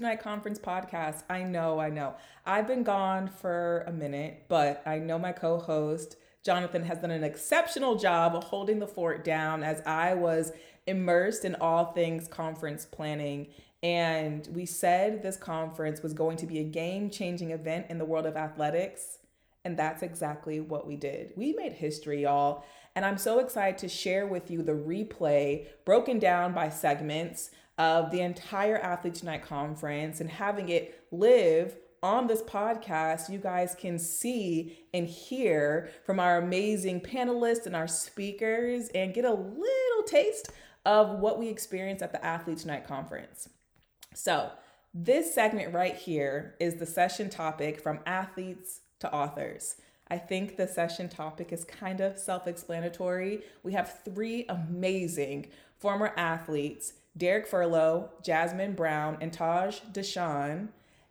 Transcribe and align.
Unite 0.00 0.22
Conference 0.22 0.58
podcast. 0.58 1.24
I 1.28 1.42
know, 1.42 1.78
I 1.78 1.90
know. 1.90 2.14
I've 2.46 2.66
been 2.66 2.84
gone 2.84 3.28
for 3.28 3.84
a 3.86 3.92
minute, 3.92 4.46
but 4.48 4.82
I 4.86 4.98
know 4.98 5.18
my 5.18 5.32
co 5.32 5.58
host, 5.58 6.16
Jonathan, 6.42 6.84
has 6.84 7.00
done 7.00 7.10
an 7.10 7.22
exceptional 7.22 7.96
job 7.96 8.34
of 8.34 8.44
holding 8.44 8.78
the 8.78 8.86
fort 8.86 9.24
down 9.24 9.62
as 9.62 9.82
I 9.84 10.14
was 10.14 10.52
immersed 10.86 11.44
in 11.44 11.54
all 11.56 11.92
things 11.92 12.28
conference 12.28 12.86
planning. 12.86 13.48
And 13.82 14.48
we 14.54 14.64
said 14.64 15.22
this 15.22 15.36
conference 15.36 16.02
was 16.02 16.14
going 16.14 16.38
to 16.38 16.46
be 16.46 16.60
a 16.60 16.64
game 16.64 17.10
changing 17.10 17.50
event 17.50 17.88
in 17.90 17.98
the 17.98 18.06
world 18.06 18.24
of 18.24 18.38
athletics. 18.38 19.18
And 19.66 19.78
that's 19.78 20.02
exactly 20.02 20.60
what 20.60 20.86
we 20.86 20.96
did. 20.96 21.34
We 21.36 21.52
made 21.52 21.74
history, 21.74 22.22
y'all. 22.22 22.64
And 22.96 23.04
I'm 23.04 23.18
so 23.18 23.38
excited 23.38 23.76
to 23.80 23.88
share 23.88 24.26
with 24.26 24.50
you 24.50 24.62
the 24.62 24.72
replay 24.72 25.66
broken 25.84 26.18
down 26.18 26.54
by 26.54 26.70
segments 26.70 27.50
of 27.80 28.10
the 28.10 28.20
entire 28.20 28.76
Athletes 28.76 29.22
Unite 29.22 29.40
conference 29.40 30.20
and 30.20 30.28
having 30.28 30.68
it 30.68 31.02
live 31.10 31.78
on 32.02 32.26
this 32.26 32.42
podcast, 32.42 33.30
you 33.30 33.38
guys 33.38 33.74
can 33.74 33.98
see 33.98 34.84
and 34.92 35.08
hear 35.08 35.88
from 36.04 36.20
our 36.20 36.36
amazing 36.36 37.00
panelists 37.00 37.64
and 37.64 37.74
our 37.74 37.88
speakers 37.88 38.90
and 38.94 39.14
get 39.14 39.24
a 39.24 39.32
little 39.32 40.02
taste 40.06 40.50
of 40.84 41.20
what 41.20 41.38
we 41.38 41.48
experienced 41.48 42.02
at 42.02 42.12
the 42.12 42.22
Athletes 42.22 42.64
Unite 42.64 42.86
conference. 42.86 43.48
So, 44.14 44.50
this 44.92 45.34
segment 45.34 45.72
right 45.72 45.96
here 45.96 46.56
is 46.60 46.74
the 46.74 46.86
session 46.86 47.30
topic 47.30 47.80
from 47.80 48.00
athletes 48.04 48.80
to 48.98 49.10
authors. 49.10 49.76
I 50.10 50.18
think 50.18 50.58
the 50.58 50.68
session 50.68 51.08
topic 51.08 51.50
is 51.50 51.64
kind 51.64 52.02
of 52.02 52.18
self 52.18 52.46
explanatory. 52.46 53.40
We 53.62 53.72
have 53.72 54.00
three 54.04 54.44
amazing 54.50 55.46
former 55.78 56.12
athletes 56.18 56.92
Derrick 57.16 57.50
Furlow, 57.50 58.10
Jasmine 58.22 58.74
Brown, 58.74 59.18
and 59.20 59.32
Taj 59.32 59.80
Dashaun. 59.92 60.68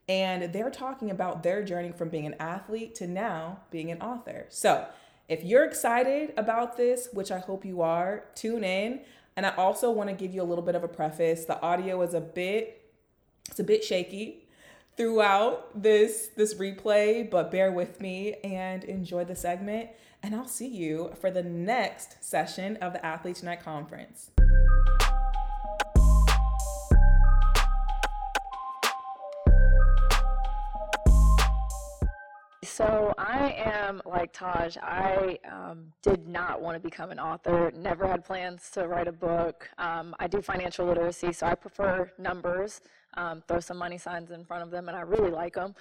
And 0.08 0.52
they're 0.54 0.72
talking 0.72 1.12
about 1.12 1.44
their 1.44 1.64
journey 1.64 1.92
from 1.92 2.10
being 2.10 2.26
an 2.26 2.36
athlete 2.40 2.96
to 2.96 3.08
now 3.08 3.60
being 3.70 3.92
an 3.92 4.02
author. 4.02 4.48
So, 4.50 4.88
if 5.28 5.44
you're 5.44 5.64
excited 5.64 6.34
about 6.36 6.76
this, 6.76 7.10
which 7.14 7.32
I 7.32 7.38
hope 7.38 7.64
you 7.64 7.82
are, 7.82 8.26
tune 8.34 8.64
in. 8.64 9.02
And 9.36 9.46
I 9.46 9.56
also 9.56 9.92
want 9.92 10.10
to 10.10 10.16
give 10.16 10.34
you 10.34 10.42
a 10.42 10.44
little 10.44 10.64
bit 10.64 10.74
of 10.74 10.84
a 10.84 10.88
preface. 10.88 11.46
The 11.46 11.62
audio 11.62 12.02
is 12.02 12.16
a 12.16 12.22
bit 12.22 12.76
it's 13.50 13.60
a 13.60 13.64
bit 13.64 13.84
shaky 13.84 14.48
throughout 14.98 15.82
this 15.82 16.30
this 16.36 16.56
replay, 16.56 17.30
but 17.30 17.52
bear 17.52 17.72
with 17.72 18.02
me 18.02 18.36
and 18.44 18.84
enjoy 18.84 19.26
the 19.26 19.36
segment. 19.36 19.90
And 20.22 20.36
I'll 20.36 20.48
see 20.48 20.68
you 20.68 21.14
for 21.22 21.32
the 21.32 21.44
next 21.44 22.24
session 22.24 22.78
of 22.78 22.94
the 22.94 23.06
Athletes 23.06 23.42
Unite 23.42 23.64
Conference. 23.64 24.32
So 32.80 33.14
I 33.18 33.56
am 33.58 34.02
like 34.06 34.32
Taj. 34.32 34.78
I 34.82 35.38
um, 35.52 35.92
did 36.02 36.26
not 36.26 36.62
want 36.62 36.76
to 36.76 36.80
become 36.80 37.12
an 37.12 37.20
author. 37.20 37.74
Never 37.76 38.08
had 38.08 38.24
plans 38.24 38.70
to 38.72 38.88
write 38.88 39.10
a 39.10 39.12
book. 39.12 39.70
Um, 39.78 40.16
I 40.18 40.28
do 40.28 40.42
financial 40.42 40.86
literacy, 40.86 41.34
so 41.34 41.46
I 41.46 41.56
prefer 41.56 42.10
numbers. 42.18 42.80
Um, 43.16 43.44
throw 43.50 43.60
some 43.60 43.76
money 43.76 43.98
signs 43.98 44.32
in 44.32 44.46
front 44.46 44.64
of 44.64 44.72
them, 44.72 44.88
and 44.88 44.96
I 44.96 45.02
really 45.02 45.30
like 45.30 45.56
them. 45.56 45.76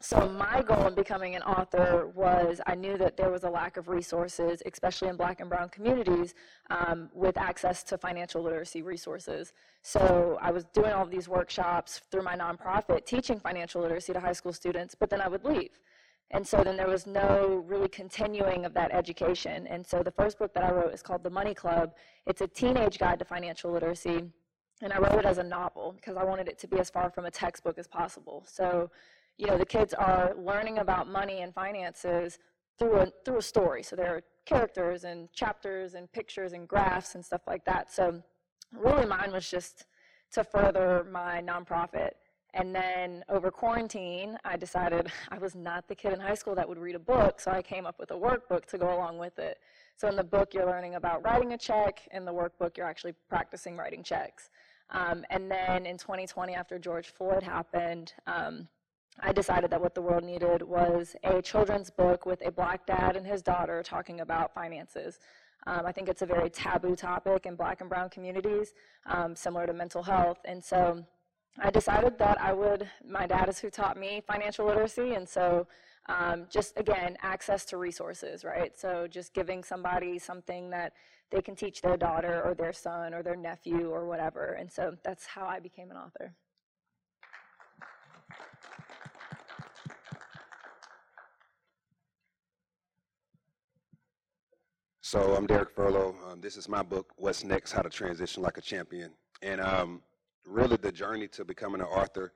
So 0.00 0.28
my 0.28 0.62
goal 0.62 0.86
in 0.86 0.94
becoming 0.94 1.34
an 1.34 1.42
author 1.42 2.08
was 2.14 2.60
I 2.66 2.74
knew 2.74 2.98
that 2.98 3.16
there 3.16 3.30
was 3.30 3.44
a 3.44 3.48
lack 3.48 3.76
of 3.76 3.88
resources, 3.88 4.62
especially 4.66 5.08
in 5.08 5.16
black 5.16 5.40
and 5.40 5.48
brown 5.48 5.70
communities, 5.70 6.34
um, 6.70 7.08
with 7.14 7.38
access 7.38 7.82
to 7.84 7.96
financial 7.96 8.42
literacy 8.42 8.82
resources. 8.82 9.52
So 9.82 10.38
I 10.42 10.50
was 10.50 10.64
doing 10.66 10.92
all 10.92 11.04
of 11.04 11.10
these 11.10 11.28
workshops 11.28 12.02
through 12.10 12.22
my 12.22 12.36
nonprofit, 12.36 13.06
teaching 13.06 13.40
financial 13.40 13.80
literacy 13.80 14.12
to 14.12 14.20
high 14.20 14.32
school 14.32 14.52
students, 14.52 14.94
but 14.94 15.08
then 15.08 15.20
I 15.22 15.28
would 15.28 15.44
leave. 15.44 15.78
And 16.30 16.46
so 16.46 16.62
then 16.64 16.76
there 16.76 16.88
was 16.88 17.06
no 17.06 17.64
really 17.66 17.88
continuing 17.88 18.64
of 18.64 18.74
that 18.74 18.92
education. 18.92 19.66
And 19.68 19.86
so 19.86 20.02
the 20.02 20.10
first 20.10 20.38
book 20.38 20.52
that 20.54 20.64
I 20.64 20.72
wrote 20.72 20.92
is 20.92 21.02
called 21.02 21.22
The 21.22 21.30
Money 21.30 21.54
Club. 21.54 21.94
It's 22.26 22.40
a 22.40 22.48
teenage 22.48 22.98
guide 22.98 23.20
to 23.20 23.24
financial 23.24 23.70
literacy. 23.70 24.24
And 24.82 24.92
I 24.92 24.98
wrote 24.98 25.18
it 25.20 25.24
as 25.24 25.38
a 25.38 25.44
novel 25.44 25.92
because 25.94 26.16
I 26.16 26.24
wanted 26.24 26.48
it 26.48 26.58
to 26.58 26.66
be 26.66 26.78
as 26.78 26.90
far 26.90 27.08
from 27.10 27.26
a 27.26 27.30
textbook 27.30 27.78
as 27.78 27.86
possible. 27.86 28.44
So 28.46 28.90
you 29.38 29.46
know, 29.46 29.58
the 29.58 29.66
kids 29.66 29.94
are 29.94 30.34
learning 30.38 30.78
about 30.78 31.08
money 31.08 31.40
and 31.42 31.52
finances 31.54 32.38
through 32.78 32.96
a, 32.96 33.06
through 33.24 33.38
a 33.38 33.42
story. 33.42 33.82
So 33.82 33.96
there 33.96 34.14
are 34.14 34.22
characters 34.46 35.04
and 35.04 35.32
chapters 35.32 35.94
and 35.94 36.10
pictures 36.12 36.52
and 36.52 36.68
graphs 36.68 37.14
and 37.14 37.24
stuff 37.24 37.42
like 37.46 37.64
that. 37.64 37.92
So 37.92 38.22
really 38.72 39.06
mine 39.06 39.32
was 39.32 39.48
just 39.48 39.86
to 40.32 40.44
further 40.44 41.06
my 41.10 41.40
nonprofit. 41.40 42.10
And 42.54 42.72
then 42.72 43.24
over 43.28 43.50
quarantine, 43.50 44.38
I 44.44 44.56
decided 44.56 45.10
I 45.30 45.38
was 45.38 45.54
not 45.54 45.88
the 45.88 45.94
kid 45.94 46.12
in 46.12 46.20
high 46.20 46.34
school 46.34 46.54
that 46.54 46.68
would 46.68 46.78
read 46.78 46.94
a 46.94 47.00
book, 47.00 47.40
so 47.40 47.50
I 47.50 47.62
came 47.62 47.84
up 47.86 47.98
with 47.98 48.12
a 48.12 48.14
workbook 48.14 48.66
to 48.66 48.78
go 48.78 48.94
along 48.94 49.18
with 49.18 49.38
it. 49.38 49.58
So 49.96 50.08
in 50.08 50.16
the 50.16 50.24
book, 50.24 50.54
you're 50.54 50.66
learning 50.66 50.94
about 50.94 51.24
writing 51.24 51.52
a 51.52 51.58
check. 51.58 52.00
In 52.12 52.24
the 52.24 52.32
workbook, 52.32 52.76
you're 52.76 52.86
actually 52.86 53.14
practicing 53.28 53.76
writing 53.76 54.02
checks. 54.02 54.50
Um, 54.90 55.24
and 55.30 55.50
then 55.50 55.86
in 55.86 55.98
2020, 55.98 56.54
after 56.54 56.78
George 56.78 57.08
Floyd 57.08 57.42
happened, 57.42 58.12
um, 58.26 58.68
I 59.20 59.32
decided 59.32 59.70
that 59.70 59.80
what 59.80 59.94
the 59.94 60.02
world 60.02 60.24
needed 60.24 60.62
was 60.62 61.14
a 61.24 61.40
children's 61.40 61.90
book 61.90 62.26
with 62.26 62.44
a 62.46 62.50
black 62.50 62.86
dad 62.86 63.16
and 63.16 63.26
his 63.26 63.42
daughter 63.42 63.82
talking 63.82 64.20
about 64.20 64.54
finances. 64.54 65.18
Um, 65.66 65.86
I 65.86 65.92
think 65.92 66.08
it's 66.08 66.22
a 66.22 66.26
very 66.26 66.50
taboo 66.50 66.94
topic 66.94 67.46
in 67.46 67.56
black 67.56 67.80
and 67.80 67.88
brown 67.88 68.10
communities, 68.10 68.74
um, 69.06 69.34
similar 69.34 69.66
to 69.66 69.72
mental 69.72 70.02
health. 70.02 70.38
And 70.44 70.62
so 70.62 71.04
I 71.58 71.70
decided 71.70 72.18
that 72.18 72.40
I 72.40 72.52
would, 72.52 72.88
my 73.06 73.26
dad 73.26 73.48
is 73.48 73.58
who 73.58 73.70
taught 73.70 73.96
me 73.96 74.22
financial 74.26 74.66
literacy. 74.66 75.14
And 75.14 75.28
so 75.28 75.66
um, 76.06 76.46
just 76.50 76.78
again, 76.78 77.16
access 77.22 77.64
to 77.66 77.76
resources, 77.78 78.44
right? 78.44 78.78
So 78.78 79.06
just 79.08 79.32
giving 79.32 79.64
somebody 79.64 80.18
something 80.18 80.70
that 80.70 80.92
they 81.30 81.40
can 81.40 81.56
teach 81.56 81.80
their 81.80 81.96
daughter 81.96 82.42
or 82.44 82.54
their 82.54 82.72
son 82.72 83.14
or 83.14 83.22
their 83.22 83.36
nephew 83.36 83.88
or 83.88 84.06
whatever. 84.06 84.56
And 84.58 84.70
so 84.70 84.96
that's 85.02 85.24
how 85.26 85.46
I 85.46 85.60
became 85.60 85.90
an 85.90 85.96
author. 85.96 86.34
So 95.14 95.36
I'm 95.36 95.46
Derrick 95.46 95.72
Furlow. 95.76 96.12
Um, 96.28 96.40
this 96.40 96.56
is 96.56 96.68
my 96.68 96.82
book, 96.82 97.12
What's 97.18 97.44
Next, 97.44 97.70
How 97.70 97.82
to 97.82 97.88
Transition 97.88 98.42
Like 98.42 98.58
a 98.58 98.60
Champion. 98.60 99.12
And 99.42 99.60
um, 99.60 100.02
really 100.44 100.76
the 100.76 100.90
journey 100.90 101.28
to 101.28 101.44
becoming 101.44 101.80
an 101.80 101.86
author 101.86 102.32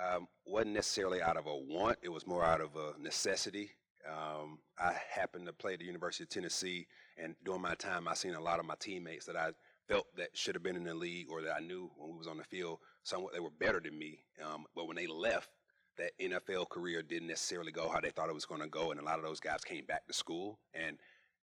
um, 0.00 0.28
wasn't 0.46 0.74
necessarily 0.74 1.20
out 1.20 1.36
of 1.36 1.46
a 1.46 1.56
want, 1.56 1.98
it 2.00 2.10
was 2.10 2.24
more 2.24 2.44
out 2.44 2.60
of 2.60 2.76
a 2.76 2.92
necessity. 3.02 3.70
Um, 4.08 4.60
I 4.78 4.92
happened 5.12 5.46
to 5.46 5.52
play 5.52 5.72
at 5.72 5.80
the 5.80 5.84
University 5.84 6.22
of 6.22 6.28
Tennessee, 6.28 6.86
and 7.20 7.34
during 7.44 7.60
my 7.60 7.74
time, 7.74 8.06
I 8.06 8.14
seen 8.14 8.34
a 8.34 8.40
lot 8.40 8.60
of 8.60 8.66
my 8.66 8.76
teammates 8.78 9.26
that 9.26 9.36
I 9.36 9.50
felt 9.88 10.06
that 10.16 10.28
should 10.32 10.54
have 10.54 10.62
been 10.62 10.76
in 10.76 10.84
the 10.84 10.94
league 10.94 11.26
or 11.28 11.42
that 11.42 11.56
I 11.56 11.58
knew 11.58 11.90
when 11.96 12.12
we 12.12 12.18
was 12.18 12.28
on 12.28 12.38
the 12.38 12.44
field, 12.44 12.78
somewhat 13.02 13.32
they 13.32 13.40
were 13.40 13.50
better 13.50 13.80
than 13.80 13.98
me. 13.98 14.20
Um, 14.40 14.66
but 14.76 14.86
when 14.86 14.96
they 14.96 15.08
left, 15.08 15.50
that 15.98 16.12
NFL 16.20 16.68
career 16.68 17.02
didn't 17.02 17.28
necessarily 17.28 17.72
go 17.72 17.88
how 17.88 18.00
they 18.00 18.10
thought 18.10 18.28
it 18.28 18.34
was 18.34 18.46
going 18.46 18.62
to 18.62 18.68
go, 18.68 18.92
and 18.92 19.00
a 19.00 19.04
lot 19.04 19.18
of 19.18 19.24
those 19.24 19.40
guys 19.40 19.64
came 19.64 19.84
back 19.86 20.06
to 20.06 20.12
school 20.12 20.60
and 20.72 20.98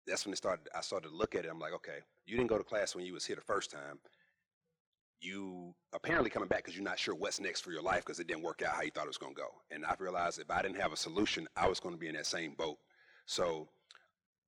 that's 0.06 0.24
when 0.24 0.32
it 0.32 0.36
started. 0.36 0.68
I 0.74 0.80
started 0.80 1.08
to 1.08 1.14
look 1.14 1.34
at 1.34 1.44
it. 1.44 1.50
I'm 1.50 1.58
like, 1.58 1.74
okay, 1.74 1.98
you 2.26 2.36
didn't 2.36 2.48
go 2.48 2.58
to 2.58 2.64
class 2.64 2.94
when 2.94 3.04
you 3.04 3.12
was 3.12 3.24
here 3.24 3.36
the 3.36 3.42
first 3.42 3.70
time. 3.70 3.98
You 5.20 5.74
apparently 5.94 6.30
coming 6.30 6.48
back 6.48 6.58
because 6.58 6.74
you're 6.74 6.84
not 6.84 6.98
sure 6.98 7.14
what's 7.14 7.40
next 7.40 7.62
for 7.62 7.72
your 7.72 7.82
life 7.82 8.04
because 8.04 8.20
it 8.20 8.26
didn't 8.26 8.42
work 8.42 8.62
out 8.62 8.74
how 8.74 8.82
you 8.82 8.90
thought 8.90 9.04
it 9.04 9.08
was 9.08 9.18
going 9.18 9.34
to 9.34 9.40
go. 9.40 9.48
And 9.70 9.84
I 9.84 9.94
realized 9.98 10.38
if 10.38 10.50
I 10.50 10.62
didn't 10.62 10.80
have 10.80 10.92
a 10.92 10.96
solution, 10.96 11.48
I 11.56 11.68
was 11.68 11.80
going 11.80 11.94
to 11.94 11.98
be 11.98 12.08
in 12.08 12.14
that 12.14 12.26
same 12.26 12.52
boat. 12.52 12.76
So 13.24 13.68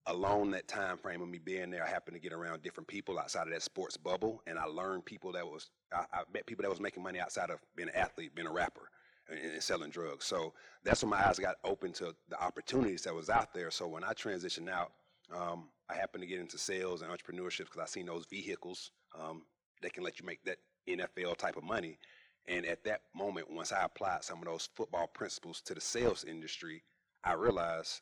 along 0.09 0.51
that 0.51 0.69
time 0.69 0.97
frame 0.97 1.23
of 1.23 1.29
me 1.29 1.39
being 1.39 1.71
there, 1.71 1.85
I 1.85 1.89
happened 1.89 2.17
to 2.17 2.21
get 2.21 2.33
around 2.33 2.63
different 2.63 2.89
people 2.89 3.19
outside 3.19 3.47
of 3.47 3.53
that 3.53 3.63
sports 3.63 3.97
bubble, 3.97 4.43
and 4.47 4.59
I 4.59 4.65
learned 4.65 5.05
people 5.05 5.33
that 5.33 5.47
was 5.47 5.71
I, 5.93 6.05
I 6.13 6.23
met 6.33 6.47
people 6.47 6.63
that 6.63 6.71
was 6.71 6.81
making 6.81 7.03
money 7.03 7.21
outside 7.21 7.51
of 7.51 7.61
being 7.77 7.89
an 7.89 7.95
athlete, 7.95 8.35
being 8.35 8.49
a 8.49 8.53
rapper, 8.53 8.91
and, 9.29 9.39
and, 9.39 9.63
selling 9.63 9.91
drugs. 9.91 10.25
So 10.25 10.55
that's 10.85 11.03
when 11.03 11.11
my 11.11 11.27
eyes 11.27 11.39
got 11.39 11.57
open 11.65 11.93
to 11.95 12.15
the 12.29 12.43
opportunities 12.43 13.03
that 13.03 13.15
was 13.15 13.31
out 13.31 13.53
there. 13.53 13.71
So 13.71 13.87
when 13.87 14.05
I 14.05 14.13
transitioned 14.13 14.69
out, 14.69 14.93
um, 15.35 15.69
I 15.89 15.95
happened 15.95 16.23
to 16.23 16.29
get 16.29 16.41
into 16.41 16.59
sales 16.59 17.03
and 17.03 17.11
entrepreneurship 17.11 17.65
because 17.65 17.81
I 17.81 17.87
seen 17.87 18.07
those 18.07 18.27
vehicles 18.27 18.91
um, 19.19 19.43
that 19.83 19.93
can 19.93 20.05
let 20.05 20.19
you 20.19 20.27
make 20.27 20.43
that 20.45 20.59
NFL 20.89 21.37
type 21.37 21.57
of 21.57 21.65
money. 21.65 21.99
And 22.47 22.65
at 22.65 22.85
that 22.85 23.03
moment, 23.15 23.51
once 23.51 23.73
I 23.73 23.85
applied 23.85 24.25
some 24.25 24.39
of 24.39 24.45
those 24.45 24.69
football 24.75 25.07
principles 25.07 25.61
to 25.63 25.75
the 25.75 25.81
sales 25.81 26.25
industry, 26.25 26.83
I 27.25 27.35
realized 27.35 28.01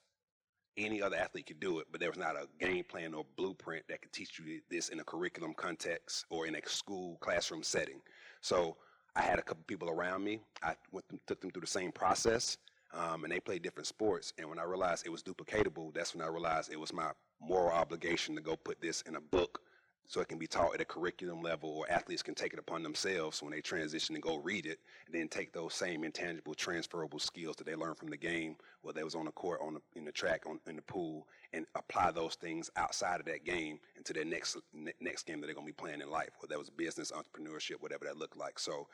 any 0.77 1.03
other 1.03 1.17
athlete 1.17 1.47
could 1.47 1.59
do 1.59 1.79
it, 1.79 1.87
but 1.91 2.01
there 2.01 2.11
was 2.11 2.19
not 2.19 2.37
a 2.37 2.47
game 2.61 2.85
plan 2.85 3.15
or 3.15 3.25
blueprint 3.37 3.85
that 3.89 4.03
could 4.03 4.13
teach 4.13 4.39
you 4.39 4.61
this 4.71 4.91
in 4.91 5.01
a 5.01 5.05
curriculum 5.05 5.55
context 5.55 6.27
or 6.31 6.47
in 6.47 6.55
a 6.55 6.61
school 6.67 7.17
classroom 7.21 7.63
setting. 7.63 8.01
So 8.41 8.77
I 9.17 9.23
had 9.23 9.39
a 9.39 9.43
couple 9.43 9.65
people 9.67 9.89
around 9.89 10.23
me. 10.23 10.41
I 10.63 10.75
went 10.93 11.07
took 11.27 11.41
them 11.41 11.51
through 11.51 11.63
the 11.63 11.67
same 11.67 11.93
process 11.93 12.59
um, 12.93 13.25
and 13.25 13.33
they 13.33 13.41
played 13.41 13.63
different 13.63 13.87
sports. 13.87 14.33
And 14.39 14.49
when 14.49 14.59
I 14.59 14.65
realized 14.65 15.07
it 15.07 15.11
was 15.11 15.23
duplicatable, 15.23 15.93
that's 15.95 16.15
when 16.15 16.25
I 16.25 16.29
realized 16.29 16.73
it 16.73 16.81
was 16.81 16.93
my 16.93 17.11
moral 17.41 17.73
obligation 17.73 18.35
to 18.37 18.41
go 18.41 18.57
put 18.57 18.81
this 18.81 19.03
in 19.03 19.17
a 19.17 19.21
book 19.21 19.61
so 20.09 20.21
it 20.21 20.29
can 20.29 20.39
be 20.39 20.47
taught 20.47 20.75
at 20.75 20.81
a 20.81 20.85
curriculum 20.85 21.43
level 21.43 21.71
or 21.71 21.91
athletes 21.91 22.23
can 22.23 22.35
take 22.35 22.53
it 22.53 22.59
upon 22.59 22.83
themselves 22.83 23.43
when 23.43 23.51
they 23.51 23.61
transition 23.61 24.15
and 24.15 24.23
go 24.23 24.37
read 24.37 24.67
it 24.67 24.79
and 25.07 25.15
then 25.15 25.29
take 25.29 25.53
those 25.53 25.75
same 25.75 26.05
intangible 26.05 26.55
transferable 26.55 27.19
skills 27.19 27.57
that 27.57 27.67
they 27.67 27.75
learned 27.75 27.99
from 27.99 28.09
the 28.09 28.17
game 28.17 28.57
whether 28.83 28.99
they 28.99 29.05
was 29.05 29.15
on 29.15 29.25
the 29.25 29.33
court 29.33 29.61
on 29.63 29.75
the, 29.75 29.81
in 29.97 30.05
the 30.05 30.13
track 30.13 30.45
on, 30.47 30.61
in 30.69 30.77
the 30.77 30.83
pool 30.83 31.27
and 31.53 31.67
apply 31.75 32.11
those 32.11 32.35
things 32.35 32.71
outside 32.77 33.21
of 33.21 33.27
that 33.27 33.45
game 33.45 33.79
into 33.97 34.13
their 34.13 34.25
next 34.25 34.57
ne- 34.73 34.93
next 35.01 35.27
game 35.27 35.41
that 35.41 35.47
they're 35.47 35.55
going 35.55 35.67
to 35.67 35.73
be 35.73 35.77
playing 35.77 36.01
in 36.01 36.11
life 36.11 36.31
whether 36.39 36.53
that 36.53 36.59
was 36.59 36.71
business 36.71 37.13
entrepreneurship 37.13 37.81
whatever 37.81 38.05
that 38.05 38.17
looked 38.17 38.37
like 38.37 38.59
so 38.59 38.87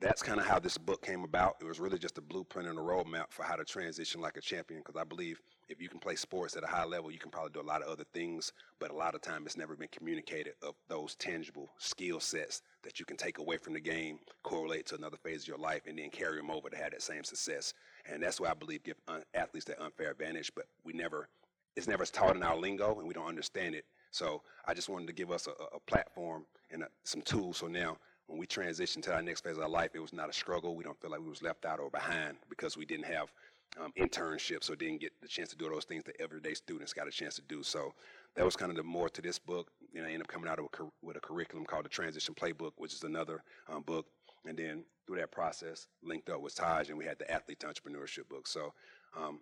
that's 0.00 0.22
kind 0.22 0.40
of 0.40 0.46
how 0.46 0.58
this 0.58 0.76
book 0.76 1.04
came 1.04 1.22
about. 1.22 1.56
It 1.60 1.64
was 1.64 1.78
really 1.78 1.98
just 1.98 2.18
a 2.18 2.20
blueprint 2.20 2.68
and 2.68 2.78
a 2.78 2.82
roadmap 2.82 3.26
for 3.30 3.44
how 3.44 3.54
to 3.54 3.64
transition 3.64 4.20
like 4.20 4.36
a 4.36 4.40
champion. 4.40 4.80
Because 4.84 5.00
I 5.00 5.04
believe 5.04 5.40
if 5.68 5.80
you 5.80 5.88
can 5.88 6.00
play 6.00 6.16
sports 6.16 6.56
at 6.56 6.64
a 6.64 6.66
high 6.66 6.84
level, 6.84 7.10
you 7.10 7.18
can 7.18 7.30
probably 7.30 7.52
do 7.52 7.60
a 7.60 7.62
lot 7.62 7.82
of 7.82 7.88
other 7.88 8.04
things. 8.12 8.52
But 8.80 8.90
a 8.90 8.94
lot 8.94 9.14
of 9.14 9.20
time, 9.20 9.44
it's 9.46 9.56
never 9.56 9.76
been 9.76 9.88
communicated 9.92 10.54
of 10.62 10.74
those 10.88 11.14
tangible 11.14 11.70
skill 11.78 12.18
sets 12.18 12.62
that 12.82 12.98
you 12.98 13.06
can 13.06 13.16
take 13.16 13.38
away 13.38 13.56
from 13.56 13.74
the 13.74 13.80
game, 13.80 14.18
correlate 14.42 14.86
to 14.86 14.96
another 14.96 15.16
phase 15.16 15.42
of 15.42 15.48
your 15.48 15.58
life, 15.58 15.82
and 15.86 15.98
then 15.98 16.10
carry 16.10 16.36
them 16.36 16.50
over 16.50 16.68
to 16.68 16.76
have 16.76 16.90
that 16.90 17.02
same 17.02 17.22
success. 17.22 17.72
And 18.10 18.20
that's 18.20 18.40
why 18.40 18.50
I 18.50 18.54
believe 18.54 18.82
give 18.82 18.96
athletes 19.34 19.66
that 19.66 19.80
unfair 19.80 20.10
advantage. 20.10 20.50
But 20.54 20.66
we 20.84 20.92
never, 20.92 21.28
it's 21.76 21.86
never 21.86 22.04
taught 22.04 22.34
in 22.34 22.42
our 22.42 22.56
lingo, 22.56 22.98
and 22.98 23.06
we 23.06 23.14
don't 23.14 23.28
understand 23.28 23.76
it. 23.76 23.84
So 24.10 24.42
I 24.66 24.74
just 24.74 24.88
wanted 24.88 25.06
to 25.06 25.14
give 25.14 25.30
us 25.30 25.46
a, 25.46 25.52
a 25.74 25.80
platform 25.86 26.44
and 26.70 26.82
a, 26.82 26.88
some 27.04 27.22
tools. 27.22 27.58
So 27.58 27.68
now 27.68 27.98
when 28.32 28.40
we 28.40 28.46
transitioned 28.46 29.02
to 29.02 29.12
our 29.12 29.20
next 29.20 29.44
phase 29.44 29.58
of 29.58 29.62
our 29.62 29.68
life, 29.68 29.90
it 29.92 29.98
was 29.98 30.14
not 30.14 30.30
a 30.30 30.32
struggle. 30.32 30.74
We 30.74 30.84
don't 30.84 30.98
feel 31.02 31.10
like 31.10 31.20
we 31.20 31.28
was 31.28 31.42
left 31.42 31.66
out 31.66 31.78
or 31.78 31.90
behind 31.90 32.38
because 32.48 32.78
we 32.78 32.86
didn't 32.86 33.04
have 33.04 33.30
um, 33.78 33.92
internships 33.98 34.70
or 34.70 34.74
didn't 34.74 35.02
get 35.02 35.12
the 35.20 35.28
chance 35.28 35.50
to 35.50 35.56
do 35.56 35.68
those 35.68 35.84
things 35.84 36.02
that 36.04 36.16
everyday 36.18 36.54
students 36.54 36.94
got 36.94 37.06
a 37.06 37.10
chance 37.10 37.34
to 37.34 37.42
do. 37.42 37.62
So 37.62 37.92
that 38.36 38.42
was 38.42 38.56
kind 38.56 38.70
of 38.70 38.78
the 38.78 38.84
more 38.84 39.10
to 39.10 39.20
this 39.20 39.38
book. 39.38 39.70
And 39.94 40.06
I 40.06 40.08
ended 40.08 40.22
up 40.22 40.28
coming 40.28 40.48
out 40.48 40.58
of 40.58 40.64
a, 40.64 40.84
with 41.02 41.18
a 41.18 41.20
curriculum 41.20 41.66
called 41.66 41.84
the 41.84 41.90
Transition 41.90 42.34
Playbook, 42.34 42.72
which 42.78 42.94
is 42.94 43.02
another 43.02 43.44
um, 43.70 43.82
book. 43.82 44.06
And 44.46 44.56
then 44.56 44.84
through 45.06 45.18
that 45.18 45.30
process, 45.30 45.86
linked 46.02 46.30
up 46.30 46.40
with 46.40 46.54
Taj, 46.54 46.88
and 46.88 46.96
we 46.96 47.04
had 47.04 47.18
the 47.18 47.30
Athlete 47.30 47.62
Entrepreneurship 47.68 48.30
book. 48.30 48.48
So 48.48 48.72
um, 49.14 49.40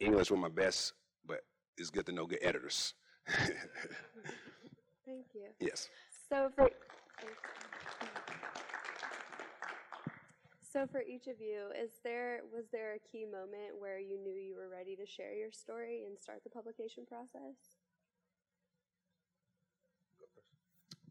English 0.00 0.30
was 0.30 0.40
my 0.40 0.48
best, 0.48 0.94
but 1.26 1.40
it's 1.76 1.90
good 1.90 2.06
to 2.06 2.12
know 2.12 2.24
good 2.24 2.38
editors. 2.40 2.94
Thank 3.28 5.26
you. 5.34 5.48
Yes. 5.60 5.90
So 6.30 6.48
for 6.56 6.70
So 10.74 10.88
for 10.90 11.02
each 11.02 11.28
of 11.28 11.40
you, 11.40 11.70
is 11.80 11.92
there 12.02 12.40
was 12.52 12.64
there 12.72 12.94
a 12.94 12.98
key 12.98 13.24
moment 13.24 13.78
where 13.78 14.00
you 14.00 14.18
knew 14.18 14.34
you 14.34 14.56
were 14.56 14.68
ready 14.68 14.96
to 14.96 15.06
share 15.06 15.32
your 15.32 15.52
story 15.52 16.02
and 16.04 16.18
start 16.18 16.42
the 16.42 16.50
publication 16.50 17.04
process? 17.06 17.54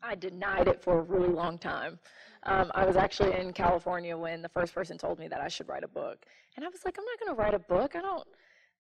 I 0.02 0.16
denied 0.16 0.68
it 0.68 0.84
for 0.84 1.00
a 1.00 1.02
really 1.02 1.30
long 1.30 1.58
time. 1.58 1.98
Um, 2.44 2.74
I 2.76 2.86
was 2.86 2.98
actually 2.98 3.40
in 3.40 3.54
California 3.54 4.18
when 4.18 4.42
the 4.42 4.50
first 4.50 4.76
person 4.76 4.98
told 4.98 5.18
me 5.18 5.30
that 5.30 5.40
I 5.40 5.48
should 5.48 5.70
write 5.70 5.86
a 5.86 5.88
book. 5.88 6.26
And 6.58 6.66
I 6.66 6.68
was 6.68 6.84
like, 6.84 6.98
I'm 6.98 7.06
not 7.06 7.20
going 7.22 7.34
to 7.34 7.42
write 7.42 7.54
a 7.54 7.60
book. 7.60 7.96
I 7.96 8.02
don't, 8.02 8.28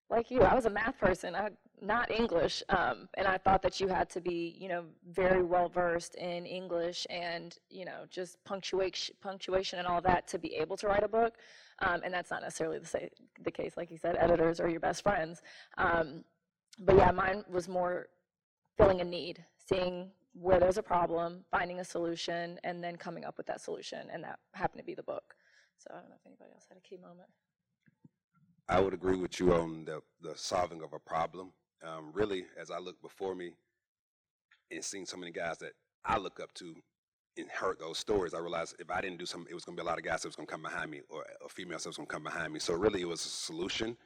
like 0.09 0.29
you, 0.29 0.41
I 0.41 0.53
was 0.53 0.65
a 0.65 0.69
math 0.69 0.97
person, 0.99 1.35
I, 1.35 1.49
not 1.81 2.11
English, 2.11 2.63
um, 2.69 3.09
and 3.15 3.27
I 3.27 3.37
thought 3.37 3.61
that 3.63 3.79
you 3.79 3.87
had 3.87 4.09
to 4.11 4.21
be, 4.21 4.55
you 4.59 4.69
know, 4.69 4.85
very 5.09 5.43
well 5.43 5.69
versed 5.69 6.15
in 6.15 6.45
English 6.45 7.05
and, 7.09 7.57
you 7.69 7.85
know, 7.85 8.05
just 8.09 8.43
punctuation, 8.45 9.15
punctuation 9.21 9.79
and 9.79 9.87
all 9.87 10.01
that 10.01 10.27
to 10.29 10.37
be 10.37 10.55
able 10.55 10.77
to 10.77 10.87
write 10.87 11.03
a 11.03 11.07
book. 11.07 11.35
Um, 11.79 12.01
and 12.03 12.13
that's 12.13 12.31
not 12.31 12.41
necessarily 12.41 12.79
the, 12.79 12.85
say, 12.85 13.09
the 13.43 13.51
case, 13.51 13.73
like 13.75 13.91
you 13.91 13.97
said, 13.97 14.15
editors 14.19 14.59
are 14.59 14.69
your 14.69 14.79
best 14.79 15.03
friends. 15.03 15.41
Um, 15.77 16.23
but 16.79 16.95
yeah, 16.95 17.11
mine 17.11 17.43
was 17.49 17.67
more 17.67 18.07
filling 18.77 19.01
a 19.01 19.03
need, 19.03 19.43
seeing 19.57 20.09
where 20.33 20.59
there's 20.59 20.77
a 20.77 20.83
problem, 20.83 21.43
finding 21.51 21.79
a 21.79 21.83
solution, 21.83 22.59
and 22.63 22.83
then 22.83 22.95
coming 22.95 23.23
up 23.25 23.37
with 23.37 23.45
that 23.47 23.61
solution, 23.61 24.07
and 24.11 24.23
that 24.23 24.39
happened 24.53 24.79
to 24.79 24.85
be 24.85 24.95
the 24.95 25.03
book. 25.03 25.35
So 25.77 25.89
I 25.91 25.99
don't 25.99 26.09
know 26.09 26.15
if 26.15 26.25
anybody 26.25 26.51
else 26.53 26.65
had 26.67 26.77
a 26.77 26.81
key 26.81 26.97
moment. 26.97 27.29
I 28.69 28.79
would 28.79 28.93
agree 28.93 29.17
with 29.17 29.39
you 29.39 29.53
on 29.53 29.85
the, 29.85 30.01
the 30.21 30.33
solving 30.35 30.81
of 30.81 30.93
a 30.93 30.99
problem. 30.99 31.51
Um, 31.85 32.11
really, 32.13 32.45
as 32.59 32.71
I 32.71 32.79
look 32.79 33.01
before 33.01 33.35
me 33.35 33.51
and 34.71 34.83
seeing 34.83 35.05
so 35.05 35.17
many 35.17 35.31
guys 35.31 35.57
that 35.57 35.73
I 36.05 36.17
look 36.17 36.39
up 36.39 36.53
to 36.55 36.73
and 37.37 37.49
heard 37.49 37.79
those 37.79 37.97
stories, 37.97 38.33
I 38.33 38.39
realized 38.39 38.75
if 38.79 38.89
I 38.89 39.01
didn't 39.01 39.19
do 39.19 39.25
something, 39.25 39.51
it 39.51 39.53
was 39.53 39.65
going 39.65 39.75
to 39.75 39.83
be 39.83 39.85
a 39.85 39.89
lot 39.89 39.97
of 39.97 40.05
guys 40.05 40.21
that 40.21 40.29
was 40.29 40.35
going 40.35 40.47
to 40.47 40.51
come 40.51 40.61
behind 40.61 40.91
me 40.91 41.01
or 41.09 41.25
a 41.43 41.49
female 41.49 41.77
that 41.77 41.87
was 41.87 41.97
going 41.97 42.07
to 42.07 42.13
come 42.13 42.23
behind 42.23 42.53
me. 42.53 42.59
So 42.59 42.73
really, 42.73 43.01
it 43.01 43.07
was 43.07 43.25
a 43.25 43.29
solution. 43.29 43.97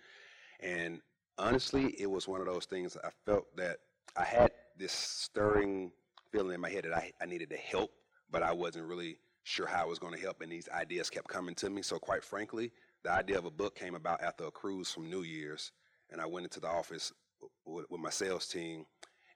And 0.59 1.01
honestly, 1.37 1.95
it 1.99 2.09
was 2.09 2.27
one 2.27 2.41
of 2.41 2.47
those 2.47 2.65
things 2.65 2.97
I 3.03 3.09
felt 3.25 3.45
that 3.57 3.77
I 4.15 4.23
had 4.23 4.51
this 4.77 4.91
stirring 4.91 5.91
feeling 6.31 6.55
in 6.55 6.61
my 6.61 6.69
head 6.69 6.85
that 6.85 6.95
I, 6.95 7.11
I 7.21 7.25
needed 7.25 7.51
to 7.51 7.57
help, 7.57 7.91
but 8.31 8.41
I 8.41 8.51
wasn't 8.53 8.85
really 8.85 9.17
sure 9.43 9.67
how 9.67 9.83
I 9.83 9.85
was 9.85 9.99
going 9.99 10.13
to 10.13 10.19
help. 10.19 10.41
And 10.41 10.51
these 10.51 10.67
ideas 10.69 11.09
kept 11.11 11.27
coming 11.27 11.53
to 11.55 11.69
me. 11.69 11.83
So 11.83 11.99
quite 11.99 12.23
frankly, 12.23 12.71
the 13.07 13.13
idea 13.13 13.37
of 13.37 13.45
a 13.45 13.51
book 13.51 13.73
came 13.73 13.95
about 13.95 14.21
after 14.21 14.43
a 14.43 14.51
cruise 14.51 14.91
from 14.91 15.09
New 15.09 15.21
Year's, 15.21 15.71
and 16.11 16.19
I 16.19 16.25
went 16.25 16.45
into 16.45 16.59
the 16.59 16.67
office 16.67 17.13
with, 17.65 17.85
with 17.89 18.01
my 18.01 18.09
sales 18.09 18.47
team, 18.47 18.85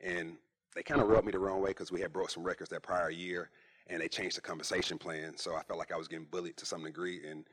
and 0.01 0.35
they 0.75 0.83
kind 0.83 0.99
of 0.99 1.07
rubbed 1.07 1.25
me 1.25 1.31
the 1.31 1.39
wrong 1.39 1.61
way 1.61 1.69
because 1.69 1.89
we 1.89 2.01
had 2.01 2.11
broke 2.11 2.29
some 2.29 2.43
records 2.43 2.69
that 2.71 2.83
prior 2.83 3.09
year, 3.09 3.49
and 3.87 4.01
they 4.01 4.09
changed 4.09 4.35
the 4.35 4.41
compensation 4.41 4.97
plan. 4.97 5.37
So 5.37 5.55
I 5.55 5.63
felt 5.63 5.79
like 5.79 5.93
I 5.93 5.95
was 5.95 6.09
getting 6.09 6.25
bullied 6.25 6.57
to 6.57 6.65
some 6.65 6.83
degree, 6.83 7.21
and 7.25 7.45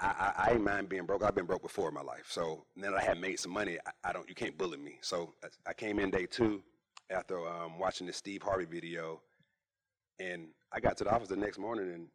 I, 0.00 0.06
I, 0.06 0.44
I 0.44 0.48
didn't 0.48 0.64
mind 0.64 0.88
being 0.88 1.04
broke. 1.04 1.22
I've 1.22 1.34
been 1.34 1.44
broke 1.44 1.62
before 1.62 1.90
in 1.90 1.94
my 1.94 2.00
life, 2.00 2.28
so 2.30 2.64
now 2.74 2.92
that 2.92 3.02
I 3.02 3.04
had 3.04 3.20
made 3.20 3.38
some 3.38 3.52
money, 3.52 3.76
I, 3.86 4.08
I 4.08 4.12
don't. 4.14 4.26
You 4.30 4.34
can't 4.34 4.56
bully 4.56 4.78
me. 4.78 4.96
So 5.02 5.34
I, 5.44 5.48
I 5.68 5.72
came 5.74 5.98
in 5.98 6.10
day 6.10 6.24
two 6.24 6.62
after 7.10 7.46
um, 7.46 7.78
watching 7.78 8.06
the 8.06 8.12
Steve 8.14 8.40
Harvey 8.40 8.64
video, 8.64 9.20
and 10.18 10.46
I 10.72 10.80
got 10.80 10.96
to 10.96 11.04
the 11.04 11.14
office 11.14 11.28
the 11.28 11.36
next 11.36 11.58
morning, 11.58 11.92
and 11.92 12.08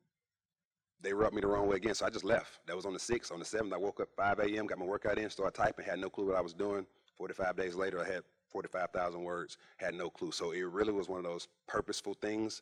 they 1.01 1.13
rubbed 1.13 1.33
me 1.33 1.41
the 1.41 1.47
wrong 1.47 1.67
way 1.67 1.77
again, 1.77 1.95
so 1.95 2.05
I 2.05 2.09
just 2.09 2.25
left. 2.25 2.59
That 2.67 2.75
was 2.75 2.85
on 2.85 2.93
the 2.93 2.99
6th. 2.99 3.31
On 3.31 3.39
the 3.39 3.45
7th, 3.45 3.73
I 3.73 3.77
woke 3.77 3.99
up 3.99 4.09
5 4.15 4.39
a.m., 4.39 4.67
got 4.67 4.79
my 4.79 4.85
workout 4.85 5.17
in, 5.17 5.29
started 5.29 5.55
typing, 5.55 5.85
had 5.85 5.99
no 5.99 6.09
clue 6.09 6.27
what 6.27 6.35
I 6.35 6.41
was 6.41 6.53
doing. 6.53 6.85
45 7.17 7.55
days 7.55 7.75
later, 7.75 7.99
I 7.99 8.05
had 8.05 8.23
45,000 8.51 9.23
words, 9.23 9.57
had 9.77 9.95
no 9.95 10.09
clue. 10.09 10.31
So 10.31 10.51
it 10.51 10.61
really 10.63 10.91
was 10.91 11.07
one 11.07 11.19
of 11.19 11.25
those 11.25 11.47
purposeful 11.67 12.15
things. 12.15 12.61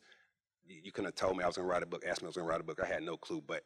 You, 0.66 0.92
couldn't 0.92 1.06
have 1.06 1.14
told 1.16 1.36
me 1.36 1.44
I 1.44 1.46
was 1.48 1.56
going 1.56 1.66
to 1.66 1.72
write 1.72 1.82
a 1.82 1.86
book, 1.86 2.04
asked 2.06 2.22
me 2.22 2.26
I 2.26 2.28
was 2.28 2.36
going 2.36 2.46
to 2.46 2.50
write 2.50 2.60
a 2.60 2.64
book. 2.64 2.80
I 2.82 2.86
had 2.86 3.02
no 3.02 3.16
clue. 3.16 3.42
But 3.44 3.64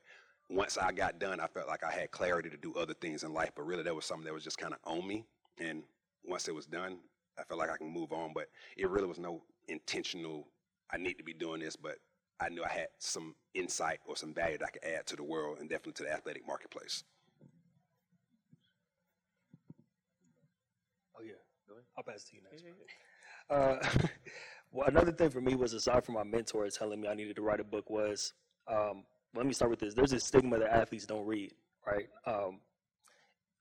once 0.48 0.78
I 0.78 0.90
got 0.92 1.18
done, 1.18 1.38
I 1.38 1.46
felt 1.46 1.68
like 1.68 1.84
I 1.84 1.92
had 1.92 2.10
clarity 2.10 2.48
to 2.48 2.56
do 2.56 2.72
other 2.74 2.94
things 2.94 3.24
in 3.24 3.34
life. 3.34 3.50
But 3.54 3.66
really, 3.66 3.82
that 3.82 3.94
was 3.94 4.06
something 4.06 4.24
that 4.24 4.32
was 4.32 4.44
just 4.44 4.58
kind 4.58 4.72
of 4.72 4.78
on 4.84 5.06
me. 5.06 5.26
And 5.58 5.82
once 6.24 6.48
it 6.48 6.54
was 6.54 6.66
done, 6.66 6.98
I 7.38 7.42
felt 7.42 7.60
like 7.60 7.70
I 7.70 7.76
can 7.76 7.90
move 7.90 8.12
on. 8.12 8.32
But 8.34 8.46
it 8.76 8.88
really 8.88 9.06
was 9.06 9.18
no 9.18 9.42
intentional, 9.68 10.48
I 10.90 10.96
need 10.96 11.18
to 11.18 11.24
be 11.24 11.34
doing 11.34 11.60
this, 11.60 11.76
but 11.76 11.96
I 12.40 12.48
knew 12.48 12.64
I 12.64 12.68
had 12.68 12.88
some 12.98 13.34
insight 13.54 14.00
or 14.06 14.16
some 14.16 14.34
value 14.34 14.58
that 14.58 14.66
I 14.66 14.70
could 14.70 14.84
add 14.84 15.06
to 15.06 15.16
the 15.16 15.22
world 15.22 15.58
and 15.60 15.68
definitely 15.68 15.92
to 15.94 16.02
the 16.04 16.12
athletic 16.12 16.46
marketplace. 16.46 17.04
Oh 21.16 21.22
yeah, 21.22 21.32
go 21.68 21.74
ahead. 21.74 21.84
I'll 21.96 22.04
pass 22.04 22.24
it 22.24 22.30
to 22.30 22.36
you 22.36 22.42
next. 22.50 22.64
Uh, 23.50 24.08
well, 24.72 24.88
another 24.88 25.12
thing 25.12 25.30
for 25.30 25.40
me 25.40 25.54
was 25.54 25.72
aside 25.72 26.04
from 26.04 26.14
my 26.16 26.24
mentor 26.24 26.68
telling 26.70 27.00
me 27.00 27.08
I 27.08 27.14
needed 27.14 27.36
to 27.36 27.42
write 27.42 27.60
a 27.60 27.64
book 27.64 27.88
was, 27.88 28.32
um, 28.68 29.04
let 29.34 29.46
me 29.46 29.52
start 29.52 29.70
with 29.70 29.80
this. 29.80 29.94
There's 29.94 30.12
a 30.12 30.20
stigma 30.20 30.58
that 30.58 30.74
athletes 30.74 31.06
don't 31.06 31.26
read, 31.26 31.52
right? 31.86 32.08
Um, 32.26 32.60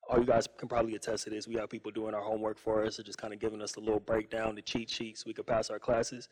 all 0.10 0.20
you 0.20 0.26
guys 0.26 0.48
can 0.58 0.68
probably 0.68 0.96
attest 0.96 1.24
to 1.26 1.30
this. 1.30 1.48
We 1.48 1.56
have 1.56 1.70
people 1.70 1.92
doing 1.92 2.14
our 2.14 2.22
homework 2.22 2.58
for 2.58 2.84
us, 2.86 3.00
or 3.00 3.04
just 3.04 3.18
kind 3.18 3.34
of 3.34 3.40
giving 3.40 3.62
us 3.62 3.76
a 3.76 3.80
little 3.80 4.00
breakdown, 4.00 4.56
the 4.56 4.62
cheat 4.62 4.90
sheets, 4.90 5.22
so 5.22 5.26
we 5.28 5.34
could 5.34 5.48
pass 5.48 5.70
our 5.70 5.80
classes. 5.80 6.28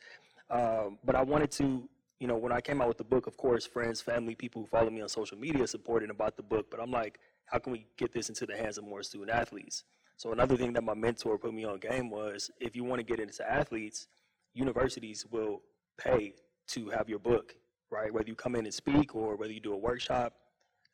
Um, 0.49 0.97
but 1.05 1.15
I 1.15 1.23
wanted 1.23 1.51
to 1.51 1.87
you 2.21 2.27
know, 2.27 2.37
when 2.37 2.51
I 2.51 2.61
came 2.61 2.81
out 2.81 2.87
with 2.87 2.99
the 2.99 3.03
book, 3.03 3.25
of 3.25 3.35
course, 3.35 3.65
friends, 3.65 3.99
family, 3.99 4.35
people 4.35 4.61
who 4.61 4.67
follow 4.67 4.91
me 4.91 5.01
on 5.01 5.09
social 5.09 5.39
media 5.39 5.65
supported 5.65 6.11
about 6.11 6.37
the 6.37 6.43
book. 6.43 6.67
But 6.69 6.79
I'm 6.79 6.91
like, 6.91 7.19
how 7.45 7.57
can 7.57 7.71
we 7.71 7.87
get 7.97 8.13
this 8.13 8.29
into 8.29 8.45
the 8.45 8.55
hands 8.55 8.77
of 8.77 8.83
more 8.83 9.01
student 9.01 9.31
athletes? 9.31 9.85
So 10.17 10.31
another 10.31 10.55
thing 10.55 10.71
that 10.73 10.83
my 10.83 10.93
mentor 10.93 11.39
put 11.39 11.51
me 11.51 11.65
on 11.65 11.79
game 11.79 12.11
was, 12.11 12.51
if 12.59 12.75
you 12.75 12.83
want 12.83 12.99
to 12.99 13.03
get 13.03 13.19
into 13.19 13.43
athletes, 13.51 14.07
universities 14.53 15.25
will 15.31 15.63
pay 15.97 16.35
to 16.67 16.89
have 16.91 17.09
your 17.09 17.17
book, 17.17 17.55
right? 17.89 18.13
Whether 18.13 18.27
you 18.27 18.35
come 18.35 18.53
in 18.55 18.65
and 18.65 18.73
speak 18.73 19.15
or 19.15 19.35
whether 19.35 19.51
you 19.51 19.59
do 19.59 19.73
a 19.73 19.77
workshop, 19.77 20.35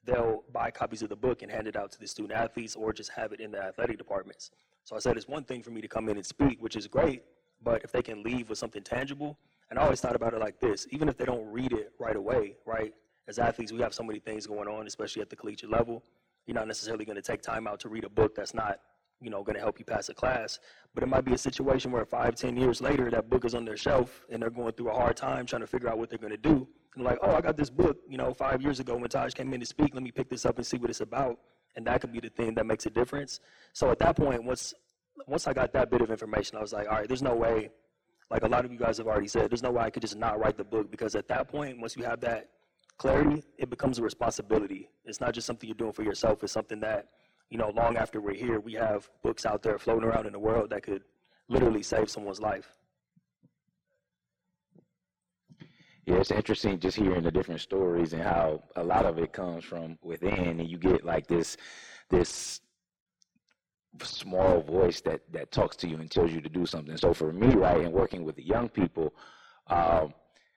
they'll 0.05 0.46
buy 0.53 0.72
copies 0.72 1.01
of 1.01 1.10
the 1.10 1.17
book 1.17 1.41
and 1.41 1.51
hand 1.51 1.67
it 1.67 1.75
out 1.75 1.91
to 1.91 2.00
the 2.00 2.07
student 2.07 2.39
athletes 2.39 2.74
or 2.77 2.93
just 2.93 3.12
have 3.12 3.34
it 3.34 3.41
in 3.41 3.51
the 3.51 3.62
athletic 3.62 3.98
departments. 3.98 4.51
So 4.86 4.96
I 4.96 5.00
said, 5.00 5.17
it's 5.17 5.27
one 5.27 5.43
thing 5.43 5.62
for 5.62 5.72
me 5.72 5.81
to 5.81 5.89
come 5.89 6.07
in 6.07 6.15
and 6.15 6.25
speak, 6.25 6.62
which 6.62 6.77
is 6.77 6.88
great, 6.88 7.24
but 7.62 7.84
if 7.84 7.91
they 7.91 8.01
can 8.01 8.24
leave 8.24 8.48
with 8.48 8.60
something 8.60 8.81
tangible, 8.81 9.38
and 9.70 9.78
I 9.80 9.84
always 9.84 10.02
thought 10.02 10.16
about 10.16 10.34
it 10.34 10.40
like 10.40 10.60
this 10.60 10.88
even 10.92 11.10
if 11.10 11.18
they 11.18 11.26
don't 11.26 11.46
read 11.46 11.72
it 11.74 11.92
right 12.00 12.16
away, 12.16 12.56
right? 12.66 12.94
As 13.28 13.40
athletes, 13.40 13.74
we 13.74 13.82
have 13.82 13.94
so 13.94 14.04
many 14.04 14.20
things 14.20 14.48
going 14.48 14.70
on, 14.70 14.88
especially 14.88 15.22
at 15.22 15.30
the 15.30 15.36
collegiate 15.36 15.70
level. 15.70 16.04
You're 16.46 16.56
not 16.56 16.68
necessarily 16.68 17.04
going 17.04 17.18
to 17.18 17.22
take 17.22 17.42
time 17.42 17.68
out 17.68 17.80
to 17.82 17.90
read 17.90 18.06
a 18.06 18.10
book 18.10 18.36
that's 18.36 18.54
not, 18.54 18.80
you 19.20 19.30
know, 19.30 19.44
going 19.44 19.56
to 19.56 19.60
help 19.60 19.80
you 19.80 19.86
pass 19.86 20.08
a 20.08 20.14
class. 20.14 20.60
But 20.94 21.04
it 21.04 21.08
might 21.08 21.26
be 21.26 21.34
a 21.34 21.38
situation 21.38 21.92
where 21.92 22.06
five, 22.06 22.36
ten 22.36 22.56
years 22.56 22.80
later, 22.80 23.12
that 23.12 23.30
book 23.30 23.44
is 23.44 23.54
on 23.54 23.66
their 23.66 23.76
shelf 23.76 24.26
and 24.30 24.42
they're 24.42 24.50
going 24.50 24.72
through 24.74 24.92
a 24.92 24.94
hard 24.94 25.18
time 25.18 25.46
trying 25.46 25.60
to 25.62 25.68
figure 25.68 25.90
out 25.90 25.98
what 25.98 26.10
they're 26.10 26.18
going 26.18 26.32
to 26.32 26.38
do. 26.38 26.66
And 26.96 27.04
like, 27.04 27.20
oh, 27.22 27.36
I 27.36 27.42
got 27.42 27.58
this 27.58 27.70
book, 27.70 27.98
you 28.08 28.18
know, 28.18 28.34
five 28.34 28.62
years 28.62 28.80
ago 28.80 28.96
when 28.96 29.10
Taj 29.10 29.34
came 29.34 29.54
in 29.54 29.60
to 29.60 29.66
speak. 29.66 29.94
Let 29.94 30.04
me 30.04 30.12
pick 30.12 30.30
this 30.30 30.46
up 30.46 30.56
and 30.56 30.66
see 30.66 30.78
what 30.78 30.90
it's 30.90 31.02
about. 31.02 31.38
And 31.76 31.86
that 31.86 32.00
could 32.00 32.14
be 32.14 32.22
the 32.22 32.30
thing 32.30 32.56
that 32.56 32.66
makes 32.66 32.86
a 32.86 32.90
difference. 32.90 33.42
So 33.74 33.92
at 33.92 34.00
that 34.00 34.16
point, 34.16 34.44
once 34.44 34.74
once 35.28 35.48
I 35.48 35.54
got 35.54 35.74
that 35.74 35.90
bit 35.90 36.02
of 36.02 36.12
information, 36.12 36.58
I 36.58 36.62
was 36.62 36.72
like, 36.72 36.88
all 36.88 36.94
right, 36.94 37.08
there's 37.08 37.24
no 37.24 37.36
way 37.36 37.72
like 38.29 38.43
a 38.43 38.48
lot 38.48 38.65
of 38.65 38.72
you 38.72 38.77
guys 38.77 38.98
have 38.98 39.07
already 39.07 39.27
said, 39.27 39.50
there's 39.50 39.63
no 39.63 39.72
way 39.72 39.84
I 39.84 39.89
could 39.89 40.01
just 40.01 40.17
not 40.17 40.39
write 40.39 40.57
the 40.57 40.63
book 40.63 40.91
because 40.91 41.15
at 41.15 41.27
that 41.29 41.48
point, 41.48 41.79
once 41.79 41.96
you 41.96 42.03
have 42.03 42.19
that 42.22 42.50
clarity, 42.98 43.43
it 43.57 43.69
becomes 43.69 44.00
a 44.00 44.03
responsibility. 44.03 44.89
It's 45.05 45.22
not 45.22 45.34
just 45.34 45.48
something 45.48 45.67
you're 45.67 45.75
doing 45.75 45.93
for 45.93 46.03
yourself. 46.03 46.43
It's 46.43 46.51
something 46.51 46.79
that, 46.81 47.07
you 47.50 47.57
know, 47.57 47.72
long 47.75 47.96
after 47.96 48.19
we're 48.19 48.34
here, 48.34 48.60
we 48.60 48.74
have 48.74 49.10
books 49.24 49.46
out 49.46 49.63
there 49.63 49.77
floating 49.77 50.03
around 50.03 50.25
in 50.25 50.34
the 50.34 50.39
world 50.39 50.69
that 50.72 50.84
could 50.84 51.03
literally 51.48 51.84
save 51.84 52.10
someone's 52.10 52.41
life. 52.41 52.77
Yeah, 56.05 56.15
it's 56.15 56.31
interesting 56.31 56.79
just 56.79 56.98
hearing 56.98 57.24
the 57.24 57.31
different 57.31 57.62
stories 57.62 58.13
and 58.13 58.22
how 58.22 58.63
a 58.77 58.84
lot 58.84 59.05
of 59.05 59.17
it 59.19 59.34
comes 59.34 59.63
from 59.65 59.98
within, 60.01 60.60
and 60.60 60.69
you 60.69 60.77
get 60.77 61.03
like 61.03 61.27
this, 61.27 61.57
this 62.10 62.62
small 64.06 64.62
voice 64.62 65.01
that 65.01 65.22
that 65.32 65.51
talks 65.51 65.75
to 65.77 65.88
you 65.88 65.98
and 65.98 66.10
tells 66.10 66.32
you 66.32 66.42
to 66.42 66.50
do 66.50 66.66
something. 66.66 66.98
So 66.98 67.13
for 67.13 67.34
me, 67.34 67.48
right, 67.56 67.82
and 67.82 67.94
working 67.94 68.24
with 68.24 68.36
the 68.36 68.44
young 68.44 68.70
people, 68.70 69.13
um, 69.68 70.13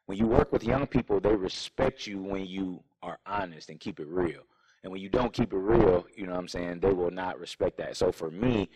when 0.06 0.18
you 0.18 0.26
work 0.26 0.52
with 0.52 0.64
young 0.64 0.86
people, 0.86 1.20
they 1.20 1.34
respect 1.34 2.06
you 2.06 2.18
when 2.18 2.46
you 2.46 2.82
are 3.02 3.18
honest 3.26 3.70
and 3.70 3.78
keep 3.78 4.00
it 4.00 4.08
real. 4.08 4.42
And 4.82 4.92
when 4.92 5.00
you 5.00 5.08
don't 5.08 5.32
keep 5.32 5.52
it 5.52 5.58
real, 5.58 6.06
you 6.16 6.26
know 6.26 6.32
what 6.32 6.38
I'm 6.38 6.48
saying, 6.48 6.80
they 6.80 6.92
will 6.92 7.10
not 7.10 7.38
respect 7.38 7.76
that. 7.78 7.96
So 7.96 8.10
for 8.10 8.30
me, 8.30 8.70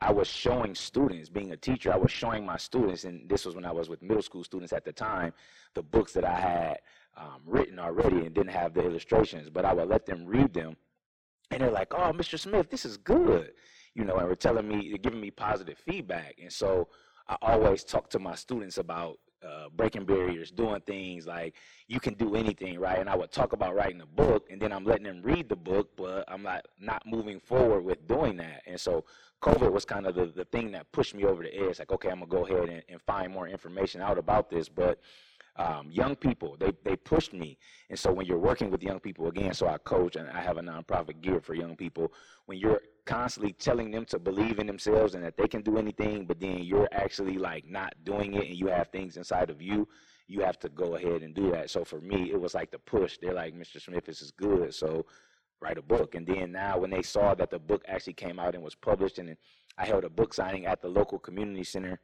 I 0.00 0.12
was 0.12 0.28
showing 0.28 0.74
students, 0.74 1.28
being 1.28 1.52
a 1.52 1.56
teacher, 1.56 1.92
I 1.92 1.96
was 1.96 2.10
showing 2.10 2.46
my 2.46 2.56
students, 2.56 3.04
and 3.04 3.28
this 3.28 3.44
was 3.44 3.54
when 3.54 3.66
I 3.66 3.72
was 3.72 3.88
with 3.88 4.00
middle 4.00 4.22
school 4.22 4.44
students 4.44 4.72
at 4.72 4.84
the 4.84 4.92
time, 4.92 5.34
the 5.74 5.82
books 5.82 6.12
that 6.14 6.24
I 6.24 6.34
had 6.34 6.78
um, 7.16 7.42
written 7.44 7.78
already 7.78 8.24
and 8.24 8.34
didn't 8.34 8.52
have 8.52 8.72
the 8.72 8.82
illustrations, 8.82 9.50
but 9.50 9.64
I 9.64 9.74
would 9.74 9.88
let 9.88 10.06
them 10.06 10.24
read 10.24 10.54
them. 10.54 10.76
And 11.50 11.60
they're 11.60 11.70
like, 11.70 11.92
oh, 11.92 12.12
Mr. 12.12 12.38
Smith, 12.38 12.70
this 12.70 12.84
is 12.86 12.96
good. 12.96 13.52
You 14.00 14.06
know, 14.06 14.16
and 14.16 14.26
were 14.26 14.34
telling 14.34 14.66
me, 14.66 14.96
giving 14.96 15.20
me 15.20 15.30
positive 15.30 15.76
feedback. 15.76 16.36
And 16.40 16.50
so 16.50 16.88
I 17.28 17.36
always 17.42 17.84
talk 17.84 18.08
to 18.10 18.18
my 18.18 18.34
students 18.34 18.78
about 18.78 19.18
uh, 19.46 19.68
breaking 19.76 20.06
barriers, 20.06 20.50
doing 20.50 20.80
things 20.86 21.26
like 21.26 21.54
you 21.86 22.00
can 22.00 22.14
do 22.14 22.34
anything, 22.34 22.78
right? 22.78 22.98
And 22.98 23.10
I 23.10 23.16
would 23.16 23.30
talk 23.30 23.52
about 23.52 23.74
writing 23.74 24.00
a 24.00 24.06
book, 24.06 24.48
and 24.50 24.58
then 24.60 24.72
I'm 24.72 24.84
letting 24.84 25.04
them 25.04 25.20
read 25.22 25.50
the 25.50 25.56
book, 25.56 25.90
but 25.96 26.24
I'm 26.28 26.42
not 26.42 26.66
not 26.78 27.02
moving 27.06 27.40
forward 27.40 27.82
with 27.84 28.08
doing 28.08 28.38
that. 28.38 28.62
And 28.66 28.80
so 28.80 29.04
COVID 29.42 29.70
was 29.70 29.84
kind 29.84 30.06
of 30.06 30.14
the, 30.14 30.26
the 30.26 30.46
thing 30.46 30.72
that 30.72 30.90
pushed 30.92 31.14
me 31.14 31.24
over 31.24 31.42
the 31.42 31.54
edge. 31.54 31.78
Like, 31.78 31.92
okay, 31.92 32.08
I'm 32.08 32.20
gonna 32.20 32.30
go 32.30 32.46
ahead 32.46 32.70
and, 32.70 32.82
and 32.88 33.02
find 33.02 33.30
more 33.30 33.48
information 33.48 34.00
out 34.00 34.16
about 34.16 34.48
this. 34.48 34.68
But 34.68 34.98
um, 35.60 35.90
young 35.90 36.16
people, 36.16 36.56
they 36.58 36.72
they 36.84 36.96
pushed 36.96 37.34
me. 37.34 37.58
And 37.90 37.98
so 37.98 38.10
when 38.12 38.24
you're 38.24 38.38
working 38.38 38.70
with 38.70 38.82
young 38.82 38.98
people 38.98 39.28
again, 39.28 39.52
so 39.52 39.68
I 39.68 39.76
coach 39.78 40.16
and 40.16 40.28
I 40.30 40.40
have 40.40 40.56
a 40.56 40.62
nonprofit 40.62 41.20
gear 41.20 41.40
for 41.40 41.54
young 41.54 41.76
people. 41.76 42.12
When 42.46 42.58
you're 42.58 42.80
constantly 43.04 43.52
telling 43.52 43.90
them 43.90 44.06
to 44.06 44.18
believe 44.18 44.58
in 44.58 44.66
themselves 44.66 45.14
and 45.14 45.22
that 45.22 45.36
they 45.36 45.46
can 45.46 45.60
do 45.60 45.76
anything, 45.76 46.24
but 46.24 46.40
then 46.40 46.60
you're 46.60 46.88
actually 46.92 47.36
like 47.36 47.68
not 47.68 47.92
doing 48.04 48.34
it 48.34 48.46
and 48.46 48.56
you 48.56 48.68
have 48.68 48.88
things 48.88 49.18
inside 49.18 49.50
of 49.50 49.60
you, 49.60 49.86
you 50.28 50.40
have 50.40 50.58
to 50.60 50.70
go 50.70 50.94
ahead 50.94 51.22
and 51.22 51.34
do 51.34 51.50
that. 51.50 51.68
So 51.68 51.84
for 51.84 52.00
me, 52.00 52.30
it 52.30 52.40
was 52.40 52.54
like 52.54 52.70
the 52.70 52.78
push. 52.78 53.18
They're 53.20 53.34
like, 53.34 53.54
Mr. 53.54 53.82
Smith, 53.82 54.06
this 54.06 54.22
is 54.22 54.30
good. 54.30 54.72
So 54.74 55.04
write 55.60 55.76
a 55.76 55.82
book. 55.82 56.14
And 56.14 56.26
then 56.26 56.52
now 56.52 56.78
when 56.78 56.90
they 56.90 57.02
saw 57.02 57.34
that 57.34 57.50
the 57.50 57.58
book 57.58 57.84
actually 57.86 58.14
came 58.14 58.38
out 58.38 58.54
and 58.54 58.64
was 58.64 58.74
published 58.74 59.18
and 59.18 59.36
I 59.76 59.84
held 59.84 60.04
a 60.04 60.10
book 60.10 60.32
signing 60.32 60.64
at 60.64 60.80
the 60.80 60.88
local 60.88 61.18
community 61.18 61.64
center 61.64 62.00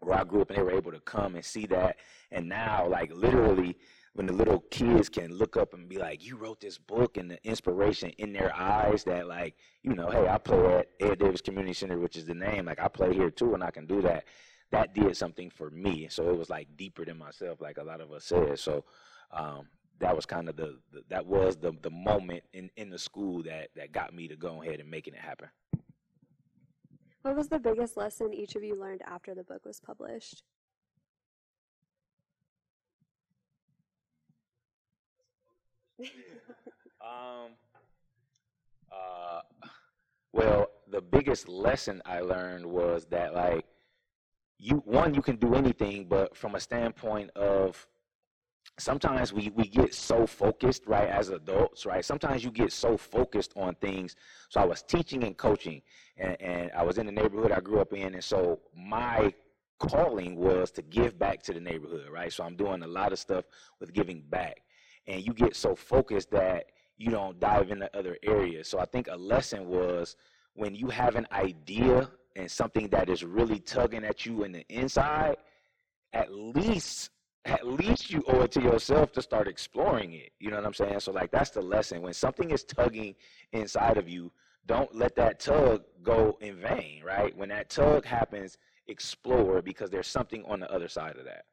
where 0.00 0.18
I 0.18 0.24
grew 0.24 0.42
up 0.42 0.50
and 0.50 0.58
they 0.58 0.62
were 0.62 0.72
able 0.72 0.92
to 0.92 1.00
come 1.00 1.34
and 1.34 1.44
see 1.44 1.66
that. 1.66 1.96
And 2.30 2.48
now 2.48 2.88
like 2.88 3.12
literally 3.14 3.76
when 4.14 4.26
the 4.26 4.32
little 4.32 4.60
kids 4.70 5.08
can 5.08 5.32
look 5.34 5.56
up 5.56 5.74
and 5.74 5.88
be 5.88 5.98
like, 5.98 6.24
you 6.24 6.36
wrote 6.36 6.60
this 6.60 6.78
book 6.78 7.18
and 7.18 7.30
the 7.30 7.44
inspiration 7.46 8.10
in 8.18 8.32
their 8.32 8.54
eyes 8.54 9.04
that 9.04 9.26
like, 9.28 9.54
you 9.82 9.94
know, 9.94 10.08
hey, 10.10 10.26
I 10.26 10.38
play 10.38 10.78
at 10.78 10.88
Ed 11.00 11.18
Davis 11.18 11.42
Community 11.42 11.74
Center, 11.74 11.98
which 11.98 12.16
is 12.16 12.24
the 12.24 12.34
name. 12.34 12.64
Like 12.64 12.80
I 12.80 12.88
play 12.88 13.12
here 13.12 13.30
too 13.30 13.54
and 13.54 13.62
I 13.62 13.70
can 13.70 13.86
do 13.86 14.00
that. 14.02 14.24
That 14.70 14.94
did 14.94 15.16
something 15.16 15.50
for 15.50 15.70
me. 15.70 16.08
So 16.10 16.28
it 16.30 16.36
was 16.36 16.50
like 16.50 16.68
deeper 16.76 17.04
than 17.04 17.18
myself, 17.18 17.60
like 17.60 17.78
a 17.78 17.84
lot 17.84 18.00
of 18.00 18.10
us 18.10 18.24
said. 18.24 18.58
So 18.58 18.84
um, 19.30 19.68
that 20.00 20.14
was 20.14 20.26
kind 20.26 20.48
of 20.48 20.56
the, 20.56 20.78
the, 20.92 21.02
that 21.08 21.26
was 21.26 21.56
the 21.56 21.72
the 21.82 21.90
moment 21.90 22.42
in 22.52 22.70
in 22.76 22.90
the 22.90 22.98
school 22.98 23.42
that 23.44 23.68
that 23.76 23.92
got 23.92 24.14
me 24.14 24.28
to 24.28 24.36
go 24.36 24.62
ahead 24.62 24.80
and 24.80 24.90
making 24.90 25.14
it 25.14 25.20
happen. 25.20 25.48
What 27.26 27.34
was 27.34 27.48
the 27.48 27.58
biggest 27.58 27.96
lesson 27.96 28.32
each 28.32 28.54
of 28.54 28.62
you 28.62 28.76
learned 28.80 29.02
after 29.04 29.34
the 29.34 29.42
book 29.42 29.64
was 29.64 29.80
published? 29.80 30.44
Um, 36.98 37.52
uh, 38.90 39.40
well, 40.32 40.66
the 40.90 41.00
biggest 41.00 41.48
lesson 41.48 42.02
I 42.04 42.18
learned 42.18 42.66
was 42.66 43.06
that 43.10 43.32
like 43.32 43.64
you 44.58 44.82
one 44.84 45.14
you 45.14 45.22
can 45.22 45.36
do 45.36 45.54
anything, 45.54 46.06
but 46.08 46.36
from 46.36 46.56
a 46.56 46.60
standpoint 46.60 47.30
of 47.36 47.86
sometimes 48.78 49.32
we 49.32 49.50
we 49.54 49.64
get 49.64 49.94
so 49.94 50.26
focused 50.26 50.86
right 50.86 51.08
as 51.08 51.30
adults 51.30 51.86
right? 51.86 52.04
Sometimes 52.04 52.44
you 52.44 52.50
get 52.50 52.72
so 52.72 52.96
focused 52.96 53.52
on 53.56 53.74
things. 53.76 54.16
So 54.50 54.60
i 54.60 54.64
was 54.64 54.82
teaching 54.82 55.24
and 55.24 55.36
coaching 55.36 55.82
and, 56.16 56.40
and 56.40 56.70
i 56.72 56.82
was 56.82 56.98
in 56.98 57.06
the 57.06 57.12
neighborhood 57.12 57.52
i 57.52 57.60
grew 57.60 57.80
up 57.80 57.92
in 57.92 58.14
and 58.14 58.24
so 58.24 58.60
my 58.74 59.32
calling 59.78 60.36
was 60.36 60.70
to 60.70 60.82
give 60.82 61.18
back 61.18 61.42
to 61.42 61.52
the 61.52 61.60
neighborhood 61.60 62.08
right? 62.10 62.32
So 62.32 62.44
i'm 62.44 62.56
doing 62.56 62.82
a 62.82 62.86
lot 62.86 63.12
of 63.12 63.18
stuff 63.18 63.44
with 63.80 63.92
giving 63.92 64.22
back. 64.28 64.62
And 65.06 65.24
you 65.24 65.32
get 65.32 65.54
so 65.54 65.74
focused 65.74 66.30
that 66.32 66.66
you 66.98 67.10
don't 67.10 67.38
dive 67.38 67.70
into 67.70 67.94
other 67.96 68.16
areas. 68.22 68.68
So 68.68 68.78
i 68.78 68.84
think 68.84 69.08
a 69.08 69.16
lesson 69.16 69.68
was 69.68 70.16
when 70.54 70.74
you 70.74 70.88
have 70.88 71.16
an 71.16 71.26
idea 71.32 72.10
and 72.34 72.50
something 72.50 72.88
that 72.88 73.08
is 73.08 73.24
really 73.24 73.58
tugging 73.58 74.04
at 74.04 74.26
you 74.26 74.44
in 74.44 74.52
the 74.52 74.66
inside 74.68 75.36
at 76.12 76.32
least 76.32 77.10
at 77.46 77.66
least 77.66 78.10
you 78.10 78.22
owe 78.26 78.42
it 78.42 78.50
to 78.52 78.60
yourself 78.60 79.12
to 79.12 79.22
start 79.22 79.46
exploring 79.46 80.12
it. 80.14 80.32
You 80.40 80.50
know 80.50 80.56
what 80.56 80.66
I'm 80.66 80.74
saying? 80.74 81.00
So 81.00 81.12
like 81.12 81.30
that's 81.30 81.50
the 81.50 81.62
lesson. 81.62 82.02
When 82.02 82.12
something 82.12 82.50
is 82.50 82.64
tugging 82.64 83.14
inside 83.52 83.96
of 83.96 84.08
you, 84.08 84.32
don't 84.66 84.92
let 84.94 85.14
that 85.14 85.38
tug 85.38 85.84
go 86.02 86.36
in 86.40 86.56
vain, 86.56 87.02
right? 87.04 87.34
When 87.36 87.48
that 87.50 87.70
tug 87.70 88.04
happens, 88.04 88.58
explore 88.88 89.62
because 89.62 89.90
there's 89.90 90.08
something 90.08 90.44
on 90.44 90.60
the 90.60 90.70
other 90.72 90.88
side 90.88 91.16
of 91.16 91.24
that. 91.24 91.44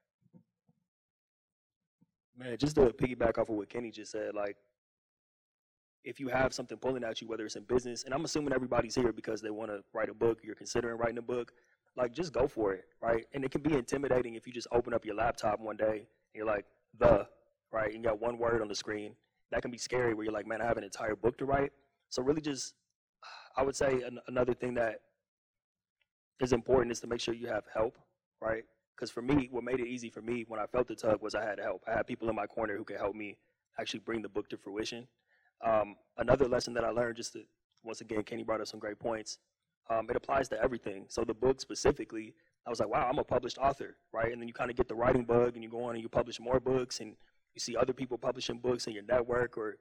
Man, 2.35 2.57
just 2.57 2.75
to 2.75 2.81
piggyback 2.87 3.37
off 3.37 3.49
of 3.49 3.55
what 3.55 3.69
Kenny 3.69 3.91
just 3.91 4.11
said, 4.11 4.33
like 4.33 4.57
if 6.03 6.19
you 6.19 6.27
have 6.27 6.53
something 6.53 6.77
pulling 6.77 7.03
at 7.03 7.21
you, 7.21 7.27
whether 7.27 7.45
it's 7.45 7.55
in 7.55 7.63
business, 7.63 8.03
and 8.03 8.13
I'm 8.13 8.25
assuming 8.25 8.51
everybody's 8.51 8.95
here 8.95 9.13
because 9.13 9.41
they 9.41 9.51
want 9.51 9.69
to 9.69 9.83
write 9.93 10.09
a 10.09 10.13
book, 10.13 10.39
you're 10.43 10.55
considering 10.55 10.97
writing 10.97 11.19
a 11.19 11.21
book, 11.21 11.53
like 11.95 12.13
just 12.13 12.33
go 12.33 12.47
for 12.47 12.73
it, 12.73 12.85
right? 13.01 13.25
And 13.33 13.43
it 13.43 13.51
can 13.51 13.61
be 13.61 13.73
intimidating 13.73 14.35
if 14.35 14.47
you 14.47 14.53
just 14.53 14.67
open 14.71 14.93
up 14.93 15.05
your 15.05 15.15
laptop 15.15 15.59
one 15.59 15.77
day 15.77 15.97
and 15.97 16.35
you're 16.35 16.45
like, 16.45 16.65
the, 16.97 17.27
right? 17.71 17.93
And 17.93 18.03
you 18.03 18.09
got 18.09 18.21
one 18.21 18.37
word 18.37 18.61
on 18.61 18.67
the 18.67 18.75
screen. 18.75 19.15
That 19.51 19.61
can 19.61 19.71
be 19.71 19.77
scary 19.77 20.13
where 20.13 20.23
you're 20.23 20.33
like, 20.33 20.47
man, 20.47 20.61
I 20.61 20.65
have 20.65 20.77
an 20.77 20.83
entire 20.83 21.15
book 21.15 21.37
to 21.37 21.45
write. 21.45 21.71
So 22.09 22.23
really 22.23 22.41
just, 22.41 22.73
I 23.55 23.63
would 23.63 23.75
say 23.75 24.01
an- 24.01 24.19
another 24.27 24.53
thing 24.53 24.73
that 24.75 25.01
is 26.39 26.53
important 26.53 26.91
is 26.91 26.99
to 27.01 27.07
make 27.07 27.19
sure 27.19 27.33
you 27.33 27.47
have 27.47 27.63
help, 27.73 27.97
right? 28.41 28.63
Because 28.95 29.11
for 29.11 29.21
me, 29.21 29.47
what 29.51 29.63
made 29.63 29.79
it 29.79 29.87
easy 29.87 30.09
for 30.09 30.21
me 30.21 30.45
when 30.47 30.59
I 30.59 30.65
felt 30.65 30.87
the 30.87 30.95
tug 30.95 31.21
was 31.21 31.35
I 31.35 31.43
had 31.43 31.59
help. 31.59 31.83
I 31.87 31.91
had 31.91 32.07
people 32.07 32.29
in 32.29 32.35
my 32.35 32.47
corner 32.47 32.75
who 32.75 32.83
could 32.83 32.97
help 32.97 33.15
me 33.15 33.37
actually 33.79 34.01
bring 34.01 34.21
the 34.21 34.29
book 34.29 34.49
to 34.49 34.57
fruition. 34.57 35.07
Um, 35.63 35.95
another 36.17 36.47
lesson 36.47 36.73
that 36.73 36.83
I 36.83 36.89
learned, 36.89 37.15
just 37.17 37.33
to, 37.33 37.43
once 37.83 38.01
again, 38.01 38.23
Kenny 38.23 38.43
brought 38.43 38.61
up 38.61 38.67
some 38.67 38.79
great 38.79 38.99
points, 38.99 39.37
um, 39.89 40.09
it 40.09 40.15
applies 40.15 40.47
to 40.49 40.61
everything. 40.61 41.05
So 41.09 41.23
the 41.23 41.33
book 41.33 41.59
specifically, 41.59 42.33
I 42.65 42.69
was 42.69 42.79
like, 42.79 42.89
wow, 42.89 43.07
I'm 43.09 43.19
a 43.19 43.23
published 43.23 43.57
author, 43.57 43.97
right? 44.13 44.31
And 44.31 44.41
then 44.41 44.47
you 44.47 44.53
kind 44.53 44.69
of 44.69 44.77
get 44.77 44.87
the 44.87 44.95
writing 44.95 45.23
bug 45.23 45.55
and 45.55 45.63
you 45.63 45.69
go 45.69 45.83
on 45.83 45.95
and 45.95 46.01
you 46.01 46.09
publish 46.09 46.39
more 46.39 46.59
books 46.59 46.99
and 46.99 47.15
you 47.53 47.59
see 47.59 47.75
other 47.75 47.93
people 47.93 48.17
publishing 48.17 48.57
books 48.57 48.87
in 48.87 48.93
your 48.93 49.03
network 49.03 49.57
or 49.57 49.77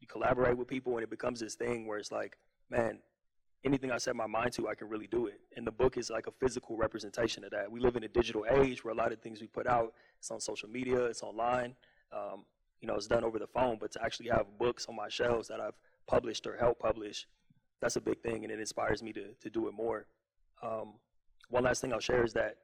you 0.00 0.06
collaborate 0.06 0.56
with 0.56 0.68
people 0.68 0.94
and 0.94 1.02
it 1.02 1.10
becomes 1.10 1.40
this 1.40 1.54
thing 1.54 1.86
where 1.86 1.98
it's 1.98 2.12
like, 2.12 2.36
man, 2.70 2.98
anything 3.64 3.90
I 3.90 3.98
set 3.98 4.14
my 4.14 4.26
mind 4.26 4.52
to, 4.54 4.68
I 4.68 4.74
can 4.74 4.88
really 4.88 5.08
do 5.08 5.26
it. 5.26 5.40
And 5.56 5.66
the 5.66 5.72
book 5.72 5.96
is 5.96 6.10
like 6.10 6.26
a 6.26 6.30
physical 6.30 6.76
representation 6.76 7.42
of 7.44 7.50
that. 7.50 7.70
We 7.70 7.80
live 7.80 7.96
in 7.96 8.04
a 8.04 8.08
digital 8.08 8.44
age 8.50 8.84
where 8.84 8.92
a 8.92 8.96
lot 8.96 9.12
of 9.12 9.20
things 9.20 9.40
we 9.40 9.46
put 9.46 9.66
out, 9.66 9.94
it's 10.18 10.30
on 10.30 10.40
social 10.40 10.68
media, 10.68 11.04
it's 11.06 11.22
online, 11.22 11.74
um, 12.12 12.44
you 12.80 12.86
know, 12.86 12.94
it's 12.94 13.06
done 13.08 13.24
over 13.24 13.38
the 13.38 13.46
phone, 13.46 13.78
but 13.80 13.90
to 13.92 14.04
actually 14.04 14.28
have 14.28 14.46
books 14.58 14.86
on 14.88 14.94
my 14.94 15.08
shelves 15.08 15.48
that 15.48 15.60
I've 15.60 15.74
published 16.06 16.46
or 16.46 16.56
helped 16.56 16.80
publish 16.80 17.26
that's 17.80 17.96
a 17.96 18.00
big 18.00 18.20
thing, 18.22 18.44
and 18.44 18.52
it 18.52 18.60
inspires 18.60 19.02
me 19.02 19.12
to 19.12 19.34
to 19.40 19.50
do 19.50 19.68
it 19.68 19.74
more. 19.74 20.06
Um, 20.62 20.94
one 21.48 21.64
last 21.64 21.80
thing 21.80 21.92
I'll 21.92 22.00
share 22.00 22.24
is 22.24 22.32
that, 22.34 22.56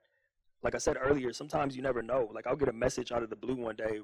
like 0.62 0.74
I 0.74 0.78
said 0.78 0.96
earlier, 1.00 1.32
sometimes 1.32 1.76
you 1.76 1.82
never 1.82 2.02
know. 2.02 2.30
Like 2.32 2.46
I'll 2.46 2.56
get 2.56 2.68
a 2.68 2.72
message 2.72 3.12
out 3.12 3.22
of 3.22 3.30
the 3.30 3.36
blue 3.36 3.56
one 3.56 3.76
day. 3.76 4.00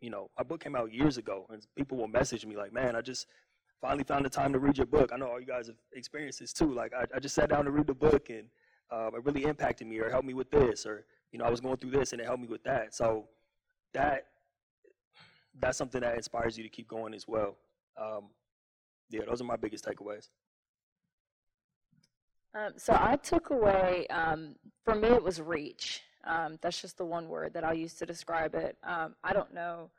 You 0.00 0.10
know, 0.10 0.30
my 0.36 0.44
book 0.44 0.62
came 0.62 0.76
out 0.76 0.92
years 0.92 1.18
ago, 1.18 1.46
and 1.50 1.66
people 1.76 1.98
will 1.98 2.08
message 2.08 2.46
me 2.46 2.56
like, 2.56 2.72
"Man, 2.72 2.96
I 2.96 3.00
just 3.00 3.26
finally 3.80 4.04
found 4.04 4.24
the 4.24 4.30
time 4.30 4.52
to 4.52 4.58
read 4.58 4.76
your 4.76 4.86
book." 4.86 5.10
I 5.12 5.16
know 5.16 5.28
all 5.28 5.40
you 5.40 5.46
guys 5.46 5.66
have 5.66 5.76
experienced 5.92 6.40
this 6.40 6.52
too. 6.52 6.72
Like 6.72 6.92
I, 6.94 7.04
I 7.14 7.18
just 7.18 7.34
sat 7.34 7.48
down 7.50 7.64
to 7.64 7.70
read 7.70 7.86
the 7.86 7.94
book, 7.94 8.30
and 8.30 8.48
um, 8.90 9.14
it 9.14 9.24
really 9.24 9.44
impacted 9.44 9.86
me, 9.86 9.98
or 9.98 10.10
helped 10.10 10.26
me 10.26 10.34
with 10.34 10.50
this, 10.50 10.86
or 10.86 11.04
you 11.32 11.38
know, 11.38 11.44
I 11.44 11.50
was 11.50 11.60
going 11.60 11.76
through 11.76 11.92
this, 11.92 12.12
and 12.12 12.20
it 12.20 12.26
helped 12.26 12.42
me 12.42 12.48
with 12.48 12.64
that. 12.64 12.94
So 12.94 13.28
that 13.94 14.26
that's 15.58 15.76
something 15.76 16.00
that 16.00 16.16
inspires 16.16 16.56
you 16.56 16.62
to 16.62 16.70
keep 16.70 16.88
going 16.88 17.14
as 17.14 17.26
well. 17.26 17.56
Um, 18.00 18.28
yeah, 19.10 19.22
those 19.28 19.40
are 19.40 19.44
my 19.44 19.56
biggest 19.56 19.84
takeaways. 19.84 20.28
Um, 22.54 22.72
so 22.76 22.96
I 22.98 23.16
took 23.16 23.50
away, 23.50 24.06
um, 24.08 24.56
for 24.84 24.94
me, 24.94 25.08
it 25.08 25.22
was 25.22 25.40
reach. 25.40 26.02
Um, 26.24 26.58
that's 26.60 26.80
just 26.80 26.98
the 26.98 27.04
one 27.04 27.28
word 27.28 27.54
that 27.54 27.64
I'll 27.64 27.74
use 27.74 27.94
to 27.94 28.06
describe 28.06 28.54
it. 28.54 28.76
Um, 28.82 29.14
I 29.22 29.32
don't 29.32 29.54
know 29.54 29.90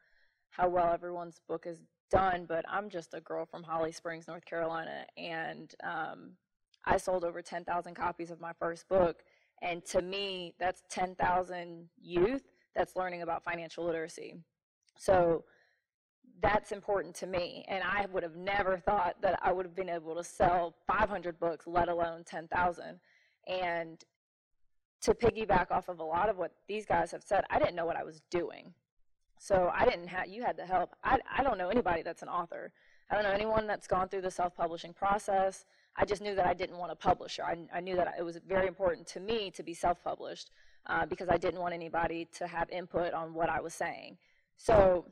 how 0.50 0.68
well 0.68 0.94
everyone's 0.94 1.40
book 1.48 1.66
is 1.66 1.80
done, 2.10 2.46
but 2.48 2.66
I'm 2.70 2.90
just 2.90 3.14
a 3.14 3.22
girl 3.22 3.46
from 3.46 3.64
Holly 3.64 3.92
Springs, 3.92 4.28
North 4.28 4.46
Carolina, 4.46 5.06
and 5.18 5.74
um, 5.84 6.32
I 6.86 6.98
sold 6.98 7.24
over 7.24 7.42
10,000 7.42 7.96
copies 7.96 8.32
of 8.32 8.42
my 8.42 8.52
first 8.60 8.88
book. 8.90 9.24
And 9.62 9.86
to 9.86 10.02
me, 10.02 10.54
that's 10.60 10.84
10,000 10.90 11.88
youth 12.02 12.44
that's 12.76 12.96
learning 12.96 13.22
about 13.22 13.44
financial 13.44 13.86
literacy. 13.86 14.36
So 14.98 15.46
that's 16.42 16.72
important 16.72 17.16
to 17.16 17.28
me. 17.28 17.66
And 17.68 17.84
I 17.84 18.06
would 18.12 18.24
have 18.24 18.36
never 18.36 18.78
thought 18.78 19.16
that 19.22 19.40
I 19.42 19.52
would 19.52 19.66
have 19.66 19.76
been 19.76 19.90
able 19.90 20.16
to 20.16 20.24
sell 20.24 20.76
500 20.88 21.40
books, 21.40 21.68
let 21.68 21.90
alone 21.90 22.24
10,000. 22.26 23.00
And 23.48 24.04
to 25.02 25.14
piggyback 25.14 25.72
off 25.72 25.90
of 25.90 26.00
a 26.00 26.04
lot 26.04 26.30
of 26.30 26.38
what 26.38 26.54
these 26.68 26.86
guys 26.86 27.12
have 27.12 27.24
said, 27.24 27.44
I 27.50 27.60
didn't 27.60 27.76
know 27.76 27.86
what 27.86 27.98
I 27.98 28.04
was 28.04 28.22
doing. 28.30 28.74
So 29.40 29.72
I 29.74 29.86
didn't 29.86 30.08
have, 30.08 30.28
you 30.28 30.44
had 30.44 30.58
the 30.58 30.66
help. 30.66 30.96
I, 31.04 31.18
I 31.36 31.44
don't 31.44 31.58
know 31.58 31.70
anybody 31.70 32.04
that's 32.04 32.22
an 32.22 32.30
author. 32.30 32.72
I 33.10 33.16
don't 33.16 33.24
know 33.24 33.32
anyone 33.32 33.68
that's 33.68 33.88
gone 33.88 34.08
through 34.08 34.22
the 34.22 34.32
self 34.32 34.56
publishing 34.56 34.94
process. 34.94 35.66
I 35.98 36.06
just 36.06 36.22
knew 36.22 36.36
that 36.36 36.46
I 36.48 36.54
didn't 36.54 36.78
want 36.78 36.92
a 36.92 36.96
publisher. 36.96 37.44
I, 37.44 37.58
I 37.74 37.82
knew 37.82 37.96
that 37.96 38.14
it 38.18 38.24
was 38.24 38.40
very 38.48 38.68
important 38.68 39.08
to 39.08 39.20
me 39.20 39.52
to 39.52 39.64
be 39.64 39.74
self 39.74 40.02
published 40.04 40.52
uh, 40.86 41.06
because 41.06 41.28
I 41.28 41.38
didn't 41.38 41.60
want 41.60 41.74
anybody 41.74 42.28
to 42.38 42.48
have 42.48 42.70
input 42.70 43.14
on 43.14 43.34
what 43.34 43.50
I 43.50 43.60
was 43.60 43.74
saying. 43.74 44.18
So 44.58 45.06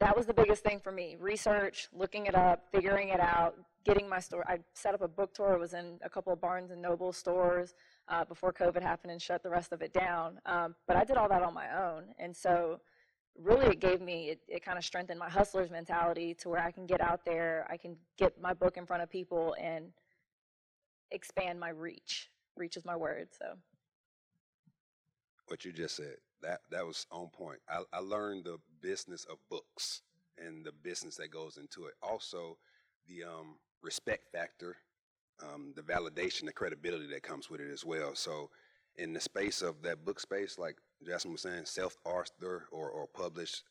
that 0.00 0.16
was 0.16 0.26
the 0.26 0.34
biggest 0.34 0.62
thing 0.62 0.80
for 0.80 0.92
me 0.92 1.16
research, 1.18 1.88
looking 1.92 2.26
it 2.26 2.34
up, 2.34 2.64
figuring 2.72 3.08
it 3.08 3.20
out, 3.20 3.56
getting 3.84 4.08
my 4.08 4.20
store. 4.20 4.44
I 4.48 4.58
set 4.74 4.94
up 4.94 5.02
a 5.02 5.08
book 5.08 5.34
tour, 5.34 5.54
it 5.54 5.60
was 5.60 5.74
in 5.74 5.98
a 6.02 6.10
couple 6.10 6.32
of 6.32 6.40
Barnes 6.40 6.70
and 6.70 6.80
Noble 6.80 7.12
stores 7.12 7.74
uh, 8.08 8.24
before 8.24 8.52
COVID 8.52 8.82
happened 8.82 9.12
and 9.12 9.20
shut 9.20 9.42
the 9.42 9.50
rest 9.50 9.72
of 9.72 9.82
it 9.82 9.92
down. 9.92 10.38
Um, 10.46 10.74
but 10.86 10.96
I 10.96 11.04
did 11.04 11.16
all 11.16 11.28
that 11.28 11.42
on 11.42 11.54
my 11.54 11.68
own. 11.76 12.04
And 12.18 12.36
so 12.36 12.80
really 13.38 13.66
it 13.66 13.80
gave 13.80 14.00
me 14.00 14.30
it, 14.30 14.40
it 14.48 14.64
kind 14.64 14.78
of 14.78 14.84
strengthened 14.84 15.18
my 15.18 15.28
hustler's 15.28 15.70
mentality 15.70 16.34
to 16.34 16.48
where 16.48 16.60
i 16.60 16.70
can 16.70 16.86
get 16.86 17.00
out 17.00 17.24
there 17.24 17.66
i 17.70 17.76
can 17.76 17.96
get 18.18 18.40
my 18.40 18.52
book 18.52 18.76
in 18.76 18.86
front 18.86 19.02
of 19.02 19.10
people 19.10 19.54
and 19.60 19.86
expand 21.10 21.58
my 21.58 21.68
reach 21.68 22.30
reach 22.56 22.76
is 22.76 22.84
my 22.84 22.96
word 22.96 23.28
so 23.38 23.54
what 25.46 25.64
you 25.64 25.72
just 25.72 25.96
said 25.96 26.16
that 26.42 26.60
that 26.70 26.86
was 26.86 27.06
on 27.10 27.28
point 27.28 27.58
I, 27.68 27.82
I 27.92 28.00
learned 28.00 28.44
the 28.44 28.58
business 28.80 29.24
of 29.24 29.38
books 29.50 30.02
and 30.38 30.64
the 30.64 30.72
business 30.72 31.16
that 31.16 31.30
goes 31.30 31.56
into 31.56 31.86
it 31.86 31.94
also 32.02 32.58
the 33.08 33.24
um, 33.24 33.56
respect 33.82 34.30
factor 34.32 34.76
um, 35.42 35.72
the 35.76 35.82
validation 35.82 36.46
the 36.46 36.52
credibility 36.52 37.06
that 37.08 37.22
comes 37.22 37.50
with 37.50 37.60
it 37.60 37.70
as 37.72 37.84
well 37.84 38.14
so 38.14 38.50
in 38.96 39.12
the 39.12 39.20
space 39.20 39.62
of 39.62 39.82
that 39.82 40.04
book 40.04 40.20
space 40.20 40.58
like 40.58 40.76
Jasmine 41.06 41.32
was 41.32 41.42
saying, 41.42 41.64
self-author 41.64 42.66
or, 42.72 42.90
or 42.90 43.06
published 43.06 43.62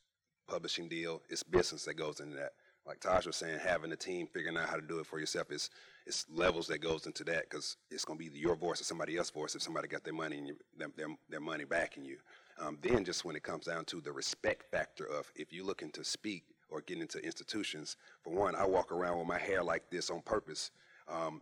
publishing 0.47 0.87
deal, 0.87 1.21
it's 1.29 1.43
business 1.43 1.83
that 1.85 1.95
goes 1.95 2.21
into 2.21 2.37
that. 2.37 2.53
Like 2.85 3.01
Taj 3.01 3.25
was 3.25 3.35
saying, 3.35 3.59
having 3.59 3.91
a 3.91 3.97
team, 3.97 4.27
figuring 4.33 4.55
out 4.55 4.69
how 4.69 4.77
to 4.77 4.81
do 4.81 4.99
it 4.99 5.05
for 5.05 5.19
yourself 5.19 5.51
is 5.51 5.69
it's 6.05 6.25
levels 6.29 6.67
that 6.67 6.79
goes 6.79 7.05
into 7.05 7.25
that 7.25 7.49
because 7.49 7.75
it's 7.91 8.05
going 8.05 8.17
to 8.17 8.31
be 8.31 8.39
your 8.39 8.55
voice 8.55 8.79
or 8.79 8.85
somebody 8.85 9.17
else's 9.17 9.31
voice 9.31 9.55
if 9.55 9.61
somebody 9.61 9.89
got 9.89 10.05
their 10.05 10.13
money 10.13 10.37
and 10.37 10.47
you, 10.47 10.55
their, 10.77 10.87
their, 10.95 11.07
their 11.29 11.39
money 11.41 11.65
backing 11.65 12.05
you. 12.05 12.15
Um, 12.59 12.77
then 12.81 13.05
just 13.05 13.23
when 13.23 13.35
it 13.35 13.43
comes 13.43 13.65
down 13.65 13.85
to 13.85 14.01
the 14.01 14.11
respect 14.11 14.71
factor 14.71 15.05
of 15.05 15.31
if 15.35 15.53
you're 15.53 15.65
looking 15.65 15.91
to 15.91 16.03
speak 16.03 16.43
or 16.69 16.81
get 16.81 16.99
into 16.99 17.19
institutions, 17.19 17.97
for 18.21 18.33
one, 18.33 18.55
I 18.55 18.65
walk 18.65 18.91
around 18.91 19.19
with 19.19 19.27
my 19.27 19.37
hair 19.37 19.63
like 19.63 19.89
this 19.89 20.09
on 20.09 20.21
purpose, 20.21 20.71
um, 21.07 21.41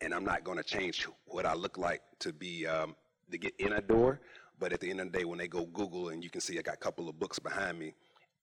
and 0.00 0.14
I'm 0.14 0.24
not 0.24 0.44
going 0.44 0.56
to 0.56 0.64
change 0.64 1.06
what 1.26 1.44
I 1.46 1.54
look 1.54 1.76
like 1.76 2.00
to 2.20 2.32
be 2.32 2.66
um, 2.66 2.94
to 3.30 3.38
get 3.38 3.54
in 3.58 3.74
a 3.74 3.80
door. 3.80 4.20
But 4.58 4.72
at 4.72 4.80
the 4.80 4.90
end 4.90 5.00
of 5.00 5.10
the 5.10 5.18
day, 5.18 5.24
when 5.24 5.38
they 5.38 5.48
go 5.48 5.66
Google 5.66 6.10
and 6.10 6.22
you 6.22 6.30
can 6.30 6.40
see 6.40 6.58
I 6.58 6.62
got 6.62 6.74
a 6.74 6.78
couple 6.78 7.08
of 7.08 7.18
books 7.18 7.38
behind 7.38 7.78
me, 7.78 7.94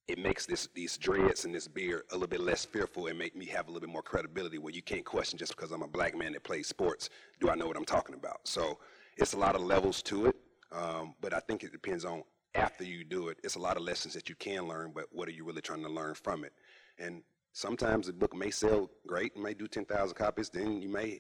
it 0.07 0.17
makes 0.17 0.45
this 0.45 0.67
these 0.73 0.97
dreads 0.97 1.45
and 1.45 1.53
this 1.53 1.67
beard 1.67 2.03
a 2.11 2.15
little 2.15 2.27
bit 2.27 2.39
less 2.39 2.65
fearful 2.65 3.07
and 3.07 3.17
make 3.17 3.35
me 3.35 3.45
have 3.45 3.67
a 3.67 3.71
little 3.71 3.81
bit 3.81 3.89
more 3.89 4.01
credibility 4.01 4.57
where 4.57 4.73
you 4.73 4.81
can't 4.81 5.05
question 5.05 5.37
just 5.37 5.55
because 5.55 5.71
I'm 5.71 5.83
a 5.83 5.87
black 5.87 6.17
man 6.17 6.33
that 6.33 6.43
plays 6.43 6.67
sports, 6.67 7.09
do 7.39 7.49
I 7.49 7.55
know 7.55 7.67
what 7.67 7.77
I'm 7.77 7.85
talking 7.85 8.15
about? 8.15 8.39
So 8.45 8.79
it's 9.17 9.33
a 9.33 9.37
lot 9.37 9.55
of 9.55 9.61
levels 9.61 10.01
to 10.03 10.27
it, 10.27 10.35
um, 10.71 11.15
but 11.21 11.33
I 11.33 11.39
think 11.39 11.63
it 11.63 11.71
depends 11.71 12.05
on 12.05 12.23
after 12.55 12.83
you 12.83 13.03
do 13.03 13.29
it. 13.29 13.37
It's 13.43 13.55
a 13.55 13.59
lot 13.59 13.77
of 13.77 13.83
lessons 13.83 14.13
that 14.13 14.29
you 14.29 14.35
can 14.35 14.67
learn, 14.67 14.91
but 14.93 15.05
what 15.11 15.27
are 15.27 15.31
you 15.31 15.45
really 15.45 15.61
trying 15.61 15.83
to 15.83 15.89
learn 15.89 16.15
from 16.15 16.43
it? 16.43 16.53
And 16.97 17.21
sometimes 17.53 18.07
the 18.07 18.13
book 18.13 18.35
may 18.35 18.51
sell 18.51 18.89
great, 19.05 19.33
it 19.35 19.41
may 19.41 19.53
do 19.53 19.67
10,000 19.67 20.15
copies, 20.15 20.49
then 20.49 20.81
you 20.81 20.89
may 20.89 21.19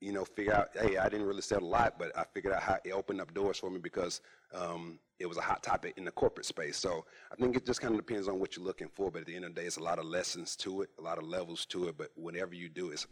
you 0.00 0.12
know, 0.12 0.24
figure 0.24 0.54
out, 0.54 0.68
hey, 0.74 0.98
I 0.98 1.08
didn't 1.08 1.26
really 1.26 1.42
sell 1.42 1.62
a 1.62 1.64
lot, 1.64 1.98
but 1.98 2.16
I 2.16 2.24
figured 2.34 2.52
out 2.52 2.62
how 2.62 2.78
it 2.84 2.92
opened 2.92 3.20
up 3.20 3.32
doors 3.32 3.58
for 3.58 3.70
me 3.70 3.78
because 3.78 4.20
um, 4.54 4.98
it 5.18 5.26
was 5.26 5.38
a 5.38 5.42
hot 5.42 5.62
topic 5.62 5.94
in 5.96 6.04
the 6.04 6.10
corporate 6.10 6.46
space. 6.46 6.76
So 6.76 7.04
I 7.32 7.36
think 7.36 7.56
it 7.56 7.64
just 7.64 7.80
kind 7.80 7.94
of 7.94 8.04
depends 8.04 8.28
on 8.28 8.38
what 8.38 8.56
you're 8.56 8.66
looking 8.66 8.90
for. 8.94 9.10
But 9.10 9.22
at 9.22 9.26
the 9.26 9.36
end 9.36 9.46
of 9.46 9.54
the 9.54 9.60
day, 9.62 9.66
it's 9.66 9.78
a 9.78 9.82
lot 9.82 9.98
of 9.98 10.04
lessons 10.04 10.54
to 10.56 10.82
it, 10.82 10.90
a 10.98 11.02
lot 11.02 11.18
of 11.18 11.24
levels 11.24 11.64
to 11.66 11.88
it. 11.88 11.96
But 11.96 12.10
whenever 12.14 12.54
you 12.54 12.68
do, 12.68 12.90
it's 12.90 13.06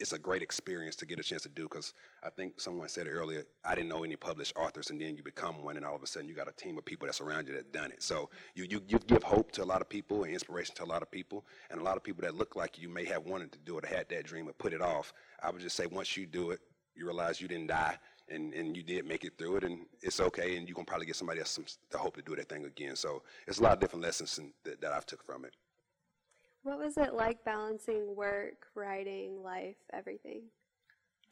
it's 0.00 0.12
a 0.12 0.18
great 0.18 0.42
experience 0.42 0.94
to 0.96 1.06
get 1.06 1.18
a 1.18 1.22
chance 1.22 1.42
to 1.42 1.48
do 1.48 1.64
because 1.64 1.92
I 2.22 2.30
think 2.30 2.60
someone 2.60 2.88
said 2.88 3.08
earlier, 3.08 3.44
I 3.64 3.74
didn't 3.74 3.88
know 3.88 4.04
any 4.04 4.16
published 4.16 4.56
authors, 4.56 4.90
and 4.90 5.00
then 5.00 5.16
you 5.16 5.22
become 5.22 5.62
one, 5.64 5.76
and 5.76 5.84
all 5.84 5.96
of 5.96 6.02
a 6.02 6.06
sudden 6.06 6.28
you 6.28 6.34
got 6.34 6.48
a 6.48 6.52
team 6.52 6.78
of 6.78 6.84
people 6.84 7.06
that's 7.06 7.20
around 7.20 7.48
you 7.48 7.54
that 7.54 7.72
done 7.72 7.90
it. 7.90 8.02
So 8.02 8.30
you, 8.54 8.66
you, 8.68 8.80
you 8.86 8.98
give 9.06 9.22
hope 9.22 9.50
to 9.52 9.64
a 9.64 9.66
lot 9.66 9.80
of 9.80 9.88
people 9.88 10.24
and 10.24 10.32
inspiration 10.32 10.74
to 10.76 10.84
a 10.84 10.86
lot 10.86 11.02
of 11.02 11.10
people, 11.10 11.44
and 11.70 11.80
a 11.80 11.84
lot 11.84 11.96
of 11.96 12.04
people 12.04 12.22
that 12.22 12.36
look 12.36 12.54
like 12.54 12.78
you 12.78 12.88
may 12.88 13.04
have 13.06 13.24
wanted 13.24 13.52
to 13.52 13.58
do 13.58 13.78
it 13.78 13.84
had 13.84 14.08
that 14.10 14.24
dream 14.24 14.46
but 14.46 14.58
put 14.58 14.72
it 14.72 14.82
off. 14.82 15.12
I 15.42 15.50
would 15.50 15.60
just 15.60 15.76
say 15.76 15.86
once 15.86 16.16
you 16.16 16.26
do 16.26 16.52
it, 16.52 16.60
you 16.94 17.04
realize 17.04 17.40
you 17.40 17.48
didn't 17.48 17.68
die, 17.68 17.96
and, 18.28 18.54
and 18.54 18.76
you 18.76 18.82
did 18.82 19.06
make 19.06 19.24
it 19.24 19.32
through 19.38 19.56
it, 19.56 19.64
and 19.64 19.80
it's 20.02 20.20
okay, 20.20 20.56
and 20.56 20.68
you 20.68 20.74
can 20.74 20.84
probably 20.84 21.06
get 21.06 21.16
somebody 21.16 21.40
else 21.40 21.50
some, 21.50 21.64
to 21.90 21.98
hope 21.98 22.16
to 22.16 22.22
do 22.22 22.36
that 22.36 22.48
thing 22.48 22.64
again. 22.66 22.94
So 22.94 23.22
it's 23.46 23.58
a 23.58 23.62
lot 23.62 23.72
of 23.72 23.80
different 23.80 24.04
lessons 24.04 24.38
that, 24.64 24.80
that 24.80 24.92
I've 24.92 25.06
took 25.06 25.24
from 25.24 25.44
it. 25.44 25.54
What 26.68 26.80
was 26.80 26.98
it 26.98 27.14
like 27.14 27.42
balancing 27.46 28.14
work, 28.14 28.66
writing, 28.74 29.42
life, 29.42 29.76
everything? 29.94 30.42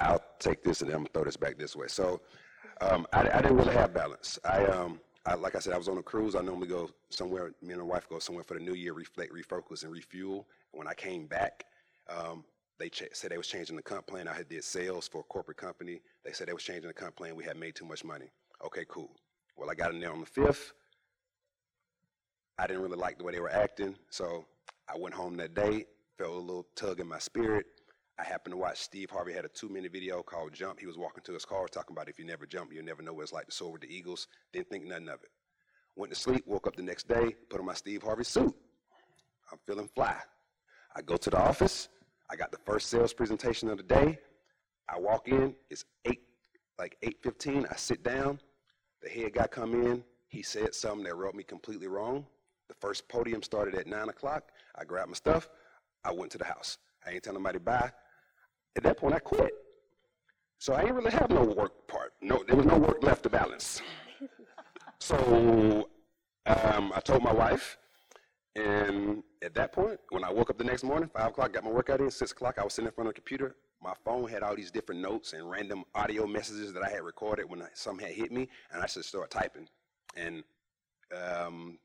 I'll 0.00 0.24
take 0.38 0.62
this 0.62 0.80
and 0.80 0.88
then 0.88 0.96
I'm 0.96 1.02
gonna 1.02 1.10
throw 1.12 1.24
this 1.24 1.36
back 1.36 1.58
this 1.58 1.76
way. 1.76 1.88
So 1.88 2.22
um, 2.80 3.06
I, 3.12 3.20
I, 3.20 3.42
didn't 3.42 3.58
really 3.58 3.74
have 3.74 3.92
balance. 3.92 4.38
I, 4.46 4.64
um, 4.64 4.98
I, 5.26 5.34
like 5.34 5.54
I 5.54 5.58
said, 5.58 5.74
I 5.74 5.76
was 5.78 5.88
on 5.88 5.98
a 5.98 6.02
cruise. 6.02 6.34
I 6.34 6.40
normally 6.40 6.68
go 6.68 6.88
somewhere. 7.10 7.52
Me 7.60 7.74
and 7.74 7.82
my 7.82 7.86
wife 7.86 8.08
go 8.08 8.18
somewhere 8.18 8.44
for 8.44 8.54
the 8.54 8.64
new 8.64 8.72
year, 8.72 8.94
reflect, 8.94 9.30
refocus, 9.34 9.84
and 9.84 9.92
refuel. 9.92 10.46
When 10.72 10.88
I 10.88 10.94
came 10.94 11.26
back, 11.26 11.64
um, 12.08 12.42
they 12.78 12.88
ch- 12.88 13.02
said 13.12 13.30
they 13.30 13.36
was 13.36 13.46
changing 13.46 13.76
the 13.76 13.82
comp 13.82 14.06
plan. 14.06 14.28
I 14.28 14.32
had 14.32 14.48
did 14.48 14.64
sales 14.64 15.06
for 15.06 15.20
a 15.20 15.24
corporate 15.24 15.58
company. 15.58 16.00
They 16.24 16.32
said 16.32 16.48
they 16.48 16.54
was 16.54 16.62
changing 16.62 16.88
the 16.88 16.94
comp 16.94 17.14
plan. 17.14 17.36
We 17.36 17.44
had 17.44 17.58
made 17.58 17.74
too 17.74 17.84
much 17.84 18.04
money. 18.04 18.30
Okay, 18.64 18.86
cool. 18.88 19.10
Well, 19.54 19.68
I 19.68 19.74
got 19.74 19.92
in 19.92 20.00
there 20.00 20.12
on 20.12 20.20
the 20.20 20.26
fifth. 20.26 20.72
I 22.58 22.66
didn't 22.66 22.82
really 22.82 22.96
like 22.96 23.18
the 23.18 23.24
way 23.24 23.34
they 23.34 23.40
were 23.40 23.52
acting, 23.52 23.96
so 24.08 24.46
I 24.88 24.96
went 24.96 25.14
home 25.14 25.36
that 25.36 25.54
day. 25.54 25.86
Felt 26.18 26.32
a 26.32 26.38
little 26.38 26.66
tug 26.76 27.00
in 27.00 27.08
my 27.08 27.18
spirit. 27.18 27.66
I 28.18 28.24
happened 28.24 28.52
to 28.52 28.56
watch 28.56 28.78
Steve 28.80 29.10
Harvey 29.10 29.32
had 29.32 29.44
a 29.44 29.48
two-minute 29.48 29.92
video 29.92 30.22
called 30.22 30.54
"Jump." 30.54 30.80
He 30.80 30.86
was 30.86 30.96
walking 30.96 31.22
to 31.24 31.34
his 31.34 31.44
car 31.44 31.66
talking 31.68 31.94
about 31.94 32.08
if 32.08 32.18
you 32.18 32.24
never 32.24 32.46
jump, 32.46 32.72
you'll 32.72 32.84
never 32.84 33.02
know 33.02 33.12
what 33.12 33.24
it's 33.24 33.32
like 33.32 33.46
to 33.46 33.52
soar 33.52 33.72
with 33.72 33.82
the 33.82 33.94
Eagles. 33.94 34.28
Didn't 34.52 34.70
think 34.70 34.84
nothing 34.84 35.08
of 35.08 35.22
it. 35.22 35.30
Went 35.96 36.12
to 36.12 36.18
sleep. 36.18 36.44
Woke 36.46 36.66
up 36.66 36.76
the 36.76 36.82
next 36.82 37.08
day. 37.08 37.34
Put 37.50 37.60
on 37.60 37.66
my 37.66 37.74
Steve 37.74 38.02
Harvey 38.02 38.24
suit. 38.24 38.54
I'm 39.52 39.58
feeling 39.66 39.88
fly. 39.94 40.16
I 40.94 41.02
go 41.02 41.16
to 41.16 41.30
the 41.30 41.38
office. 41.38 41.88
I 42.30 42.36
got 42.36 42.50
the 42.50 42.58
first 42.64 42.88
sales 42.88 43.12
presentation 43.12 43.68
of 43.68 43.76
the 43.76 43.82
day. 43.82 44.18
I 44.88 44.98
walk 44.98 45.28
in. 45.28 45.54
It's 45.68 45.84
eight, 46.06 46.22
like 46.78 46.96
8:15. 47.02 47.66
I 47.70 47.76
sit 47.76 48.02
down. 48.02 48.40
The 49.02 49.10
head 49.10 49.34
guy 49.34 49.46
come 49.46 49.74
in. 49.74 50.04
He 50.28 50.42
said 50.42 50.74
something 50.74 51.04
that 51.04 51.16
rubbed 51.16 51.36
me 51.36 51.44
completely 51.44 51.86
wrong. 51.86 52.26
The 52.68 52.74
first 52.80 53.08
podium 53.08 53.42
started 53.42 53.74
at 53.74 53.86
nine 53.86 54.08
o'clock. 54.08 54.50
I 54.78 54.84
grabbed 54.84 55.08
my 55.08 55.14
stuff. 55.14 55.48
I 56.04 56.12
went 56.12 56.30
to 56.32 56.38
the 56.38 56.44
house. 56.44 56.78
I 57.06 57.10
ain't 57.12 57.22
telling 57.22 57.42
nobody 57.42 57.58
bye. 57.58 57.90
At 58.76 58.82
that 58.82 58.98
point, 58.98 59.14
I 59.14 59.18
quit. 59.18 59.52
So 60.58 60.74
I 60.74 60.82
ain't 60.82 60.94
really 60.94 61.10
have 61.10 61.30
no 61.30 61.44
work 61.44 61.86
part. 61.88 62.12
No, 62.20 62.42
there 62.46 62.56
was 62.56 62.66
no 62.66 62.78
work 62.78 63.02
left 63.02 63.22
to 63.24 63.30
balance. 63.30 63.82
so 65.00 65.88
um, 66.46 66.92
I 66.94 67.00
told 67.00 67.22
my 67.22 67.32
wife, 67.32 67.76
and 68.54 69.22
at 69.42 69.54
that 69.54 69.72
point, 69.72 70.00
when 70.10 70.24
I 70.24 70.32
woke 70.32 70.50
up 70.50 70.58
the 70.58 70.64
next 70.64 70.82
morning, 70.82 71.10
five 71.14 71.28
o'clock, 71.28 71.52
got 71.52 71.64
my 71.64 71.70
workout 71.70 72.00
in, 72.00 72.10
six 72.10 72.32
o'clock, 72.32 72.58
I 72.58 72.64
was 72.64 72.72
sitting 72.72 72.86
in 72.86 72.92
front 72.92 73.08
of 73.08 73.14
the 73.14 73.20
computer. 73.20 73.56
My 73.82 73.92
phone 74.04 74.28
had 74.28 74.42
all 74.42 74.56
these 74.56 74.70
different 74.70 75.02
notes 75.02 75.34
and 75.34 75.48
random 75.48 75.84
audio 75.94 76.26
messages 76.26 76.72
that 76.72 76.82
I 76.82 76.88
had 76.88 77.02
recorded 77.02 77.48
when 77.48 77.62
I, 77.62 77.68
some 77.74 77.98
had 77.98 78.12
hit 78.12 78.32
me, 78.32 78.48
and 78.72 78.82
I 78.82 78.86
just 78.86 79.08
started 79.08 79.30
typing. 79.30 79.68
And 80.16 80.42
um, 81.14 81.78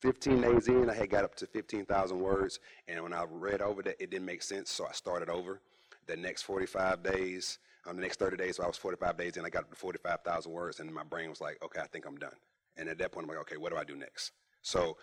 15 0.00 0.40
days 0.40 0.68
in, 0.68 0.88
I 0.88 0.94
had 0.94 1.10
got 1.10 1.24
up 1.24 1.34
to 1.36 1.46
15,000 1.46 2.18
words, 2.18 2.58
and 2.88 3.02
when 3.02 3.12
I 3.12 3.24
read 3.30 3.60
over 3.60 3.82
that, 3.82 3.96
it 4.00 4.10
didn't 4.10 4.26
make 4.26 4.42
sense, 4.42 4.70
so 4.70 4.86
I 4.86 4.92
started 4.92 5.28
over. 5.28 5.60
The 6.06 6.16
next 6.16 6.42
45 6.42 7.02
days, 7.02 7.58
um, 7.86 7.96
the 7.96 8.02
next 8.02 8.18
30 8.18 8.36
days, 8.36 8.56
so 8.56 8.64
I 8.64 8.66
was 8.66 8.78
45 8.78 9.16
days 9.18 9.36
in, 9.36 9.44
I 9.44 9.50
got 9.50 9.64
up 9.64 9.70
to 9.70 9.76
45,000 9.76 10.50
words, 10.50 10.80
and 10.80 10.92
my 10.92 11.04
brain 11.04 11.28
was 11.28 11.40
like, 11.40 11.62
okay, 11.62 11.80
I 11.80 11.86
think 11.86 12.06
I'm 12.06 12.16
done. 12.16 12.34
And 12.76 12.88
at 12.88 12.98
that 12.98 13.12
point, 13.12 13.24
I'm 13.24 13.28
like, 13.28 13.40
okay, 13.40 13.58
what 13.58 13.72
do 13.72 13.78
I 13.78 13.84
do 13.84 13.96
next? 13.96 14.32
So 14.62 14.96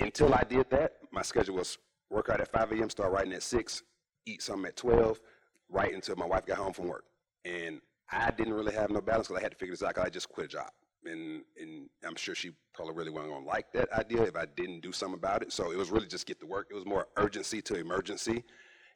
until 0.00 0.34
I 0.34 0.42
did 0.48 0.68
that, 0.70 0.94
my 1.12 1.22
schedule 1.22 1.56
was 1.56 1.78
work 2.10 2.28
out 2.28 2.40
at 2.40 2.50
5 2.50 2.72
a.m., 2.72 2.90
start 2.90 3.12
writing 3.12 3.32
at 3.32 3.42
6, 3.42 3.82
eat 4.26 4.42
something 4.42 4.66
at 4.66 4.76
12, 4.76 5.20
write 5.68 5.94
until 5.94 6.16
my 6.16 6.26
wife 6.26 6.46
got 6.46 6.58
home 6.58 6.72
from 6.72 6.88
work. 6.88 7.04
And 7.44 7.80
I 8.10 8.30
didn't 8.30 8.54
really 8.54 8.74
have 8.74 8.90
no 8.90 9.00
balance 9.00 9.28
because 9.28 9.40
I 9.40 9.42
had 9.42 9.52
to 9.52 9.58
figure 9.58 9.72
this 9.72 9.82
out 9.82 9.94
because 9.94 10.06
I 10.06 10.10
just 10.10 10.28
quit 10.28 10.46
a 10.46 10.48
job. 10.48 10.70
And 11.04 11.42
and 11.60 11.88
I'm 12.06 12.16
sure 12.16 12.34
she 12.34 12.52
probably 12.74 12.94
really 12.94 13.10
wasn't 13.10 13.32
gonna 13.32 13.46
like 13.46 13.72
that 13.72 13.92
idea 13.92 14.22
if 14.22 14.36
I 14.36 14.46
didn't 14.46 14.80
do 14.80 14.92
something 14.92 15.18
about 15.18 15.42
it. 15.42 15.52
So 15.52 15.72
it 15.72 15.76
was 15.76 15.90
really 15.90 16.06
just 16.06 16.26
get 16.26 16.40
to 16.40 16.46
work. 16.46 16.68
It 16.70 16.74
was 16.74 16.86
more 16.86 17.08
urgency 17.16 17.60
to 17.62 17.74
emergency, 17.74 18.44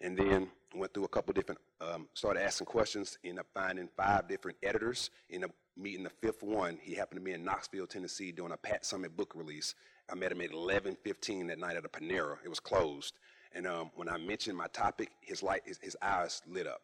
and 0.00 0.16
then 0.16 0.48
went 0.74 0.92
through 0.94 1.04
a 1.04 1.08
couple 1.08 1.32
different, 1.32 1.60
um, 1.80 2.08
started 2.14 2.42
asking 2.42 2.66
questions. 2.66 3.18
Ended 3.24 3.40
up 3.40 3.46
finding 3.54 3.88
five 3.96 4.28
different 4.28 4.58
editors. 4.62 5.10
Ended 5.30 5.50
up 5.50 5.56
meeting 5.76 6.04
the 6.04 6.10
fifth 6.10 6.42
one. 6.42 6.78
He 6.80 6.94
happened 6.94 7.20
to 7.20 7.24
be 7.24 7.32
in 7.32 7.44
Knoxville, 7.44 7.86
Tennessee, 7.86 8.32
doing 8.32 8.52
a 8.52 8.56
Pat 8.56 8.84
Summitt 8.84 9.16
book 9.16 9.32
release. 9.34 9.74
I 10.10 10.14
met 10.14 10.32
him 10.32 10.40
at 10.40 10.50
11:15 10.50 11.48
that 11.48 11.58
night 11.58 11.76
at 11.76 11.84
a 11.84 11.88
Panera. 11.88 12.36
It 12.44 12.48
was 12.48 12.60
closed, 12.60 13.14
and 13.52 13.66
um, 13.66 13.90
when 13.94 14.08
I 14.08 14.18
mentioned 14.18 14.56
my 14.56 14.68
topic, 14.68 15.10
his 15.20 15.42
light, 15.42 15.62
his, 15.64 15.78
his 15.82 15.96
eyes 16.00 16.42
lit 16.46 16.66
up, 16.66 16.82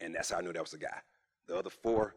and 0.00 0.14
that's 0.14 0.30
how 0.30 0.38
I 0.38 0.40
knew 0.42 0.52
that 0.52 0.62
was 0.62 0.70
the 0.70 0.78
guy. 0.78 0.98
The 1.48 1.56
other 1.56 1.70
four, 1.70 2.14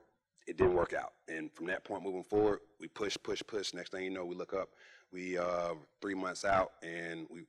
it 0.48 0.58
didn't 0.58 0.74
work 0.74 0.94
out. 0.94 1.14
And 1.28 1.52
from 1.54 1.66
that 1.68 1.84
point 1.84 2.04
moving 2.04 2.24
forward, 2.24 2.60
we 2.80 2.88
push, 2.88 3.18
push, 3.22 3.42
push. 3.46 3.74
Next 3.74 3.92
thing 3.92 4.04
you 4.04 4.12
know, 4.12 4.26
we 4.26 4.36
look 4.36 4.54
up, 4.54 4.70
we 5.12 5.38
uh, 5.38 5.74
three 6.02 6.16
months 6.16 6.46
out, 6.46 6.72
and 6.84 7.28
we 7.30 7.46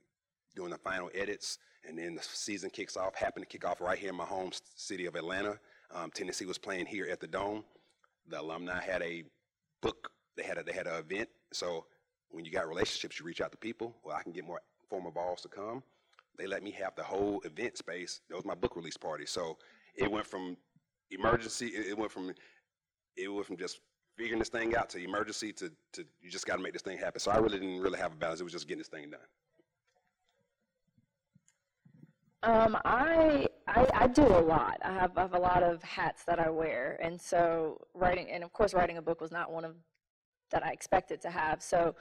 doing 0.54 0.70
the 0.70 0.78
final 0.78 1.10
edits, 1.14 1.58
and 1.86 1.98
then 1.98 2.14
the 2.14 2.22
season 2.22 2.70
kicks 2.70 2.96
off. 2.96 3.14
Happened 3.14 3.44
to 3.44 3.48
kick 3.48 3.68
off 3.68 3.80
right 3.80 3.98
here 3.98 4.10
in 4.10 4.16
my 4.16 4.24
home 4.24 4.50
city 4.74 5.06
of 5.06 5.14
Atlanta. 5.14 5.58
Um, 5.94 6.10
Tennessee 6.10 6.46
was 6.46 6.58
playing 6.58 6.86
here 6.86 7.06
at 7.10 7.20
the 7.20 7.26
Dome. 7.26 7.62
The 8.28 8.40
alumni 8.40 8.80
had 8.80 9.02
a 9.02 9.22
book. 9.82 10.10
They 10.36 10.42
had 10.42 10.58
a 10.58 10.62
they 10.62 10.72
had 10.72 10.86
an 10.86 10.94
event. 10.98 11.28
So 11.52 11.86
when 12.30 12.44
you 12.44 12.50
got 12.50 12.68
relationships, 12.68 13.20
you 13.20 13.26
reach 13.26 13.40
out 13.40 13.52
to 13.52 13.58
people. 13.58 13.94
Well, 14.04 14.16
I 14.16 14.22
can 14.22 14.32
get 14.32 14.44
more 14.44 14.60
former 14.88 15.10
Vols 15.10 15.42
to 15.42 15.48
come. 15.48 15.82
They 16.38 16.46
let 16.46 16.62
me 16.62 16.70
have 16.72 16.94
the 16.96 17.04
whole 17.04 17.40
event 17.42 17.78
space. 17.78 18.20
That 18.28 18.36
was 18.36 18.44
my 18.44 18.54
book 18.54 18.76
release 18.76 18.96
party. 18.96 19.26
So 19.26 19.58
it 19.94 20.10
went 20.10 20.26
from 20.26 20.56
emergency. 21.10 21.68
It, 21.68 21.88
it 21.88 21.98
went 21.98 22.10
from 22.10 22.32
it 23.16 23.28
went 23.28 23.46
from 23.46 23.56
just 23.56 23.80
figuring 24.16 24.38
this 24.38 24.48
thing 24.48 24.74
out 24.76 24.88
to 24.90 25.02
emergency 25.02 25.52
to, 25.52 25.70
to 25.92 26.04
you 26.20 26.30
just 26.30 26.46
got 26.46 26.56
to 26.56 26.62
make 26.62 26.72
this 26.72 26.82
thing 26.82 26.98
happen. 26.98 27.20
So 27.20 27.30
I 27.30 27.36
really 27.36 27.58
didn't 27.58 27.80
really 27.80 27.98
have 27.98 28.12
a 28.12 28.16
balance. 28.16 28.40
It 28.40 28.44
was 28.44 28.52
just 28.52 28.66
getting 28.66 28.78
this 28.78 28.88
thing 28.88 29.10
done. 29.10 29.20
Um, 32.42 32.76
I, 32.84 33.46
I 33.66 33.86
I 33.92 34.06
do 34.06 34.22
a 34.22 34.40
lot. 34.40 34.78
I 34.84 34.92
have 34.92 35.16
I 35.18 35.22
have 35.22 35.34
a 35.34 35.38
lot 35.38 35.62
of 35.62 35.82
hats 35.82 36.22
that 36.24 36.38
I 36.38 36.48
wear, 36.48 36.98
and 37.02 37.20
so 37.20 37.80
writing, 37.94 38.30
and 38.30 38.44
of 38.44 38.52
course, 38.52 38.72
writing 38.72 38.98
a 38.98 39.02
book 39.02 39.20
was 39.20 39.32
not 39.32 39.50
one 39.50 39.64
of 39.64 39.74
that 40.50 40.64
I 40.64 40.70
expected 40.70 41.20
to 41.22 41.30
have. 41.30 41.60
So, 41.62 41.96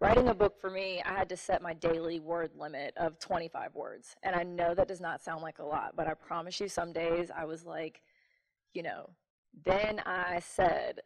writing 0.00 0.28
a 0.28 0.34
book 0.34 0.58
for 0.58 0.70
me, 0.70 1.02
I 1.04 1.12
had 1.12 1.28
to 1.28 1.36
set 1.36 1.60
my 1.60 1.74
daily 1.74 2.18
word 2.18 2.52
limit 2.56 2.94
of 2.96 3.18
25 3.18 3.74
words, 3.74 4.16
and 4.22 4.34
I 4.34 4.42
know 4.42 4.74
that 4.74 4.88
does 4.88 5.00
not 5.00 5.22
sound 5.22 5.42
like 5.42 5.58
a 5.58 5.64
lot, 5.64 5.94
but 5.96 6.06
I 6.06 6.14
promise 6.14 6.60
you, 6.60 6.68
some 6.68 6.92
days 6.92 7.30
I 7.36 7.44
was 7.44 7.66
like, 7.66 8.00
you 8.72 8.82
know, 8.82 9.10
then 9.64 10.00
I 10.06 10.40
said, 10.40 11.00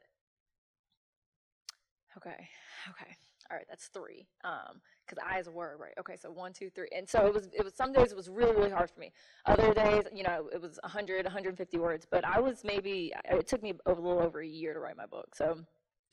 okay, 2.16 2.48
okay, 2.90 3.16
all 3.50 3.56
right, 3.56 3.66
that's 3.68 3.86
three. 3.86 4.26
Um, 4.44 4.80
because 5.06 5.22
I 5.30 5.38
is 5.38 5.46
a 5.48 5.50
word, 5.50 5.78
right? 5.78 5.92
Okay, 6.00 6.16
so 6.16 6.30
one, 6.30 6.52
two, 6.52 6.70
three, 6.70 6.88
and 6.96 7.06
so 7.06 7.26
it 7.26 7.34
was. 7.34 7.48
It 7.52 7.62
was 7.62 7.74
some 7.74 7.92
days 7.92 8.10
it 8.10 8.16
was 8.16 8.30
really, 8.30 8.56
really 8.56 8.70
hard 8.70 8.90
for 8.90 9.00
me. 9.00 9.12
Other 9.44 9.74
days, 9.74 10.04
you 10.14 10.22
know, 10.22 10.48
it 10.52 10.60
was 10.60 10.78
100, 10.82 11.24
150 11.26 11.78
words. 11.78 12.06
But 12.10 12.24
I 12.24 12.40
was 12.40 12.64
maybe. 12.64 13.12
It 13.26 13.46
took 13.46 13.62
me 13.62 13.74
a 13.84 13.90
little 13.90 14.18
over 14.20 14.40
a 14.40 14.46
year 14.46 14.72
to 14.72 14.80
write 14.80 14.96
my 14.96 15.04
book, 15.06 15.34
so 15.34 15.58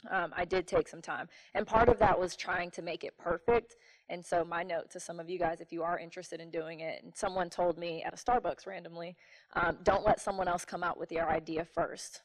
um, 0.09 0.33
I 0.35 0.45
did 0.45 0.67
take 0.67 0.87
some 0.87 1.01
time. 1.01 1.27
And 1.53 1.65
part 1.65 1.89
of 1.89 1.99
that 1.99 2.19
was 2.19 2.35
trying 2.35 2.71
to 2.71 2.81
make 2.81 3.03
it 3.03 3.17
perfect. 3.17 3.75
And 4.11 4.23
so 4.25 4.43
my 4.43 4.61
note 4.61 4.91
to 4.91 4.99
some 4.99 5.21
of 5.21 5.29
you 5.29 5.39
guys, 5.39 5.61
if 5.61 5.71
you 5.71 5.83
are 5.83 5.97
interested 5.97 6.41
in 6.41 6.51
doing 6.51 6.81
it, 6.81 7.01
and 7.01 7.15
someone 7.15 7.49
told 7.49 7.77
me 7.77 8.03
at 8.03 8.13
a 8.13 8.17
Starbucks 8.17 8.67
randomly, 8.67 9.15
um, 9.53 9.77
don't 9.83 10.05
let 10.05 10.19
someone 10.19 10.49
else 10.49 10.65
come 10.65 10.83
out 10.83 10.99
with 10.99 11.13
your 11.13 11.29
idea 11.29 11.63
first. 11.63 12.21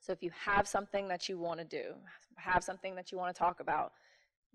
So 0.00 0.12
if 0.12 0.22
you 0.22 0.30
have 0.44 0.68
something 0.68 1.08
that 1.08 1.28
you 1.28 1.36
want 1.36 1.58
to 1.58 1.64
do, 1.64 1.94
have 2.36 2.62
something 2.62 2.94
that 2.94 3.10
you 3.10 3.18
want 3.18 3.34
to 3.34 3.38
talk 3.38 3.58
about, 3.58 3.94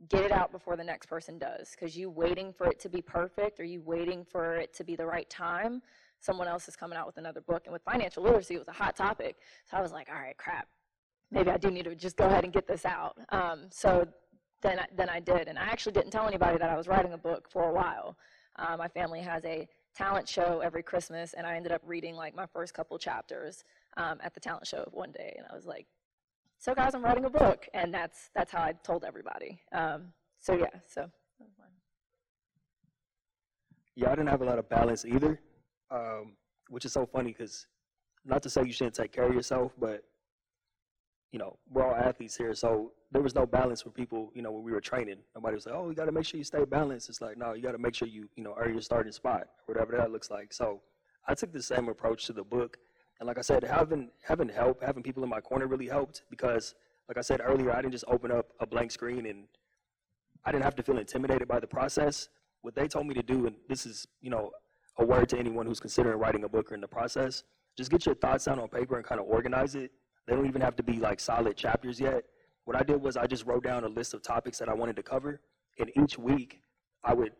get 0.08 0.24
it 0.24 0.32
out 0.32 0.54
before 0.54 0.78
the 0.78 0.84
next 0.86 1.08
person 1.08 1.38
does. 1.38 1.72
Because 1.72 1.98
you 1.98 2.10
waiting 2.10 2.54
for 2.54 2.68
it 2.68 2.80
to 2.80 2.90
be 2.90 3.02
perfect 3.02 3.60
or 3.60 3.66
you 3.66 3.82
waiting 3.82 4.24
for 4.24 4.56
it 4.56 4.74
to 4.76 4.86
be 4.86 4.96
the 4.96 5.06
right 5.06 5.30
time, 5.30 5.82
someone 6.22 6.48
else 6.48 6.70
is 6.70 6.78
coming 6.78 6.98
out 6.98 7.06
with 7.06 7.18
another 7.18 7.42
book. 7.42 7.64
And 7.66 7.74
with 7.74 7.84
financial 7.84 8.24
literacy, 8.24 8.56
it 8.56 8.60
was 8.60 8.70
a 8.70 8.72
hot 8.72 8.96
topic. 8.96 9.36
So 9.70 9.76
I 9.76 9.82
was 9.82 9.92
like, 9.92 10.08
all 10.08 10.22
right, 10.22 10.38
crap. 10.38 10.70
Maybe 11.30 11.52
I 11.52 11.58
do 11.58 11.70
need 11.70 11.84
to 11.84 11.96
just 11.96 12.16
go 12.16 12.26
ahead 12.26 12.46
and 12.46 12.54
get 12.54 12.68
this 12.68 12.86
out. 12.86 13.18
Um, 13.30 13.64
so 13.70 14.08
then 14.64 14.80
I, 14.80 14.86
then 14.96 15.10
I 15.10 15.20
did. 15.20 15.48
And 15.48 15.60
I 15.60 15.64
actually 15.64 15.92
didn't 15.92 16.12
tell 16.12 16.28
anybody 16.28 16.58
that 16.58 16.70
I 16.70 16.76
was 16.76 16.88
writing 16.88 17.14
a 17.14 17.18
book 17.18 17.48
for 17.52 17.70
a 17.70 17.74
while. 17.74 18.18
Uh, 18.58 18.78
my 18.78 18.88
family 18.88 19.20
has 19.22 19.44
a 19.46 19.68
talent 19.96 20.28
show 20.28 20.62
every 20.64 20.82
Christmas, 20.82 21.34
and 21.34 21.46
I 21.46 21.56
ended 21.56 21.72
up 21.72 21.82
reading 21.86 22.16
like 22.16 22.36
my 22.36 22.48
first 22.48 22.74
couple 22.74 22.98
chapters 22.98 23.64
um, 23.98 24.20
at 24.24 24.34
the 24.34 24.40
talent 24.40 24.66
show 24.66 24.88
one 24.92 25.12
day. 25.12 25.36
And 25.38 25.46
I 25.52 25.56
was 25.56 25.66
like, 25.66 25.86
so 26.58 26.74
guys, 26.74 26.96
I'm 26.96 27.04
writing 27.04 27.26
a 27.26 27.30
book, 27.30 27.68
and 27.74 27.94
that's 27.94 28.30
that's 28.34 28.52
how 28.52 28.62
I 28.62 28.74
told 28.84 29.04
everybody. 29.04 29.60
Um, 29.74 30.14
so 30.40 30.54
yeah, 30.54 30.80
so 30.88 31.10
Yeah, 33.96 34.12
I 34.12 34.16
didn't 34.16 34.30
have 34.30 34.42
a 34.42 34.46
lot 34.46 34.60
of 34.60 34.70
balance 34.70 35.06
either, 35.06 35.40
um, 35.92 36.34
which 36.70 36.86
is 36.86 36.94
so 36.94 37.06
funny 37.06 37.32
because 37.32 37.68
not 38.26 38.42
to 38.44 38.50
say 38.50 38.64
you 38.66 38.72
shouldn't 38.72 38.96
take 38.96 39.12
care 39.12 39.26
of 39.26 39.34
yourself, 39.34 39.74
but 39.78 40.04
you 41.34 41.40
know 41.40 41.58
we're 41.70 41.84
all 41.86 41.96
athletes 41.96 42.38
here, 42.38 42.54
so 42.54 42.94
there 43.12 43.22
was 43.22 43.36
no 43.36 43.46
balance 43.46 43.82
for 43.82 43.90
people. 43.90 44.32
You 44.36 44.44
know 44.44 44.52
when 44.52 44.64
we 44.64 44.72
were 44.72 44.80
training, 44.80 45.18
nobody 45.36 45.56
was 45.56 45.66
like, 45.66 45.76
"Oh, 45.76 45.90
you 45.90 45.96
got 45.96 46.06
to 46.06 46.14
make 46.14 46.26
sure 46.26 46.38
you 46.38 46.44
stay 46.46 46.64
balanced." 46.64 47.10
It's 47.10 47.22
like, 47.22 47.38
no, 47.38 47.54
you 47.54 47.62
got 47.62 47.74
to 47.74 47.78
make 47.80 47.96
sure 47.96 48.08
you 48.08 48.30
you 48.36 48.44
know 48.44 48.56
earn 48.58 48.72
your 48.72 48.82
starting 48.82 49.12
spot, 49.12 49.48
whatever 49.66 49.98
that 49.98 50.12
looks 50.12 50.30
like. 50.30 50.54
So 50.54 50.80
I 51.28 51.34
took 51.34 51.52
the 51.52 51.62
same 51.62 51.90
approach 51.90 52.28
to 52.28 52.34
the 52.34 52.44
book, 52.44 52.78
and 53.20 53.28
like 53.28 53.40
I 53.40 53.42
said, 53.42 53.64
having 53.64 54.12
having 54.22 54.48
help, 54.48 54.84
having 54.84 55.04
people 55.04 55.24
in 55.24 55.30
my 55.30 55.42
corner 55.42 55.68
really 55.68 55.88
helped 55.88 56.22
because, 56.30 56.76
like 57.10 57.18
I 57.18 57.22
said 57.22 57.42
earlier, 57.44 57.72
I 57.72 57.82
didn't 57.82 57.94
just 57.94 58.06
open 58.08 58.32
up 58.32 58.48
a 58.60 58.68
blank 58.68 58.92
screen 58.92 59.26
and 59.26 59.46
I 60.46 60.52
didn't 60.52 60.64
have 60.64 60.76
to 60.76 60.84
feel 60.84 60.98
intimidated 60.98 61.48
by 61.48 61.60
the 61.60 61.68
process. 61.68 62.30
What 62.62 62.76
they 62.76 62.88
told 62.88 63.08
me 63.08 63.14
to 63.16 63.24
do, 63.24 63.48
and 63.48 63.56
this 63.68 63.86
is, 63.86 64.08
you 64.22 64.30
know, 64.30 64.52
a 64.98 65.06
word 65.06 65.30
to 65.30 65.40
anyone 65.40 65.66
who's 65.66 65.80
considering 65.80 66.20
writing 66.20 66.44
a 66.44 66.50
book 66.50 66.72
or 66.72 66.76
in 66.76 66.82
the 66.82 66.88
process, 66.88 67.44
just 67.78 67.90
get 67.90 68.06
your 68.06 68.16
thoughts 68.16 68.46
down 68.46 68.60
on 68.60 68.68
paper 68.68 68.98
and 68.98 69.06
kind 69.06 69.20
of 69.20 69.28
organize 69.28 69.76
it. 69.76 69.92
They 70.28 70.36
don't 70.36 70.48
even 70.48 70.62
have 70.62 70.76
to 70.78 70.84
be 70.84 70.94
like 70.94 71.20
solid 71.20 71.58
chapters 71.58 72.00
yet. 72.00 72.24
What 72.66 72.78
I 72.78 72.84
did 72.84 73.02
was 73.02 73.18
I 73.18 73.28
just 73.28 73.46
wrote 73.46 73.64
down 73.64 73.84
a 73.84 73.88
list 73.88 74.14
of 74.14 74.22
topics 74.22 74.58
that 74.60 74.70
I 74.70 74.74
wanted 74.74 74.96
to 74.96 75.04
cover, 75.04 75.42
and 75.80 75.92
each 76.02 76.18
week 76.18 76.62
I 77.04 77.14
would 77.14 77.34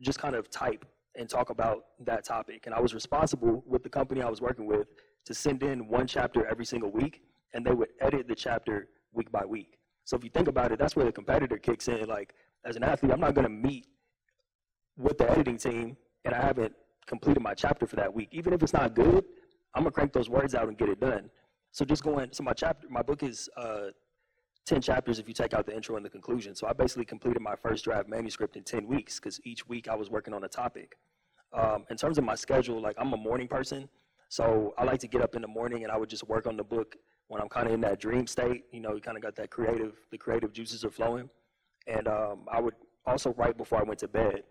just 0.00 0.18
kind 0.18 0.34
of 0.34 0.50
type 0.50 0.84
and 1.16 1.28
talk 1.28 1.50
about 1.50 1.84
that 2.04 2.24
topic. 2.24 2.66
And 2.66 2.74
I 2.74 2.80
was 2.80 2.94
responsible 2.94 3.64
with 3.66 3.82
the 3.82 3.88
company 3.88 4.22
I 4.22 4.28
was 4.28 4.40
working 4.40 4.66
with 4.66 4.86
to 5.24 5.34
send 5.34 5.62
in 5.62 5.88
one 5.88 6.06
chapter 6.06 6.46
every 6.46 6.66
single 6.66 6.90
week, 6.90 7.22
and 7.54 7.64
they 7.64 7.72
would 7.72 7.88
edit 8.00 8.28
the 8.28 8.34
chapter 8.34 8.88
week 9.12 9.32
by 9.32 9.44
week. 9.44 9.78
So 10.04 10.16
if 10.16 10.22
you 10.22 10.30
think 10.30 10.48
about 10.48 10.70
it, 10.70 10.78
that's 10.78 10.96
where 10.96 11.06
the 11.06 11.12
competitor 11.12 11.56
kicks 11.56 11.88
in. 11.88 12.06
Like 12.06 12.34
as 12.64 12.76
an 12.76 12.82
athlete, 12.82 13.12
I'm 13.12 13.20
not 13.20 13.34
going 13.34 13.46
to 13.46 13.50
meet 13.50 13.86
with 14.98 15.16
the 15.16 15.30
editing 15.30 15.56
team 15.56 15.96
and 16.24 16.34
I 16.34 16.40
haven't 16.42 16.74
completed 17.06 17.40
my 17.40 17.54
chapter 17.54 17.86
for 17.86 17.96
that 17.96 18.12
week. 18.12 18.28
Even 18.32 18.52
if 18.52 18.62
it's 18.62 18.72
not 18.72 18.94
good, 18.94 19.24
I'm 19.74 19.82
gonna 19.82 19.92
crank 19.92 20.12
those 20.12 20.28
words 20.28 20.54
out 20.54 20.68
and 20.68 20.76
get 20.76 20.88
it 20.88 21.00
done. 21.00 21.30
So 21.72 21.84
just 21.84 22.02
going. 22.02 22.30
So 22.32 22.42
my 22.42 22.52
chapter, 22.52 22.86
my 22.88 23.02
book 23.02 23.22
is 23.22 23.48
uh, 23.56 23.88
ten 24.66 24.80
chapters 24.80 25.18
if 25.18 25.28
you 25.28 25.34
take 25.34 25.54
out 25.54 25.66
the 25.66 25.74
intro 25.74 25.96
and 25.96 26.04
the 26.04 26.10
conclusion. 26.10 26.54
So 26.54 26.66
I 26.66 26.72
basically 26.72 27.04
completed 27.04 27.40
my 27.40 27.54
first 27.56 27.84
draft 27.84 28.08
manuscript 28.08 28.56
in 28.56 28.64
ten 28.64 28.86
weeks 28.86 29.18
because 29.18 29.40
each 29.44 29.68
week 29.68 29.88
I 29.88 29.94
was 29.94 30.10
working 30.10 30.34
on 30.34 30.44
a 30.44 30.48
topic. 30.48 30.96
Um, 31.52 31.84
in 31.90 31.96
terms 31.96 32.18
of 32.18 32.24
my 32.24 32.34
schedule, 32.34 32.80
like 32.80 32.96
I'm 32.98 33.12
a 33.12 33.16
morning 33.16 33.48
person, 33.48 33.88
so 34.28 34.74
I 34.76 34.84
like 34.84 35.00
to 35.00 35.08
get 35.08 35.22
up 35.22 35.34
in 35.34 35.42
the 35.42 35.48
morning 35.48 35.84
and 35.84 35.92
I 35.92 35.96
would 35.96 36.10
just 36.10 36.28
work 36.28 36.46
on 36.46 36.56
the 36.56 36.64
book 36.64 36.96
when 37.28 37.40
I'm 37.40 37.48
kind 37.48 37.66
of 37.66 37.72
in 37.72 37.80
that 37.82 38.00
dream 38.00 38.26
state. 38.26 38.64
You 38.72 38.80
know, 38.80 38.94
you 38.94 39.00
kind 39.00 39.16
of 39.16 39.22
got 39.22 39.36
that 39.36 39.50
creative, 39.50 39.94
the 40.10 40.18
creative 40.18 40.52
juices 40.52 40.84
are 40.84 40.90
flowing, 40.90 41.30
and 41.86 42.06
um, 42.08 42.46
I 42.52 42.60
would 42.60 42.74
also 43.06 43.32
write 43.34 43.56
before 43.56 43.78
I 43.78 43.82
went 43.82 44.00
to 44.00 44.08
bed. 44.08 44.42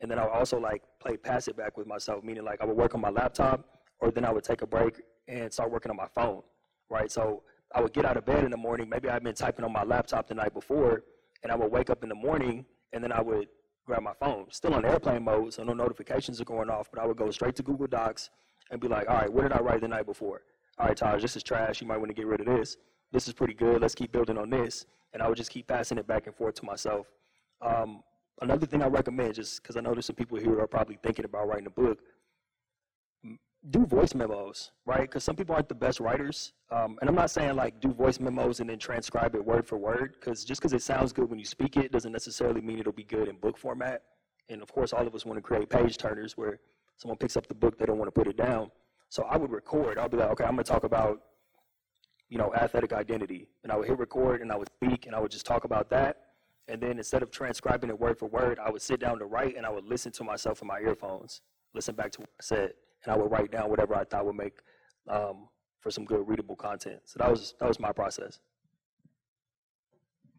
And 0.00 0.10
then 0.10 0.18
I 0.18 0.24
would 0.24 0.32
also 0.32 0.58
like 0.58 0.82
play 1.00 1.16
pass 1.16 1.48
it 1.48 1.56
back 1.56 1.78
with 1.78 1.86
myself, 1.86 2.22
meaning 2.22 2.44
like 2.44 2.60
I 2.60 2.66
would 2.66 2.76
work 2.76 2.94
on 2.94 3.00
my 3.00 3.08
laptop, 3.08 3.66
or 4.00 4.10
then 4.10 4.24
I 4.24 4.30
would 4.30 4.44
take 4.44 4.62
a 4.62 4.66
break 4.66 5.00
and 5.28 5.52
start 5.52 5.70
working 5.70 5.90
on 5.90 5.96
my 5.96 6.06
phone, 6.14 6.42
right? 6.90 7.10
So 7.10 7.42
I 7.74 7.80
would 7.80 7.92
get 7.92 8.04
out 8.04 8.16
of 8.16 8.24
bed 8.24 8.44
in 8.44 8.50
the 8.50 8.56
morning. 8.56 8.88
Maybe 8.88 9.08
I'd 9.08 9.22
been 9.22 9.34
typing 9.34 9.64
on 9.64 9.72
my 9.72 9.82
laptop 9.82 10.28
the 10.28 10.34
night 10.34 10.54
before, 10.54 11.02
and 11.42 11.52
I 11.52 11.56
would 11.56 11.70
wake 11.70 11.90
up 11.90 12.02
in 12.02 12.08
the 12.08 12.14
morning, 12.14 12.64
and 12.92 13.02
then 13.02 13.12
I 13.12 13.20
would 13.20 13.48
grab 13.86 14.02
my 14.02 14.14
phone, 14.18 14.46
still 14.50 14.74
on 14.74 14.84
airplane 14.84 15.22
mode, 15.22 15.54
so 15.54 15.62
no 15.62 15.72
notifications 15.72 16.40
are 16.40 16.44
going 16.44 16.70
off. 16.70 16.88
But 16.92 17.00
I 17.02 17.06
would 17.06 17.16
go 17.16 17.30
straight 17.30 17.56
to 17.56 17.62
Google 17.62 17.86
Docs 17.86 18.30
and 18.70 18.80
be 18.80 18.88
like, 18.88 19.08
all 19.08 19.16
right, 19.16 19.32
what 19.32 19.42
did 19.42 19.52
I 19.52 19.60
write 19.60 19.80
the 19.80 19.88
night 19.88 20.06
before? 20.06 20.42
All 20.78 20.86
right, 20.88 20.96
Taj, 20.96 21.22
this 21.22 21.36
is 21.36 21.42
trash. 21.42 21.80
You 21.80 21.86
might 21.86 21.98
want 21.98 22.08
to 22.08 22.14
get 22.14 22.26
rid 22.26 22.40
of 22.40 22.46
this. 22.46 22.76
This 23.12 23.28
is 23.28 23.34
pretty 23.34 23.54
good. 23.54 23.80
Let's 23.80 23.94
keep 23.94 24.12
building 24.12 24.36
on 24.36 24.50
this. 24.50 24.86
And 25.12 25.22
I 25.22 25.28
would 25.28 25.36
just 25.36 25.50
keep 25.50 25.68
passing 25.68 25.98
it 25.98 26.06
back 26.06 26.26
and 26.26 26.34
forth 26.34 26.54
to 26.56 26.64
myself. 26.64 27.06
Um, 27.62 28.02
another 28.42 28.66
thing 28.66 28.82
I 28.82 28.88
recommend, 28.88 29.34
just 29.34 29.62
because 29.62 29.76
I 29.76 29.80
know 29.80 29.92
there's 29.92 30.06
some 30.06 30.16
people 30.16 30.36
here 30.38 30.50
who 30.50 30.60
are 30.60 30.66
probably 30.66 30.98
thinking 31.02 31.24
about 31.24 31.46
writing 31.48 31.66
a 31.66 31.70
book, 31.70 32.00
do 33.70 33.84
voice 33.86 34.14
memos, 34.14 34.70
right? 34.84 35.02
Because 35.02 35.24
some 35.24 35.36
people 35.36 35.54
aren't 35.54 35.68
the 35.68 35.74
best 35.74 36.00
writers. 36.00 36.52
Um, 36.70 36.98
and 37.00 37.08
I'm 37.08 37.16
not 37.16 37.30
saying 37.30 37.56
like 37.56 37.80
do 37.80 37.92
voice 37.92 38.20
memos 38.20 38.60
and 38.60 38.70
then 38.70 38.78
transcribe 38.78 39.34
it 39.34 39.44
word 39.44 39.66
for 39.66 39.76
word, 39.76 40.16
because 40.18 40.44
just 40.44 40.60
because 40.60 40.72
it 40.72 40.82
sounds 40.82 41.12
good 41.12 41.28
when 41.28 41.38
you 41.38 41.44
speak 41.44 41.76
it 41.76 41.92
doesn't 41.92 42.12
necessarily 42.12 42.60
mean 42.60 42.78
it'll 42.78 42.92
be 42.92 43.04
good 43.04 43.28
in 43.28 43.36
book 43.36 43.58
format. 43.58 44.02
And 44.48 44.62
of 44.62 44.72
course, 44.72 44.92
all 44.92 45.06
of 45.06 45.14
us 45.14 45.24
want 45.26 45.36
to 45.38 45.42
create 45.42 45.68
page 45.68 45.96
turners 45.98 46.36
where 46.36 46.58
someone 46.96 47.18
picks 47.18 47.36
up 47.36 47.46
the 47.46 47.54
book, 47.54 47.78
they 47.78 47.86
don't 47.86 47.98
want 47.98 48.08
to 48.08 48.12
put 48.12 48.28
it 48.28 48.36
down. 48.36 48.70
So 49.08 49.24
I 49.24 49.36
would 49.36 49.50
record. 49.50 49.98
I'll 49.98 50.08
be 50.08 50.16
like, 50.16 50.30
okay, 50.30 50.44
I'm 50.44 50.54
going 50.54 50.64
to 50.64 50.72
talk 50.72 50.84
about 50.84 51.20
you 52.28 52.38
know, 52.38 52.52
athletic 52.54 52.92
identity. 52.92 53.48
And 53.62 53.72
I 53.72 53.76
would 53.76 53.86
hit 53.86 53.98
record 53.98 54.40
and 54.42 54.50
I 54.50 54.56
would 54.56 54.68
speak 54.76 55.06
and 55.06 55.14
I 55.14 55.20
would 55.20 55.30
just 55.30 55.46
talk 55.46 55.64
about 55.64 55.90
that. 55.90 56.22
And 56.68 56.80
then 56.80 56.98
instead 56.98 57.22
of 57.22 57.30
transcribing 57.30 57.90
it 57.90 57.98
word 57.98 58.18
for 58.18 58.26
word, 58.26 58.58
I 58.58 58.70
would 58.70 58.82
sit 58.82 59.00
down 59.00 59.18
to 59.20 59.26
write 59.26 59.56
and 59.56 59.64
I 59.64 59.70
would 59.70 59.84
listen 59.84 60.10
to 60.12 60.24
myself 60.24 60.60
in 60.62 60.68
my 60.68 60.80
earphones, 60.80 61.40
listen 61.74 61.94
back 61.94 62.10
to 62.12 62.20
what 62.22 62.30
I 62.40 62.42
said, 62.42 62.72
and 63.06 63.14
I 63.14 63.16
would 63.16 63.30
write 63.30 63.50
down 63.50 63.70
whatever 63.70 63.94
I 63.94 64.04
thought 64.04 64.26
would 64.26 64.36
make 64.36 64.58
um, 65.08 65.48
for 65.80 65.90
some 65.90 66.04
good 66.04 66.26
readable 66.28 66.56
content. 66.56 67.00
So 67.04 67.18
that 67.18 67.30
was 67.30 67.54
that 67.60 67.68
was 67.68 67.80
my 67.80 67.92
process. 67.92 68.40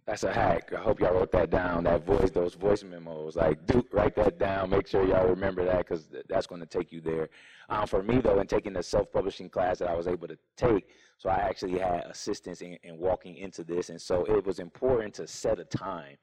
That's 0.06 0.24
a 0.24 0.32
hack. 0.32 0.72
I 0.74 0.80
hope 0.80 1.02
y'all 1.02 1.14
wrote 1.14 1.34
that 1.34 1.50
down. 1.50 1.84
That 1.84 2.06
voice, 2.06 2.32
those 2.32 2.54
voice 2.54 2.82
memos. 2.82 3.36
Like, 3.36 3.66
do 3.66 3.86
write 3.92 4.16
that 4.16 4.40
down. 4.40 4.70
Make 4.70 4.88
sure 4.88 5.06
y'all 5.06 5.28
remember 5.28 5.66
that 5.66 5.80
because 5.80 6.08
th- 6.08 6.24
that's 6.30 6.48
going 6.48 6.62
to 6.62 6.66
take 6.66 6.94
you 6.94 7.02
there. 7.02 7.28
Um, 7.68 7.86
for 7.88 8.02
me 8.02 8.22
though, 8.22 8.40
in 8.40 8.48
taking 8.48 8.72
the 8.72 8.82
self-publishing 8.82 9.50
class 9.50 9.80
that 9.80 9.90
I 9.90 9.96
was 9.96 10.08
able 10.08 10.30
to 10.30 10.38
take, 10.56 10.92
so 11.18 11.30
I 11.30 11.40
actually 11.40 11.80
had 11.80 12.06
assistance 12.06 12.62
in, 12.62 12.78
in 12.84 12.98
walking 12.98 13.36
into 13.36 13.66
this, 13.66 13.90
and 13.90 14.02
so 14.02 14.24
it 14.24 14.46
was 14.46 14.60
important 14.60 15.14
to 15.16 15.28
set 15.28 15.60
a 15.60 15.66
time. 15.66 16.16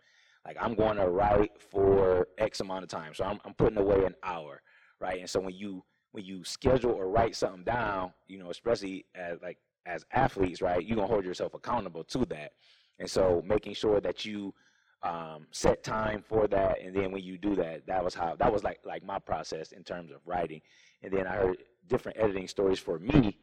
Like, 0.46 0.56
I'm 0.58 0.74
going 0.74 0.96
to 0.96 1.10
write 1.10 1.50
for 1.70 2.26
X 2.38 2.60
amount 2.60 2.84
of 2.84 2.88
time, 2.88 3.12
so 3.12 3.24
I'm, 3.24 3.38
I'm 3.44 3.52
putting 3.52 3.76
away 3.76 4.06
an 4.06 4.14
hour, 4.22 4.62
right? 4.98 5.20
And 5.20 5.28
so 5.28 5.40
when 5.40 5.54
you 5.54 5.84
when 6.14 6.24
you 6.24 6.44
schedule 6.44 6.92
or 6.92 7.08
write 7.08 7.34
something 7.34 7.64
down, 7.64 8.12
you 8.28 8.38
know, 8.38 8.50
especially 8.50 9.04
as 9.16 9.42
like 9.42 9.58
as 9.84 10.06
athletes, 10.12 10.62
right, 10.62 10.86
you're 10.86 10.94
gonna 10.94 11.08
hold 11.08 11.24
yourself 11.24 11.54
accountable 11.54 12.04
to 12.04 12.24
that. 12.26 12.52
And 13.00 13.10
so 13.10 13.42
making 13.44 13.74
sure 13.74 14.00
that 14.00 14.24
you 14.24 14.54
um, 15.02 15.48
set 15.50 15.82
time 15.82 16.22
for 16.24 16.46
that, 16.46 16.80
and 16.80 16.94
then 16.94 17.10
when 17.10 17.24
you 17.24 17.36
do 17.36 17.56
that, 17.56 17.84
that 17.88 18.04
was 18.04 18.14
how 18.14 18.36
that 18.36 18.52
was 18.52 18.62
like 18.62 18.78
like 18.84 19.04
my 19.04 19.18
process 19.18 19.72
in 19.72 19.82
terms 19.82 20.12
of 20.12 20.18
writing. 20.24 20.60
And 21.02 21.12
then 21.12 21.26
I 21.26 21.34
heard 21.34 21.56
different 21.88 22.16
editing 22.20 22.46
stories 22.46 22.78
for 22.78 23.00
me 23.00 23.36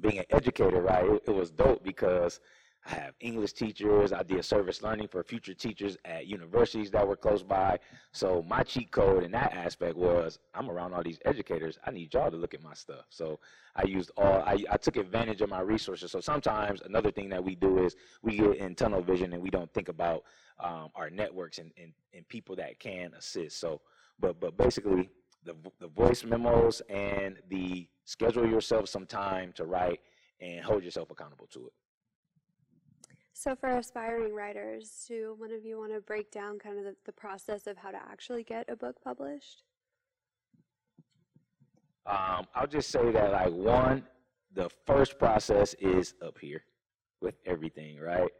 being 0.00 0.18
an 0.18 0.24
educator, 0.30 0.82
right? 0.82 1.04
It, 1.08 1.22
it 1.28 1.34
was 1.36 1.52
dope 1.52 1.84
because 1.84 2.40
I 2.84 2.94
have 2.94 3.14
English 3.20 3.52
teachers. 3.52 4.12
I 4.12 4.24
did 4.24 4.44
service 4.44 4.82
learning 4.82 5.08
for 5.08 5.22
future 5.22 5.54
teachers 5.54 5.96
at 6.04 6.26
universities 6.26 6.90
that 6.90 7.06
were 7.06 7.16
close 7.16 7.42
by. 7.42 7.78
So 8.10 8.44
my 8.48 8.62
cheat 8.64 8.90
code 8.90 9.22
in 9.22 9.30
that 9.32 9.54
aspect 9.54 9.96
was 9.96 10.40
I'm 10.54 10.68
around 10.68 10.92
all 10.92 11.02
these 11.02 11.20
educators. 11.24 11.78
I 11.86 11.92
need 11.92 12.12
y'all 12.12 12.30
to 12.30 12.36
look 12.36 12.54
at 12.54 12.62
my 12.62 12.74
stuff. 12.74 13.04
So 13.08 13.38
I 13.76 13.84
used 13.84 14.10
all 14.16 14.42
I, 14.44 14.64
I 14.68 14.76
took 14.76 14.96
advantage 14.96 15.42
of 15.42 15.48
my 15.48 15.60
resources. 15.60 16.10
So 16.10 16.20
sometimes 16.20 16.82
another 16.82 17.12
thing 17.12 17.28
that 17.28 17.42
we 17.42 17.54
do 17.54 17.84
is 17.84 17.94
we 18.22 18.36
get 18.36 18.56
in 18.56 18.74
tunnel 18.74 19.02
vision 19.02 19.32
and 19.32 19.42
we 19.42 19.50
don't 19.50 19.72
think 19.72 19.88
about 19.88 20.24
um, 20.58 20.88
our 20.96 21.08
networks 21.08 21.58
and, 21.58 21.70
and, 21.80 21.92
and 22.12 22.26
people 22.28 22.56
that 22.56 22.80
can 22.80 23.12
assist. 23.14 23.60
So 23.60 23.80
but 24.18 24.40
but 24.40 24.56
basically 24.56 25.08
the 25.44 25.54
the 25.78 25.88
voice 25.88 26.24
memos 26.24 26.82
and 26.88 27.36
the 27.48 27.88
schedule 28.06 28.48
yourself 28.48 28.88
some 28.88 29.06
time 29.06 29.52
to 29.54 29.66
write 29.66 30.00
and 30.40 30.64
hold 30.64 30.82
yourself 30.82 31.10
accountable 31.10 31.46
to 31.52 31.66
it. 31.66 31.72
So, 33.34 33.56
for 33.56 33.70
aspiring 33.70 34.34
writers, 34.34 35.04
do 35.08 35.34
one 35.36 35.52
of 35.52 35.64
you 35.64 35.78
want 35.78 35.92
to 35.94 36.00
break 36.00 36.30
down 36.30 36.58
kind 36.58 36.78
of 36.78 36.84
the, 36.84 36.96
the 37.06 37.12
process 37.12 37.66
of 37.66 37.76
how 37.76 37.90
to 37.90 37.96
actually 37.96 38.44
get 38.44 38.68
a 38.68 38.76
book 38.76 38.96
published? 39.02 39.62
Um, 42.06 42.46
I'll 42.54 42.66
just 42.68 42.90
say 42.90 43.10
that, 43.10 43.32
like, 43.32 43.52
one, 43.52 44.04
the 44.54 44.68
first 44.86 45.18
process 45.18 45.74
is 45.80 46.14
up 46.24 46.38
here 46.38 46.62
with 47.20 47.34
everything, 47.46 47.98
right? 47.98 48.30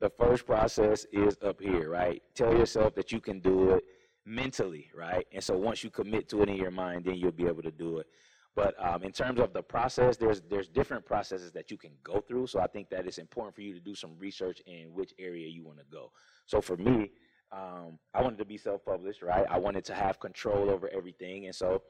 The 0.00 0.10
first 0.10 0.46
process 0.46 1.04
is 1.12 1.36
up 1.44 1.60
here, 1.60 1.90
right? 1.90 2.22
Tell 2.34 2.56
yourself 2.56 2.94
that 2.94 3.12
you 3.12 3.20
can 3.20 3.40
do 3.40 3.70
it 3.70 3.84
mentally, 4.24 4.90
right? 4.96 5.26
And 5.32 5.42
so 5.42 5.56
once 5.58 5.84
you 5.84 5.90
commit 5.90 6.28
to 6.30 6.42
it 6.42 6.48
in 6.48 6.56
your 6.56 6.70
mind, 6.70 7.04
then 7.04 7.16
you'll 7.16 7.32
be 7.32 7.46
able 7.46 7.62
to 7.62 7.70
do 7.70 7.98
it. 7.98 8.06
But 8.58 8.74
um, 8.84 9.04
in 9.04 9.12
terms 9.12 9.38
of 9.38 9.52
the 9.52 9.62
process, 9.62 10.16
there's 10.16 10.40
there's 10.50 10.66
different 10.66 11.06
processes 11.06 11.52
that 11.52 11.70
you 11.70 11.76
can 11.76 11.92
go 12.02 12.20
through. 12.20 12.48
So 12.48 12.58
I 12.58 12.66
think 12.66 12.90
that 12.90 13.06
it's 13.06 13.18
important 13.18 13.54
for 13.54 13.60
you 13.60 13.72
to 13.72 13.78
do 13.78 13.94
some 13.94 14.18
research 14.18 14.60
in 14.66 14.92
which 14.92 15.14
area 15.16 15.46
you 15.46 15.62
want 15.62 15.78
to 15.78 15.84
go. 15.92 16.10
So 16.46 16.60
for 16.60 16.76
me, 16.76 17.12
um, 17.52 18.00
I 18.12 18.20
wanted 18.20 18.38
to 18.38 18.44
be 18.44 18.56
self-published, 18.56 19.22
right? 19.22 19.46
I 19.48 19.58
wanted 19.58 19.84
to 19.84 19.94
have 19.94 20.18
control 20.18 20.70
over 20.70 20.88
everything, 20.88 21.46
and 21.46 21.54
so 21.54 21.82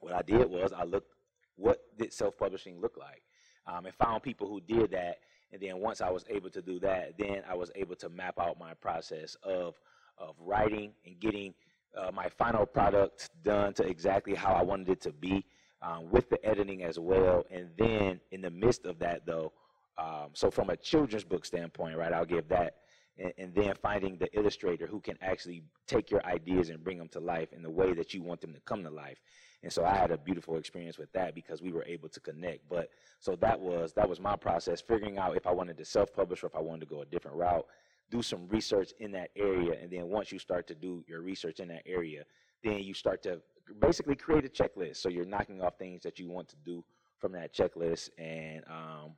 what 0.00 0.12
I 0.12 0.22
did 0.22 0.50
was 0.50 0.72
I 0.72 0.82
looked 0.82 1.14
what 1.54 1.78
did 1.96 2.12
self-publishing 2.12 2.80
look 2.80 2.96
like, 2.98 3.22
um, 3.68 3.86
and 3.86 3.94
found 3.94 4.24
people 4.24 4.48
who 4.48 4.60
did 4.60 4.90
that. 4.90 5.18
And 5.52 5.62
then 5.62 5.78
once 5.78 6.00
I 6.00 6.10
was 6.10 6.24
able 6.28 6.50
to 6.50 6.62
do 6.62 6.80
that, 6.80 7.16
then 7.16 7.44
I 7.48 7.54
was 7.54 7.70
able 7.76 7.94
to 7.94 8.08
map 8.08 8.40
out 8.40 8.58
my 8.58 8.74
process 8.74 9.36
of 9.44 9.76
of 10.18 10.34
writing 10.40 10.94
and 11.06 11.20
getting 11.20 11.54
uh, 11.96 12.10
my 12.12 12.28
final 12.28 12.66
product 12.66 13.30
done 13.44 13.72
to 13.74 13.84
exactly 13.84 14.34
how 14.34 14.52
I 14.52 14.62
wanted 14.62 14.88
it 14.88 15.00
to 15.02 15.12
be 15.12 15.44
um, 15.82 16.10
with 16.10 16.30
the 16.30 16.44
editing 16.44 16.84
as 16.84 16.98
well. 16.98 17.44
And 17.50 17.70
then 17.76 18.20
in 18.30 18.40
the 18.40 18.50
midst 18.50 18.84
of 18.86 18.98
that, 19.00 19.26
though, 19.26 19.52
um, 19.98 20.30
so 20.32 20.50
from 20.50 20.70
a 20.70 20.76
children's 20.76 21.24
book 21.24 21.44
standpoint, 21.44 21.96
right, 21.96 22.12
I'll 22.12 22.24
give 22.24 22.48
that. 22.48 22.76
And, 23.18 23.32
and, 23.36 23.54
then 23.54 23.74
finding 23.82 24.16
the 24.16 24.34
illustrator 24.34 24.86
who 24.86 24.98
can 24.98 25.18
actually 25.20 25.62
take 25.86 26.10
your 26.10 26.24
ideas 26.24 26.70
and 26.70 26.82
bring 26.82 26.96
them 26.96 27.08
to 27.08 27.20
life 27.20 27.52
in 27.52 27.62
the 27.62 27.68
way 27.68 27.92
that 27.92 28.14
you 28.14 28.22
want 28.22 28.40
them 28.40 28.54
to 28.54 28.60
come 28.60 28.82
to 28.84 28.90
life. 28.90 29.18
And 29.62 29.70
so 29.70 29.84
I 29.84 29.94
had 29.94 30.10
a 30.10 30.16
beautiful 30.16 30.56
experience 30.56 30.96
with 30.98 31.12
that 31.12 31.34
because 31.34 31.60
we 31.60 31.72
were 31.72 31.84
able 31.84 32.08
to 32.08 32.20
connect. 32.20 32.68
But 32.70 32.88
so 33.20 33.36
that 33.36 33.60
was 33.60 33.92
that 33.94 34.08
was 34.08 34.18
my 34.18 34.34
process, 34.34 34.80
figuring 34.80 35.18
out 35.18 35.36
if 35.36 35.46
I 35.46 35.52
wanted 35.52 35.76
to 35.76 35.84
self-publish 35.84 36.42
or 36.42 36.46
if 36.46 36.56
I 36.56 36.60
wanted 36.60 36.80
to 36.80 36.86
go 36.86 37.02
a 37.02 37.06
different 37.06 37.36
route. 37.36 37.66
Do 38.10 38.22
some 38.22 38.48
research 38.48 38.92
in 38.98 39.12
that 39.12 39.30
area, 39.36 39.78
and 39.80 39.90
then 39.90 40.08
once 40.08 40.32
you 40.32 40.38
start 40.38 40.66
to 40.68 40.74
do 40.74 41.04
your 41.06 41.20
research 41.20 41.60
in 41.60 41.68
that 41.68 41.82
area, 41.86 42.24
then 42.62 42.78
you 42.82 42.92
start 42.92 43.22
to 43.22 43.40
basically 43.80 44.16
create 44.16 44.44
a 44.44 44.48
checklist. 44.48 44.96
So 44.96 45.08
you're 45.08 45.24
knocking 45.24 45.62
off 45.62 45.78
things 45.78 46.02
that 46.02 46.18
you 46.18 46.28
want 46.28 46.48
to 46.48 46.56
do 46.64 46.84
from 47.18 47.32
that 47.32 47.54
checklist, 47.54 48.10
and 48.18 48.64
um, 48.68 49.12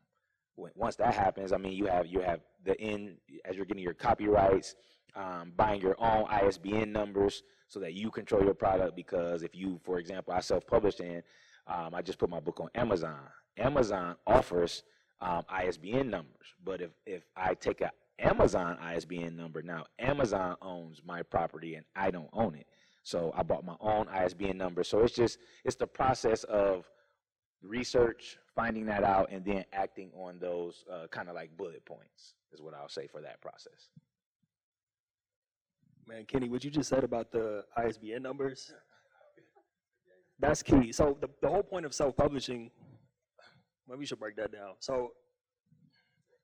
when, 0.57 0.72
once 0.74 0.96
that 0.96 1.14
happens, 1.14 1.52
I 1.52 1.57
mean, 1.57 1.72
you 1.72 1.87
have 1.87 2.07
you 2.07 2.20
have 2.20 2.40
the 2.64 2.78
end 2.80 3.16
as 3.44 3.57
you're 3.57 3.64
getting 3.64 3.83
your 3.83 3.94
copyrights, 3.94 4.74
um, 5.14 5.52
buying 5.57 5.80
your 5.80 5.96
own 5.98 6.26
ISBN 6.28 6.92
numbers 6.92 7.42
so 7.68 7.80
that 7.80 7.94
you 7.94 8.11
control 8.11 8.44
your 8.44 8.54
product. 8.54 8.94
Because 8.96 9.42
if 9.42 9.54
you, 9.54 9.80
for 9.85 9.98
example, 9.98 10.35
I 10.35 10.40
self-published 10.40 11.00
and 11.00 11.22
um, 11.66 11.94
I 11.94 12.02
just 12.02 12.18
put 12.18 12.28
my 12.30 12.40
book 12.40 12.61
on 12.61 12.68
Amazon. 12.74 13.20
Amazon 13.57 14.16
offers 14.26 14.83
um, 15.20 15.42
ISBN 15.48 16.11
numbers, 16.11 16.54
but 16.64 16.80
if 16.80 16.90
if 17.07 17.22
I 17.37 17.54
take 17.54 17.80
a 17.80 17.90
Amazon 18.18 18.78
ISBN 18.80 19.37
number 19.37 19.62
now, 19.62 19.85
Amazon 19.98 20.57
owns 20.62 21.02
my 21.04 21.22
property 21.22 21.74
and 21.74 21.85
I 21.96 22.11
don't 22.11 22.30
own 22.33 22.54
it. 22.54 22.66
So 23.04 23.32
I 23.36 23.42
bought 23.42 23.64
my 23.64 23.76
own 23.80 24.08
ISBN 24.08 24.56
number. 24.56 24.82
So 24.82 25.00
it's 25.00 25.14
just 25.14 25.38
it's 25.64 25.76
the 25.76 25.86
process 25.86 26.42
of 26.44 26.90
research, 27.62 28.38
finding 28.56 28.86
that 28.86 29.04
out, 29.04 29.30
and 29.30 29.44
then 29.44 29.64
acting 29.72 30.10
on 30.16 30.38
those 30.40 30.84
uh, 30.92 31.06
kind 31.10 31.28
of 31.28 31.34
like 31.34 31.56
bullet 31.56 31.84
points 31.84 32.34
is 32.52 32.62
what 32.62 32.74
I'll 32.74 32.88
say 32.88 33.06
for 33.06 33.20
that 33.20 33.40
process. 33.40 33.90
Man, 36.06 36.24
Kenny, 36.24 36.48
what 36.48 36.64
you 36.64 36.70
just 36.70 36.88
said 36.88 37.04
about 37.04 37.30
the 37.30 37.64
ISBN 37.76 38.22
numbers, 38.22 38.72
that's 40.38 40.62
key. 40.62 40.92
So 40.92 41.16
the, 41.20 41.28
the 41.40 41.48
whole 41.48 41.62
point 41.62 41.86
of 41.86 41.94
self-publishing, 41.94 42.70
maybe 43.88 43.98
we 43.98 44.06
should 44.06 44.20
break 44.20 44.36
that 44.36 44.52
down. 44.52 44.74
So 44.80 45.12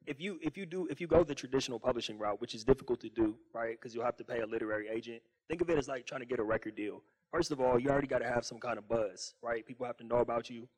if 0.06 0.20
you 0.20 0.38
if 0.42 0.56
you 0.56 0.66
do 0.66 0.86
if 0.90 1.00
you 1.00 1.06
go 1.06 1.22
the 1.24 1.34
traditional 1.34 1.78
publishing 1.78 2.18
route, 2.18 2.40
which 2.40 2.54
is 2.54 2.64
difficult 2.64 3.00
to 3.00 3.08
do, 3.08 3.36
right? 3.52 3.72
Because 3.72 3.94
you'll 3.94 4.04
have 4.04 4.16
to 4.16 4.24
pay 4.24 4.40
a 4.40 4.46
literary 4.46 4.88
agent. 4.88 5.22
Think 5.48 5.60
of 5.60 5.70
it 5.70 5.78
as 5.78 5.88
like 5.88 6.06
trying 6.06 6.20
to 6.20 6.26
get 6.26 6.38
a 6.38 6.42
record 6.42 6.76
deal. 6.76 7.02
First 7.32 7.52
of 7.52 7.60
all, 7.60 7.78
you 7.78 7.90
already 7.90 8.06
got 8.06 8.18
to 8.18 8.28
have 8.28 8.44
some 8.44 8.58
kind 8.58 8.78
of 8.78 8.88
buzz, 8.88 9.34
right? 9.42 9.64
People 9.64 9.86
have 9.86 9.96
to 9.98 10.04
know 10.04 10.18
about 10.18 10.50
you. 10.50 10.68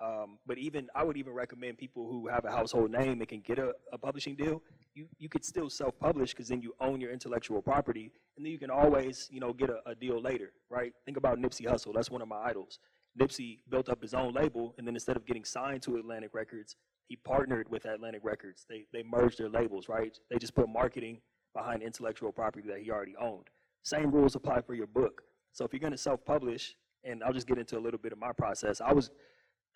Um, 0.00 0.38
but 0.46 0.58
even 0.58 0.88
I 0.94 1.04
would 1.04 1.16
even 1.16 1.32
recommend 1.32 1.78
people 1.78 2.08
who 2.08 2.26
have 2.26 2.44
a 2.44 2.50
household 2.50 2.90
name 2.90 3.20
and 3.20 3.28
can 3.28 3.40
get 3.40 3.58
a, 3.58 3.72
a 3.92 3.98
publishing 3.98 4.34
deal. 4.34 4.60
You 4.94 5.06
you 5.18 5.28
could 5.28 5.44
still 5.44 5.70
self-publish 5.70 6.32
because 6.32 6.48
then 6.48 6.60
you 6.60 6.74
own 6.80 7.00
your 7.00 7.12
intellectual 7.12 7.62
property, 7.62 8.10
and 8.36 8.44
then 8.44 8.52
you 8.52 8.58
can 8.58 8.70
always 8.70 9.28
you 9.30 9.40
know 9.40 9.52
get 9.52 9.70
a, 9.70 9.78
a 9.86 9.94
deal 9.94 10.20
later, 10.20 10.52
right? 10.68 10.92
Think 11.04 11.16
about 11.16 11.38
Nipsey 11.38 11.66
Hussle. 11.66 11.94
That's 11.94 12.10
one 12.10 12.20
of 12.20 12.28
my 12.28 12.42
idols. 12.42 12.78
Nipsey 13.18 13.60
built 13.68 13.88
up 13.88 14.02
his 14.02 14.14
own 14.14 14.32
label, 14.32 14.74
and 14.76 14.86
then 14.86 14.94
instead 14.94 15.16
of 15.16 15.24
getting 15.26 15.44
signed 15.44 15.82
to 15.82 15.96
Atlantic 15.96 16.34
Records, 16.34 16.76
he 17.12 17.16
partnered 17.16 17.68
with 17.68 17.84
Atlantic 17.84 18.22
Records. 18.24 18.64
They 18.70 18.86
they 18.90 19.02
merged 19.02 19.38
their 19.38 19.50
labels, 19.50 19.86
right? 19.86 20.18
They 20.30 20.38
just 20.38 20.54
put 20.54 20.66
marketing 20.66 21.20
behind 21.54 21.82
intellectual 21.82 22.32
property 22.32 22.66
that 22.68 22.80
he 22.80 22.90
already 22.90 23.14
owned. 23.20 23.48
Same 23.82 24.10
rules 24.10 24.34
apply 24.34 24.62
for 24.62 24.72
your 24.72 24.86
book. 24.86 25.20
So 25.52 25.66
if 25.66 25.74
you're 25.74 25.80
going 25.80 25.92
to 25.92 25.98
self-publish, 25.98 26.74
and 27.04 27.22
I'll 27.22 27.34
just 27.34 27.46
get 27.46 27.58
into 27.58 27.76
a 27.76 27.82
little 27.86 27.98
bit 27.98 28.12
of 28.12 28.18
my 28.18 28.32
process. 28.32 28.80
I 28.80 28.94
was 28.94 29.10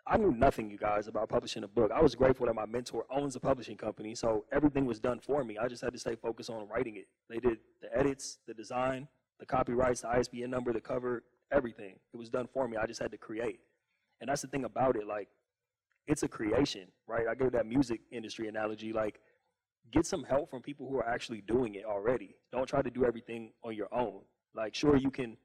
I 0.06 0.16
knew 0.16 0.32
nothing, 0.32 0.70
you 0.70 0.78
guys, 0.78 1.08
about 1.08 1.28
publishing 1.28 1.62
a 1.64 1.68
book. 1.68 1.90
I 1.94 2.00
was 2.00 2.14
grateful 2.14 2.46
that 2.46 2.54
my 2.54 2.64
mentor 2.64 3.04
owns 3.10 3.36
a 3.36 3.40
publishing 3.40 3.76
company, 3.76 4.14
so 4.14 4.46
everything 4.50 4.86
was 4.86 4.98
done 4.98 5.20
for 5.20 5.44
me. 5.44 5.58
I 5.58 5.68
just 5.68 5.82
had 5.82 5.92
to 5.92 5.98
stay 5.98 6.14
focused 6.14 6.48
on 6.48 6.66
writing 6.68 6.96
it. 6.96 7.06
They 7.28 7.38
did 7.38 7.58
the 7.82 7.94
edits, 7.94 8.38
the 8.46 8.54
design, 8.54 9.08
the 9.40 9.44
copyrights, 9.44 10.00
the 10.00 10.08
ISBN 10.08 10.48
number, 10.48 10.72
the 10.72 10.80
cover, 10.80 11.24
everything. 11.52 11.96
It 12.14 12.16
was 12.16 12.30
done 12.30 12.48
for 12.54 12.66
me. 12.66 12.78
I 12.78 12.86
just 12.86 13.02
had 13.02 13.10
to 13.10 13.18
create. 13.18 13.60
And 14.22 14.30
that's 14.30 14.40
the 14.40 14.48
thing 14.48 14.64
about 14.64 14.96
it. 14.96 15.06
Like, 15.06 15.28
it's 16.06 16.22
a 16.22 16.28
creation, 16.28 16.88
right? 17.06 17.26
I 17.28 17.34
gave 17.34 17.52
that 17.52 17.66
music 17.66 18.00
industry 18.10 18.48
analogy. 18.48 18.92
Like, 18.92 19.20
get 19.92 20.06
some 20.06 20.24
help 20.24 20.50
from 20.50 20.62
people 20.62 20.88
who 20.88 20.96
are 20.98 21.08
actually 21.08 21.42
doing 21.42 21.74
it 21.74 21.84
already. 21.84 22.36
Don't 22.52 22.66
try 22.66 22.82
to 22.82 22.90
do 22.90 23.04
everything 23.04 23.52
on 23.64 23.74
your 23.74 23.92
own. 23.92 24.20
Like, 24.54 24.74
sure, 24.74 24.96
you 24.96 25.10
can, 25.10 25.36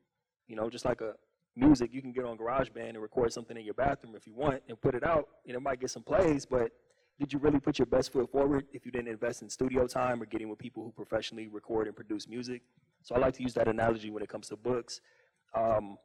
you 0.47 0.55
know, 0.55 0.69
just 0.69 0.85
like 0.85 1.01
a 1.01 1.13
music, 1.55 1.89
you 1.93 2.01
can 2.01 2.11
get 2.11 2.25
on 2.25 2.37
GarageBand 2.37 2.89
and 2.89 3.01
record 3.01 3.33
something 3.33 3.57
in 3.57 3.65
your 3.65 3.73
bathroom 3.73 4.15
if 4.15 4.25
you 4.25 4.33
want 4.33 4.61
and 4.69 4.79
put 4.79 4.95
it 4.95 5.03
out, 5.03 5.27
and 5.45 5.55
it 5.55 5.61
might 5.61 5.79
get 5.79 5.89
some 5.89 6.03
plays, 6.03 6.45
but 6.45 6.71
did 7.19 7.31
you 7.31 7.39
really 7.39 7.59
put 7.59 7.77
your 7.77 7.85
best 7.85 8.11
foot 8.11 8.31
forward 8.31 8.65
if 8.73 8.85
you 8.85 8.91
didn't 8.91 9.09
invest 9.09 9.41
in 9.43 9.49
studio 9.49 9.85
time 9.85 10.21
or 10.21 10.25
getting 10.25 10.49
with 10.49 10.57
people 10.57 10.83
who 10.83 10.91
professionally 10.91 11.47
record 11.47 11.85
and 11.87 11.95
produce 11.95 12.27
music? 12.27 12.63
So 13.03 13.13
I 13.13 13.19
like 13.19 13.35
to 13.35 13.43
use 13.43 13.53
that 13.53 13.67
analogy 13.67 14.09
when 14.09 14.23
it 14.23 14.29
comes 14.29 14.47
to 14.49 14.55
books. 14.55 15.01
Um, 15.53 15.97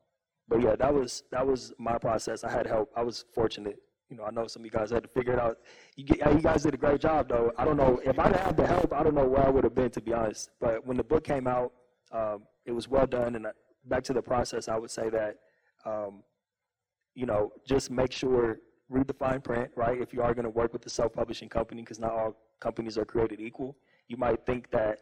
but 0.48 0.60
yeah, 0.60 0.76
that 0.76 0.92
was 0.92 1.22
that 1.30 1.46
was 1.46 1.72
my 1.78 1.96
process. 1.98 2.44
I 2.44 2.50
had 2.50 2.66
help. 2.66 2.90
I 2.94 3.02
was 3.02 3.24
fortunate. 3.34 3.78
You 4.08 4.16
know, 4.16 4.24
I 4.24 4.30
know 4.30 4.46
some 4.46 4.62
of 4.62 4.66
you 4.66 4.70
guys 4.70 4.90
had 4.90 5.02
to 5.02 5.08
figure 5.08 5.32
it 5.32 5.38
out. 5.40 5.58
You, 5.96 6.04
get, 6.04 6.32
you 6.32 6.40
guys 6.40 6.62
did 6.62 6.74
a 6.74 6.76
great 6.76 7.00
job, 7.00 7.28
though. 7.28 7.52
I 7.58 7.64
don't 7.64 7.76
know 7.76 8.00
if 8.04 8.18
I 8.18 8.28
didn't 8.28 8.42
have 8.42 8.56
the 8.56 8.66
help. 8.66 8.92
I 8.92 9.02
don't 9.02 9.14
know 9.14 9.26
where 9.26 9.44
I 9.44 9.50
would 9.50 9.64
have 9.64 9.74
been, 9.74 9.90
to 9.90 10.00
be 10.00 10.12
honest. 10.12 10.50
But 10.60 10.86
when 10.86 10.96
the 10.96 11.04
book 11.04 11.24
came 11.24 11.46
out, 11.46 11.72
um, 12.12 12.44
it 12.64 12.72
was 12.72 12.88
well 12.88 13.06
done. 13.06 13.34
And 13.34 13.46
back 13.86 14.04
to 14.04 14.12
the 14.12 14.22
process, 14.22 14.68
I 14.68 14.76
would 14.76 14.90
say 14.90 15.10
that 15.10 15.36
um, 15.84 16.22
you 17.14 17.26
know, 17.26 17.52
just 17.66 17.90
make 17.90 18.12
sure, 18.12 18.58
read 18.88 19.06
the 19.08 19.14
fine 19.14 19.40
print, 19.40 19.70
right? 19.74 20.00
If 20.00 20.12
you 20.12 20.22
are 20.22 20.34
going 20.34 20.44
to 20.44 20.50
work 20.50 20.72
with 20.72 20.84
a 20.86 20.90
self-publishing 20.90 21.48
company, 21.48 21.82
because 21.82 21.98
not 21.98 22.12
all 22.12 22.36
companies 22.60 22.98
are 22.98 23.04
created 23.04 23.40
equal. 23.40 23.76
You 24.08 24.16
might 24.16 24.44
think 24.46 24.70
that, 24.70 24.98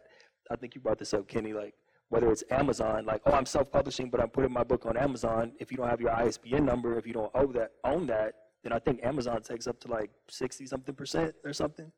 I 0.49 0.55
think 0.55 0.73
you 0.73 0.81
brought 0.81 0.97
this 0.97 1.13
up, 1.13 1.27
Kenny, 1.27 1.53
like, 1.53 1.73
whether 2.09 2.31
it's 2.31 2.43
Amazon, 2.51 3.05
like, 3.05 3.21
oh, 3.25 3.33
I'm 3.33 3.45
self-publishing, 3.45 4.09
but 4.09 4.21
I'm 4.21 4.29
putting 4.29 4.53
my 4.53 4.63
book 4.63 4.85
on 4.85 4.95
Amazon. 4.95 5.51
If 5.59 5.71
you 5.71 5.77
don't 5.77 5.89
have 5.89 5.99
your 5.99 6.11
ISBN 6.11 6.65
number, 6.65 6.97
if 6.97 7.05
you 7.05 7.13
don't 7.13 7.33
that, 7.53 7.71
own 7.83 8.07
that, 8.07 8.33
then 8.65 8.73
I 8.73 8.79
think 8.79 9.05
Amazon 9.05 9.43
takes 9.43 9.67
up 9.67 9.79
to 9.81 9.87
like 9.87 10.09
60 10.27 10.65
something 10.65 10.95
percent 10.95 11.35
or 11.43 11.53
something. 11.53 11.91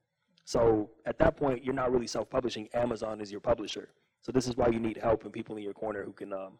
So 0.43 0.89
at 1.05 1.17
that 1.19 1.37
point, 1.37 1.63
you're 1.63 1.73
not 1.73 1.93
really 1.93 2.07
self-publishing. 2.07 2.67
Amazon 2.73 3.21
is 3.21 3.31
your 3.31 3.39
publisher. 3.39 3.87
So 4.21 4.33
this 4.33 4.49
is 4.49 4.57
why 4.57 4.67
you 4.67 4.79
need 4.79 4.97
help 4.97 5.23
and 5.23 5.31
people 5.31 5.55
in 5.55 5.63
your 5.63 5.71
corner 5.71 6.03
who 6.03 6.11
can 6.11 6.33
um, 6.33 6.59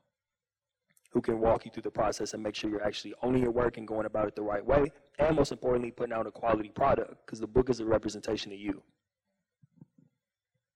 who 1.12 1.20
can 1.20 1.42
walk 1.42 1.66
you 1.66 1.72
through 1.72 1.84
the 1.84 1.92
process 1.92 2.34
and 2.34 2.42
make 2.42 2.56
sure 2.56 2.70
you're 2.70 2.86
actually 2.86 3.16
owning 3.22 3.44
your 3.44 3.52
work 3.52 3.76
and 3.76 3.86
going 3.86 4.06
about 4.06 4.30
it 4.30 4.36
the 4.36 4.42
right 4.42 4.66
way. 4.66 4.90
And 5.20 5.36
most 5.36 5.52
importantly, 5.52 5.92
putting 5.92 6.14
out 6.14 6.26
a 6.26 6.32
quality 6.32 6.70
product 6.70 7.26
because 7.26 7.42
the 7.42 7.48
book 7.48 7.70
is 7.70 7.82
a 7.82 7.86
representation 7.86 8.54
of 8.54 8.60
you. 8.60 8.82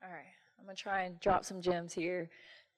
All 0.03 0.09
right, 0.09 0.33
I'm 0.59 0.65
gonna 0.65 0.75
try 0.75 1.03
and 1.03 1.17
drop 1.21 1.45
some 1.45 1.61
gems 1.61 1.93
here. 1.93 2.29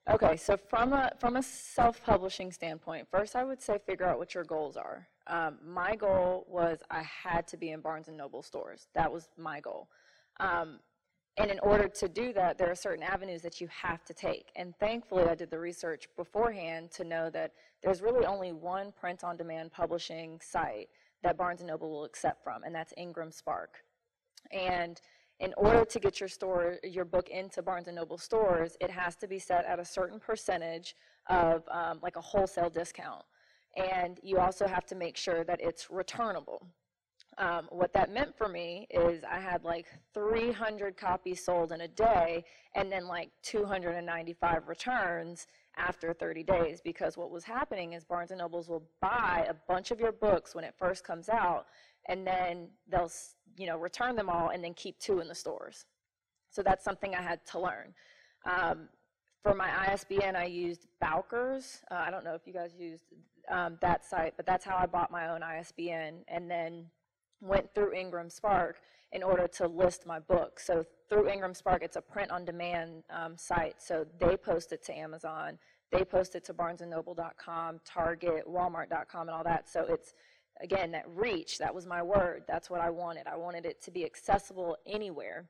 Okay, 0.07 0.37
so 0.37 0.55
from 0.55 0.93
a 0.93 1.13
from 1.17 1.35
a 1.35 1.41
self-publishing 1.41 2.51
standpoint, 2.51 3.07
first 3.09 3.35
I 3.35 3.43
would 3.43 3.59
say 3.59 3.79
figure 3.87 4.05
out 4.05 4.19
what 4.19 4.35
your 4.35 4.43
goals 4.43 4.77
are. 4.77 5.07
Um, 5.27 5.57
my 5.65 5.95
goal 5.95 6.45
was 6.49 6.79
I 6.91 7.03
had 7.03 7.47
to 7.47 7.57
be 7.57 7.71
in 7.71 7.81
Barnes 7.81 8.07
and 8.07 8.17
Noble 8.17 8.43
stores. 8.43 8.88
That 8.93 9.12
was 9.12 9.29
my 9.38 9.59
goal. 9.59 9.88
Um, 10.39 10.79
and 11.38 11.49
in 11.49 11.59
order 11.59 11.88
to 11.88 12.07
do 12.07 12.31
that, 12.33 12.57
there 12.57 12.69
are 12.69 12.75
certain 12.75 13.03
avenues 13.03 13.41
that 13.41 13.59
you 13.59 13.67
have 13.69 14.03
to 14.05 14.13
take. 14.13 14.51
And 14.55 14.75
thankfully, 14.79 15.23
I 15.23 15.36
did 15.36 15.49
the 15.49 15.59
research 15.59 16.07
beforehand 16.15 16.91
to 16.91 17.03
know 17.03 17.29
that 17.31 17.53
there's 17.81 18.01
really 18.01 18.25
only 18.25 18.51
one 18.51 18.91
print-on-demand 18.91 19.71
publishing 19.71 20.39
site 20.41 20.89
that 21.23 21.38
Barnes 21.38 21.62
and 21.62 21.69
Noble 21.69 21.89
will 21.89 22.03
accept 22.03 22.43
from, 22.43 22.63
and 22.63 22.75
that's 22.75 22.93
Ingram 22.97 23.31
Spark. 23.31 23.77
And 24.51 25.01
in 25.39 25.53
order 25.57 25.83
to 25.86 25.99
get 25.99 26.19
your 26.19 26.29
store, 26.29 26.77
your 26.83 27.05
book 27.05 27.29
into 27.29 27.63
Barnes 27.63 27.88
and 27.88 27.95
Noble 27.95 28.17
stores, 28.17 28.77
it 28.79 28.91
has 28.91 29.15
to 29.17 29.27
be 29.27 29.39
set 29.39 29.65
at 29.65 29.79
a 29.79 29.86
certain 29.86 30.19
percentage 30.19 30.95
of 31.29 31.63
um, 31.71 31.99
like 32.03 32.15
a 32.15 32.21
wholesale 32.21 32.69
discount. 32.69 33.23
And 33.75 34.19
you 34.21 34.38
also 34.39 34.67
have 34.67 34.86
to 34.88 34.95
make 34.95 35.17
sure 35.17 35.43
that 35.43 35.59
it's 35.62 35.89
returnable. 35.89 36.65
Um, 37.38 37.67
what 37.71 37.93
that 37.93 38.13
meant 38.13 38.38
for 38.38 38.47
me 38.47 38.88
is 38.91 39.23
I 39.23 39.39
had 39.39 39.63
like 39.63 39.88
300 40.13 40.95
copies 40.95 41.43
sold 41.43 41.71
in 41.71 41.81
a 41.81 41.88
day 41.88 42.43
and 42.75 42.91
then 42.91 43.07
like 43.07 43.31
295 43.41 44.67
returns 44.67 45.47
after 45.75 46.13
30 46.13 46.43
days 46.43 46.81
because 46.83 47.17
what 47.17 47.31
was 47.31 47.43
happening 47.43 47.93
is 47.93 48.03
Barnes 48.03 48.29
and 48.29 48.39
Nobles 48.39 48.69
will 48.69 48.83
buy 49.01 49.47
a 49.49 49.55
bunch 49.67 49.89
of 49.89 49.99
your 49.99 50.12
books 50.12 50.53
when 50.53 50.63
it 50.63 50.75
first 50.77 51.03
comes 51.03 51.27
out 51.27 51.65
and 52.07 52.27
then 52.27 52.67
they'll 52.88 53.12
you 53.57 53.65
know 53.65 53.77
return 53.77 54.15
them 54.15 54.29
all 54.29 54.49
and 54.49 54.63
then 54.63 54.73
keep 54.75 54.99
two 54.99 55.19
in 55.19 55.27
the 55.27 55.36
stores. 55.36 55.86
So 56.51 56.62
that's 56.62 56.83
something 56.83 57.15
I 57.15 57.21
had 57.21 57.43
to 57.47 57.59
learn. 57.59 57.95
Um, 58.45 58.89
for 59.43 59.53
my 59.53 59.69
ISBN, 59.91 60.36
I 60.36 60.45
used 60.45 60.88
Bowkers. 61.03 61.82
Uh, 61.91 61.95
I 61.95 62.10
don't 62.10 62.23
know 62.23 62.34
if 62.34 62.47
you 62.47 62.53
guys 62.53 62.71
used 62.79 63.03
um, 63.49 63.77
that 63.82 64.06
site, 64.06 64.34
but 64.38 64.45
that's 64.45 64.63
how 64.63 64.77
I 64.77 64.86
bought 64.86 65.12
my 65.12 65.29
own 65.29 65.43
ISBN. 65.43 66.23
And 66.29 66.49
then 66.49 66.86
went 67.41 67.73
through 67.75 67.93
Ingram 67.93 68.29
Spark 68.29 68.77
in 69.12 69.21
order 69.21 69.47
to 69.47 69.67
list 69.67 70.08
my 70.08 70.19
book. 70.19 70.60
So 70.60 70.86
through 71.10 71.29
Ingram 71.29 71.53
Spark, 71.53 71.84
it's 71.84 71.97
a 71.97 72.01
print-on-demand 72.01 73.03
um, 73.10 73.38
site. 73.38 73.75
So 73.79 74.08
they 74.17 74.38
post 74.38 74.71
it 74.71 74.84
to 74.86 74.97
Amazon, 74.97 75.60
they 75.91 76.06
post 76.06 76.36
it 76.36 76.43
to 76.45 76.53
BarnesandNoble.com, 76.53 77.82
Target, 77.86 78.45
Walmart.com, 78.47 79.21
and 79.21 79.29
all 79.29 79.43
that. 79.43 79.69
So 79.69 79.86
it's 79.88 80.13
again 80.62 80.91
that 80.91 81.03
reach. 81.08 81.58
That 81.58 81.75
was 81.75 81.86
my 81.86 82.01
word. 82.01 82.43
That's 82.47 82.69
what 82.69 82.79
I 82.79 82.89
wanted. 82.89 83.27
I 83.27 83.36
wanted 83.36 83.65
it 83.65 83.82
to 83.84 83.91
be 83.91 84.06
accessible 84.06 84.77
anywhere. 84.88 85.45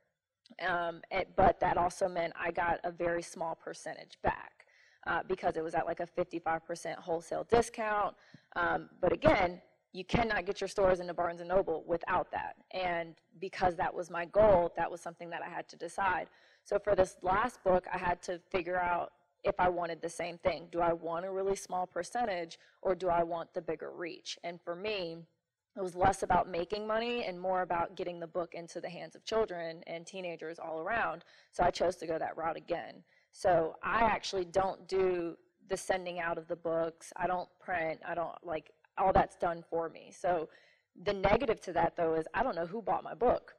Um, 0.68 1.02
it- 1.12 1.36
but 1.36 1.60
that 1.60 1.78
also 1.78 2.08
meant 2.08 2.34
I 2.40 2.52
got 2.52 2.80
a 2.84 2.92
very 2.92 3.22
small 3.22 3.56
percentage 3.56 4.18
back 4.22 4.66
uh, 5.08 5.22
because 5.28 5.58
it 5.58 5.64
was 5.64 5.74
at 5.76 5.86
like 5.86 6.00
a 6.00 6.08
55% 6.08 6.96
wholesale 6.96 7.44
discount. 7.46 8.16
Um, 8.56 8.90
but 9.02 9.12
again, 9.12 9.62
you 9.92 10.04
cannot 10.04 10.46
get 10.46 10.60
your 10.62 10.68
stores 10.68 11.00
into 11.00 11.14
Barnes 11.14 11.40
and 11.40 11.50
Noble 11.50 11.84
without 11.86 12.32
that. 12.32 12.56
And 12.72 13.16
because 13.40 13.76
that 13.76 13.94
was 13.94 14.10
my 14.10 14.26
goal, 14.26 14.72
that 14.76 14.90
was 14.90 15.02
something 15.02 15.30
that 15.30 15.42
I 15.44 15.50
had 15.50 15.68
to 15.70 15.76
decide. 15.76 16.28
So 16.64 16.80
for 16.80 16.96
this 16.96 17.18
last 17.22 17.64
book, 17.64 17.86
I 17.94 17.98
had 17.98 18.22
to 18.24 18.40
figure 18.52 18.80
out 18.80 19.12
if 19.44 19.56
I 19.60 19.70
wanted 19.70 20.02
the 20.02 20.10
same 20.10 20.38
thing. 20.38 20.68
Do 20.72 20.80
I 20.80 20.94
want 20.94 21.26
a 21.26 21.32
really 21.32 21.56
small 21.56 21.86
percentage 21.86 22.58
or 22.82 22.96
do 22.96 23.10
I 23.10 23.24
want 23.24 23.54
the 23.54 23.62
bigger 23.62 23.92
reach? 23.92 24.40
And 24.44 24.60
for 24.62 24.76
me, 24.76 25.18
it 25.76 25.82
was 25.82 25.96
less 25.96 26.22
about 26.22 26.50
making 26.50 26.86
money 26.86 27.24
and 27.26 27.40
more 27.40 27.62
about 27.62 27.96
getting 27.96 28.20
the 28.20 28.28
book 28.28 28.54
into 28.54 28.80
the 28.80 28.90
hands 28.90 29.16
of 29.16 29.26
children 29.26 29.84
and 29.88 30.06
teenagers 30.06 30.60
all 30.60 30.80
around. 30.80 31.24
So 31.52 31.64
I 31.64 31.72
chose 31.72 31.96
to 31.98 32.08
go 32.08 32.20
that 32.20 32.38
route 32.38 32.58
again. 32.58 33.04
So 33.32 33.76
I 33.84 34.02
actually 34.02 34.46
don't 34.46 34.88
do 34.88 35.36
the 35.70 35.78
sending 35.78 36.20
out 36.20 36.38
of 36.38 36.48
the 36.48 36.56
books. 36.56 37.12
I 37.16 37.26
don't 37.26 37.50
print. 37.60 38.00
I 38.08 38.14
don't 38.14 38.36
like 38.44 38.72
all 38.98 39.12
that's 39.12 39.36
done 39.36 39.64
for 39.68 39.90
me. 39.90 40.12
So 40.16 40.50
the 41.06 41.14
negative 41.14 41.60
to 41.62 41.74
that 41.74 41.96
though 41.96 42.14
is 42.14 42.28
I 42.36 42.44
don't 42.44 42.56
know 42.56 42.68
who 42.68 42.82
bought 42.82 43.04
my 43.04 43.16
book 43.16 43.56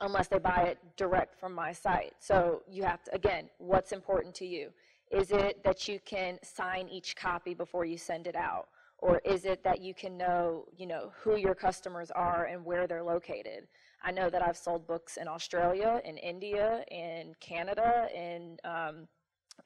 unless 0.00 0.28
they 0.28 0.38
buy 0.38 0.62
it 0.62 0.78
direct 0.96 1.38
from 1.38 1.52
my 1.52 1.72
site. 1.72 2.14
So 2.20 2.62
you 2.70 2.84
have 2.84 3.02
to 3.04 3.14
again, 3.14 3.50
what's 3.58 3.92
important 3.92 4.34
to 4.36 4.46
you? 4.46 4.70
Is 5.10 5.30
it 5.30 5.62
that 5.64 5.88
you 5.88 6.00
can 6.04 6.38
sign 6.42 6.88
each 6.88 7.16
copy 7.16 7.52
before 7.52 7.84
you 7.84 7.98
send 7.98 8.26
it 8.26 8.36
out? 8.36 8.68
Or 8.98 9.20
is 9.24 9.44
it 9.44 9.62
that 9.62 9.80
you 9.80 9.94
can 9.94 10.16
know, 10.16 10.66
you 10.76 10.86
know, 10.86 11.12
who 11.20 11.36
your 11.36 11.54
customers 11.54 12.10
are 12.10 12.46
and 12.46 12.64
where 12.64 12.86
they're 12.86 13.02
located? 13.02 13.68
I 14.02 14.10
know 14.10 14.28
that 14.28 14.42
I've 14.42 14.56
sold 14.56 14.86
books 14.86 15.16
in 15.16 15.28
Australia, 15.28 16.00
in 16.04 16.16
India, 16.16 16.84
in 16.90 17.34
Canada, 17.40 18.08
in 18.14 18.58
um, 18.64 19.08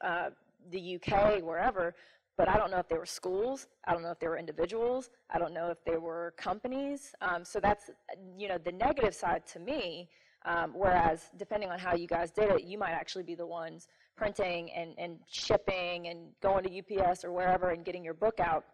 uh, 0.01 0.29
the 0.71 0.95
UK, 0.95 1.41
wherever, 1.43 1.95
but 2.37 2.47
I 2.47 2.57
don't 2.57 2.71
know 2.71 2.77
if 2.77 2.87
they 2.87 2.97
were 2.97 3.05
schools. 3.05 3.67
I 3.85 3.93
don't 3.93 4.01
know 4.01 4.11
if 4.11 4.19
they 4.19 4.27
were 4.27 4.37
individuals. 4.37 5.09
I 5.29 5.39
don't 5.39 5.53
know 5.53 5.69
if 5.69 5.83
they 5.85 5.97
were 5.97 6.33
companies. 6.37 7.13
Um, 7.21 7.45
so 7.45 7.59
that's, 7.59 7.89
you 8.37 8.47
know, 8.47 8.57
the 8.57 8.71
negative 8.71 9.13
side 9.13 9.45
to 9.47 9.59
me. 9.59 10.09
Um, 10.45 10.73
whereas 10.75 11.29
depending 11.37 11.69
on 11.69 11.79
how 11.79 11.95
you 11.95 12.07
guys 12.07 12.31
did 12.31 12.49
it, 12.49 12.63
you 12.63 12.77
might 12.77 12.91
actually 12.91 13.23
be 13.23 13.35
the 13.35 13.45
ones 13.45 13.87
printing 14.15 14.71
and, 14.71 14.93
and 14.97 15.19
shipping 15.27 16.07
and 16.07 16.27
going 16.41 16.65
to 16.65 16.79
UPS 16.79 17.23
or 17.23 17.31
wherever 17.31 17.69
and 17.69 17.85
getting 17.85 18.03
your 18.03 18.13
book 18.13 18.39
out. 18.39 18.65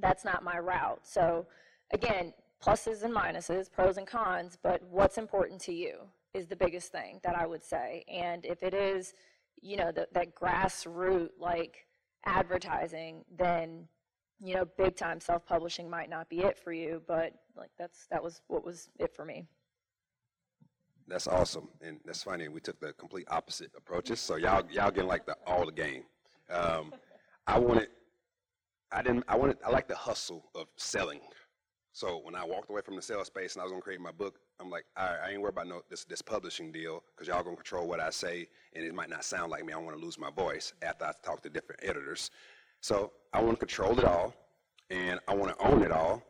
That's 0.00 0.24
not 0.24 0.42
my 0.42 0.58
route. 0.58 1.00
So 1.02 1.46
again, 1.92 2.32
pluses 2.64 3.02
and 3.02 3.14
minuses, 3.14 3.70
pros 3.70 3.96
and 3.96 4.06
cons, 4.06 4.58
but 4.62 4.82
what's 4.90 5.18
important 5.18 5.60
to 5.62 5.72
you 5.72 5.98
is 6.34 6.46
the 6.46 6.56
biggest 6.56 6.92
thing 6.92 7.20
that 7.24 7.36
I 7.36 7.46
would 7.46 7.62
say. 7.62 8.04
And 8.08 8.44
if 8.44 8.62
it 8.62 8.74
is, 8.74 9.14
you 9.60 9.76
know, 9.76 9.90
the, 9.92 10.08
that 10.12 10.34
grassroots 10.34 11.30
like 11.38 11.86
advertising, 12.24 13.24
then 13.36 13.88
you 14.42 14.54
know, 14.54 14.64
big 14.78 14.96
time 14.96 15.20
self 15.20 15.44
publishing 15.44 15.88
might 15.88 16.08
not 16.08 16.28
be 16.28 16.40
it 16.40 16.58
for 16.58 16.72
you. 16.72 17.02
But 17.06 17.34
like 17.56 17.70
that's 17.78 18.06
that 18.10 18.22
was 18.22 18.40
what 18.48 18.64
was 18.64 18.88
it 18.98 19.14
for 19.14 19.24
me. 19.24 19.46
That's 21.06 21.26
awesome, 21.26 21.68
and 21.82 21.98
that's 22.04 22.22
funny. 22.22 22.48
We 22.48 22.60
took 22.60 22.80
the 22.80 22.92
complete 22.92 23.26
opposite 23.28 23.72
approaches. 23.76 24.20
So 24.20 24.36
y'all, 24.36 24.62
y'all 24.70 24.90
getting 24.90 25.08
like 25.08 25.26
the 25.26 25.36
all 25.46 25.66
the 25.66 25.72
game. 25.72 26.04
Um, 26.50 26.92
I 27.46 27.58
wanted, 27.58 27.88
I 28.92 29.02
didn't, 29.02 29.24
I 29.28 29.36
wanted, 29.36 29.58
I 29.64 29.70
like 29.70 29.88
the 29.88 29.96
hustle 29.96 30.50
of 30.54 30.66
selling. 30.76 31.20
So 31.92 32.20
when 32.22 32.34
I 32.34 32.44
walked 32.44 32.70
away 32.70 32.82
from 32.82 32.96
the 32.96 33.02
sales 33.02 33.26
space 33.26 33.54
and 33.54 33.60
I 33.60 33.64
was 33.64 33.72
gonna 33.72 33.82
create 33.82 34.00
my 34.00 34.12
book, 34.12 34.38
I'm 34.60 34.70
like, 34.70 34.84
all 34.96 35.06
right, 35.06 35.18
I 35.26 35.30
ain't 35.30 35.40
worried 35.40 35.54
about 35.54 35.68
no 35.68 35.82
this 35.88 36.04
this 36.04 36.22
publishing 36.22 36.70
deal 36.70 37.02
because 37.14 37.28
y'all 37.28 37.42
gonna 37.42 37.56
control 37.56 37.88
what 37.88 38.00
I 38.00 38.10
say, 38.10 38.48
and 38.74 38.84
it 38.84 38.94
might 38.94 39.10
not 39.10 39.24
sound 39.24 39.50
like 39.50 39.64
me. 39.64 39.72
I 39.72 39.78
want 39.78 39.96
to 39.96 40.02
lose 40.02 40.18
my 40.18 40.30
voice 40.30 40.72
after 40.82 41.06
I 41.06 41.12
talk 41.24 41.42
to 41.42 41.50
different 41.50 41.80
editors. 41.82 42.30
So 42.80 43.12
I 43.32 43.42
want 43.42 43.58
to 43.58 43.66
control 43.66 43.98
it 43.98 44.04
all, 44.04 44.34
and 44.90 45.18
I 45.26 45.34
want 45.34 45.56
to 45.56 45.66
own 45.66 45.82
it 45.82 45.90
all, 45.90 46.22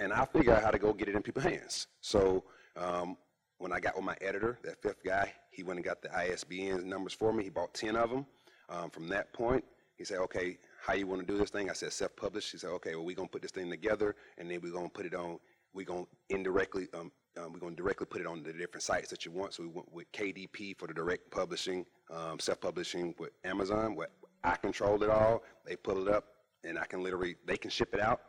and 0.00 0.12
I'll 0.12 0.26
figure 0.26 0.52
out 0.52 0.62
how 0.62 0.70
to 0.70 0.78
go 0.78 0.92
get 0.92 1.08
it 1.08 1.14
in 1.14 1.22
people's 1.22 1.44
hands. 1.44 1.86
So 2.00 2.44
um, 2.76 3.16
when 3.58 3.72
I 3.72 3.80
got 3.80 3.96
with 3.96 4.04
my 4.04 4.16
editor, 4.20 4.58
that 4.64 4.82
fifth 4.82 5.04
guy, 5.04 5.32
he 5.50 5.62
went 5.62 5.78
and 5.78 5.84
got 5.84 6.02
the 6.02 6.14
ISBN 6.14 6.88
numbers 6.88 7.12
for 7.12 7.32
me. 7.32 7.44
He 7.44 7.50
bought 7.50 7.72
10 7.74 7.96
of 7.96 8.10
them. 8.10 8.26
Um, 8.68 8.90
from 8.90 9.08
that 9.08 9.32
point, 9.32 9.64
he 9.96 10.04
said, 10.04 10.18
okay, 10.18 10.58
how 10.84 10.92
you 10.92 11.06
want 11.06 11.26
to 11.26 11.26
do 11.26 11.38
this 11.38 11.50
thing? 11.50 11.70
I 11.70 11.72
said, 11.72 11.92
self-published. 11.92 12.50
She 12.50 12.58
said, 12.58 12.70
okay, 12.70 12.94
well, 12.94 13.04
we're 13.04 13.16
going 13.16 13.28
to 13.28 13.32
put 13.32 13.42
this 13.42 13.50
thing 13.50 13.70
together, 13.70 14.14
and 14.36 14.50
then 14.50 14.60
we're 14.62 14.72
going 14.72 14.86
to 14.86 14.92
put 14.92 15.06
it 15.06 15.14
on, 15.14 15.38
we're 15.72 15.86
going 15.86 16.04
to 16.04 16.34
indirectly 16.34 16.88
um, 16.94 17.10
um, 17.36 17.52
we're 17.52 17.58
going 17.58 17.74
to 17.74 17.82
directly 17.82 18.06
put 18.06 18.20
it 18.20 18.28
on 18.28 18.44
the 18.44 18.52
different 18.52 18.82
sites 18.82 19.08
that 19.10 19.24
you 19.24 19.32
want. 19.32 19.54
So 19.54 19.64
we 19.64 19.68
went 19.68 19.92
with 19.92 20.10
KDP 20.12 20.78
for 20.78 20.86
the 20.86 20.94
direct 20.94 21.30
publishing, 21.32 21.84
um, 22.12 22.38
self-publishing 22.38 23.14
with 23.18 23.30
Amazon. 23.44 23.96
Where 23.96 24.08
I 24.44 24.54
control 24.56 25.02
it 25.02 25.10
all. 25.10 25.42
They 25.66 25.74
pull 25.74 26.06
it 26.06 26.14
up, 26.14 26.26
and 26.62 26.78
I 26.78 26.84
can 26.84 27.02
literally 27.02 27.36
they 27.46 27.56
can 27.56 27.70
ship 27.70 27.92
it 27.92 28.00
out. 28.00 28.20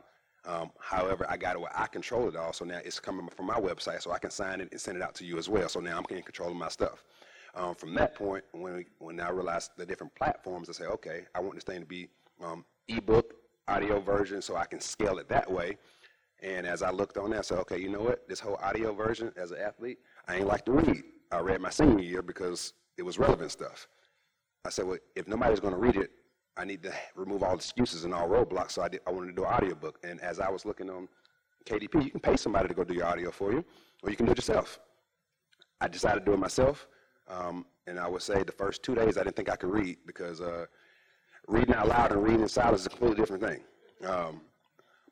Um, 0.44 0.70
however, 0.80 1.26
I 1.28 1.36
got 1.36 1.56
it 1.56 1.60
where 1.60 1.78
I 1.78 1.86
control 1.86 2.28
it 2.28 2.36
all. 2.36 2.52
So 2.52 2.64
now 2.64 2.80
it's 2.84 2.98
coming 2.98 3.28
from 3.36 3.46
my 3.46 3.60
website, 3.60 4.02
so 4.02 4.12
I 4.12 4.18
can 4.18 4.30
sign 4.30 4.60
it 4.60 4.68
and 4.72 4.80
send 4.80 4.96
it 4.96 5.02
out 5.02 5.14
to 5.16 5.24
you 5.24 5.38
as 5.38 5.48
well. 5.48 5.68
So 5.68 5.80
now 5.80 5.98
I'm 5.98 6.16
in 6.16 6.22
control 6.22 6.50
of 6.50 6.56
my 6.56 6.68
stuff. 6.68 7.04
Um, 7.54 7.74
from 7.74 7.94
that 7.94 8.14
point, 8.14 8.44
when 8.52 8.74
we, 8.74 8.86
when 8.98 9.20
I 9.20 9.30
realized 9.30 9.72
the 9.76 9.86
different 9.86 10.14
platforms, 10.14 10.68
I 10.68 10.72
say, 10.72 10.84
okay, 10.84 11.26
I 11.34 11.40
want 11.40 11.54
this 11.54 11.64
thing 11.64 11.80
to 11.80 11.86
be 11.86 12.08
um, 12.42 12.64
ebook, 12.88 13.34
audio 13.68 14.00
version, 14.00 14.40
so 14.42 14.56
I 14.56 14.64
can 14.64 14.80
scale 14.80 15.18
it 15.18 15.28
that 15.28 15.50
way. 15.50 15.76
And 16.42 16.66
as 16.66 16.82
I 16.82 16.90
looked 16.90 17.16
on 17.16 17.30
that, 17.30 17.38
I 17.38 17.42
said, 17.42 17.58
okay, 17.60 17.78
you 17.78 17.88
know 17.88 18.02
what? 18.02 18.28
This 18.28 18.40
whole 18.40 18.58
audio 18.62 18.92
version, 18.92 19.32
as 19.36 19.50
an 19.52 19.58
athlete, 19.58 19.98
I 20.28 20.36
ain't 20.36 20.46
like 20.46 20.64
to 20.66 20.72
read. 20.72 21.02
I 21.32 21.38
read 21.38 21.60
my 21.60 21.70
senior 21.70 22.04
year 22.04 22.22
because 22.22 22.74
it 22.96 23.02
was 23.02 23.18
relevant 23.18 23.50
stuff. 23.50 23.88
I 24.64 24.70
said, 24.70 24.86
well, 24.86 24.98
if 25.14 25.26
nobody's 25.26 25.60
going 25.60 25.74
to 25.74 25.80
read 25.80 25.96
it, 25.96 26.10
I 26.56 26.64
need 26.64 26.82
to 26.84 26.92
remove 27.14 27.42
all 27.42 27.54
excuses 27.54 28.04
and 28.04 28.14
all 28.14 28.28
roadblocks. 28.28 28.72
So 28.72 28.82
I, 28.82 28.88
did, 28.88 29.00
I 29.06 29.10
wanted 29.10 29.28
to 29.28 29.32
do 29.32 29.44
an 29.44 29.52
audiobook. 29.52 29.98
And 30.02 30.20
as 30.20 30.40
I 30.40 30.48
was 30.48 30.64
looking 30.64 30.88
on 30.90 31.08
KDP, 31.64 32.04
you 32.04 32.10
can 32.10 32.20
pay 32.20 32.36
somebody 32.36 32.68
to 32.68 32.74
go 32.74 32.84
do 32.84 32.94
your 32.94 33.06
audio 33.06 33.30
for 33.30 33.52
you, 33.52 33.64
or 34.02 34.10
you 34.10 34.16
can 34.16 34.26
do 34.26 34.32
it 34.32 34.38
yourself. 34.38 34.78
I 35.80 35.88
decided 35.88 36.20
to 36.20 36.26
do 36.26 36.32
it 36.32 36.38
myself. 36.38 36.88
Um, 37.28 37.66
and 37.86 37.98
I 37.98 38.08
would 38.08 38.22
say 38.22 38.42
the 38.42 38.52
first 38.52 38.82
two 38.82 38.94
days 38.94 39.18
I 39.18 39.24
didn't 39.24 39.36
think 39.36 39.50
I 39.50 39.56
could 39.56 39.70
read 39.70 39.98
because 40.06 40.40
uh, 40.40 40.66
reading 41.48 41.74
out 41.74 41.88
loud 41.88 42.12
and 42.12 42.22
reading 42.22 42.42
in 42.42 42.48
silence 42.48 42.80
is 42.80 42.86
a 42.86 42.90
completely 42.90 43.16
different 43.16 43.42
thing. 43.42 43.60
Um, 44.08 44.40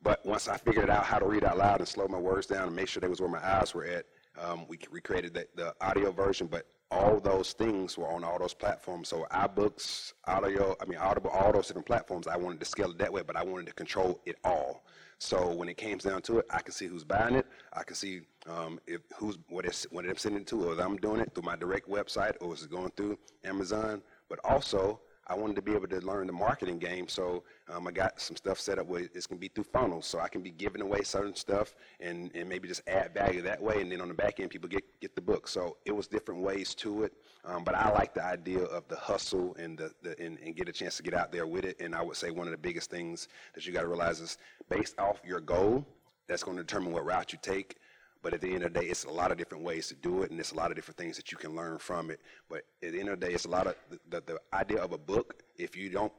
but 0.03 0.25
once 0.27 0.49
I 0.49 0.57
figured 0.57 0.91
out 0.91 1.05
how 1.05 1.19
to 1.19 1.27
read 1.27 1.45
out 1.45 1.57
loud 1.57 1.79
and 1.79 1.89
slow 1.89 2.07
my 2.09 2.19
words 2.19 2.47
down 2.47 2.67
and 2.67 2.77
make 2.77 2.89
sure 2.89 3.01
they 3.01 3.09
was 3.09 3.21
where 3.21 3.31
my 3.31 3.45
eyes 3.45 3.75
were 3.75 3.85
at, 3.85 4.05
um, 4.39 4.67
we 4.69 4.79
recreated 4.91 5.33
the, 5.33 5.47
the 5.55 5.75
audio 5.81 6.13
version. 6.13 6.47
But 6.47 6.67
all 6.91 7.19
those 7.19 7.53
things 7.53 7.97
were 7.97 8.09
on 8.09 8.23
all 8.23 8.39
those 8.39 8.55
platforms. 8.55 9.09
So 9.09 9.27
iBooks, 9.33 10.13
audio, 10.27 10.77
I 10.81 10.85
mean 10.85 10.99
Audible, 10.99 11.31
all 11.31 11.53
those 11.53 11.69
different 11.69 11.87
platforms. 11.87 12.27
I 12.27 12.37
wanted 12.37 12.61
to 12.61 12.67
scale 12.67 12.91
it 12.91 12.99
that 12.99 13.13
way, 13.13 13.23
but 13.27 13.37
I 13.37 13.43
wanted 13.43 13.67
to 13.67 13.73
control 13.73 14.21
it 14.27 14.37
all. 14.45 14.85
So 15.19 15.55
when 15.55 15.69
it 15.69 15.77
came 15.77 15.99
down 15.99 16.21
to 16.23 16.39
it, 16.39 16.47
I 16.51 16.61
can 16.61 16.73
see 16.73 16.87
who's 16.87 17.05
buying 17.05 17.35
it. 17.35 17.47
I 17.73 17.83
can 17.83 17.97
see 17.97 18.23
um, 18.47 18.79
if 18.87 19.01
who's 19.17 19.39
what 19.49 19.65
it's 19.65 19.87
what 19.91 20.05
I'm 20.05 20.17
sending 20.17 20.43
it 20.43 20.47
to, 20.49 20.69
or 20.69 20.81
I'm 20.81 20.97
doing 20.97 21.21
it 21.21 21.33
through 21.35 21.45
my 21.45 21.57
direct 21.57 21.89
website, 21.89 22.35
or 22.41 22.53
is 22.53 22.63
it 22.63 22.71
going 22.71 22.91
through 22.97 23.19
Amazon. 23.45 24.03
But 24.29 24.41
also, 24.45 25.01
I 25.27 25.35
wanted 25.35 25.57
to 25.57 25.63
be 25.63 25.73
able 25.73 25.89
to 25.89 26.01
learn 26.01 26.27
the 26.27 26.33
marketing 26.33 26.79
game, 26.79 27.09
so 27.09 27.45
um, 27.69 27.87
I 27.87 27.93
got 27.93 28.21
some 28.21 28.37
stuff 28.37 28.61
set 28.61 28.79
up 28.79 28.87
where 28.87 29.09
it's 29.15 29.27
going 29.27 29.39
to 29.39 29.41
be 29.41 29.49
through 29.49 29.65
funnels, 29.65 30.07
so 30.07 30.21
I 30.21 30.29
can 30.29 30.43
be 30.43 30.51
giving 30.51 30.83
away 30.83 31.03
certain 31.03 31.35
stuff 31.35 31.75
and, 32.01 32.31
and 32.35 32.49
maybe 32.49 32.69
just 32.69 32.83
add 32.87 33.15
value 33.15 33.41
that 33.43 33.63
way, 33.63 33.81
and 33.81 33.91
then 33.91 34.01
on 34.01 34.09
the 34.09 34.15
back 34.15 34.41
end, 34.41 34.51
people 34.51 34.69
get, 34.69 34.85
get 35.01 35.15
the 35.15 35.23
book. 35.23 35.49
So 35.49 35.79
it 35.87 35.93
was 35.93 36.07
different 36.07 36.43
ways 36.43 36.75
to 36.77 37.05
it, 37.05 37.13
um, 37.45 37.65
but 37.65 37.75
I 37.75 37.91
like 37.91 38.13
the 38.13 38.25
idea 38.25 38.65
of 38.65 38.87
the 38.89 38.97
hustle 38.97 39.57
and, 39.59 39.79
the, 39.79 39.93
the 40.03 40.19
and, 40.21 40.39
and 40.45 40.55
get 40.55 40.69
a 40.69 40.73
chance 40.73 40.97
to 40.99 41.03
get 41.03 41.15
out 41.15 41.33
there 41.33 41.47
with 41.47 41.65
it. 41.65 41.81
And 41.81 41.95
I 41.95 42.03
would 42.03 42.17
say 42.17 42.31
one 42.31 42.47
of 42.47 42.53
the 42.53 42.59
biggest 42.59 42.91
things 42.91 43.29
that 43.55 43.67
you 43.67 43.73
got 43.73 43.83
to 43.83 43.89
realize 43.89 44.21
is 44.21 44.39
based 44.69 44.99
off 44.99 45.21
your 45.25 45.41
goal, 45.41 45.87
that's 46.27 46.43
going 46.43 46.57
to 46.57 46.63
determine 46.63 46.93
what 46.93 47.05
route 47.05 47.33
you 47.33 47.39
take. 47.43 47.77
But 48.25 48.33
at 48.33 48.41
the 48.41 48.55
end 48.55 48.65
of 48.65 48.73
the 48.73 48.81
day, 48.81 48.87
it's 48.87 49.05
a 49.05 49.11
lot 49.11 49.31
of 49.31 49.37
different 49.37 49.63
ways 49.63 49.89
to 49.89 49.95
do 49.95 50.23
it, 50.23 50.31
and 50.31 50.41
it's 50.41 50.53
a 50.53 50.57
lot 50.57 50.71
of 50.71 50.77
different 50.77 50.97
things 50.97 51.15
that 51.19 51.31
you 51.31 51.37
can 51.37 51.55
learn 51.55 51.77
from 51.77 52.11
it. 52.11 52.21
But 52.49 52.63
at 52.83 52.93
the 52.93 52.99
end 52.99 53.11
of 53.11 53.21
the 53.21 53.27
day, 53.27 53.35
it's 53.35 53.45
a 53.45 53.51
lot 53.51 53.67
of 53.67 53.77
the, 53.91 53.99
the, 54.09 54.23
the 54.27 54.41
idea 54.57 54.79
of 54.83 54.93
a 54.93 54.99
book. 54.99 55.43
If 55.59 55.77
you 55.77 55.91
don't, 55.91 56.13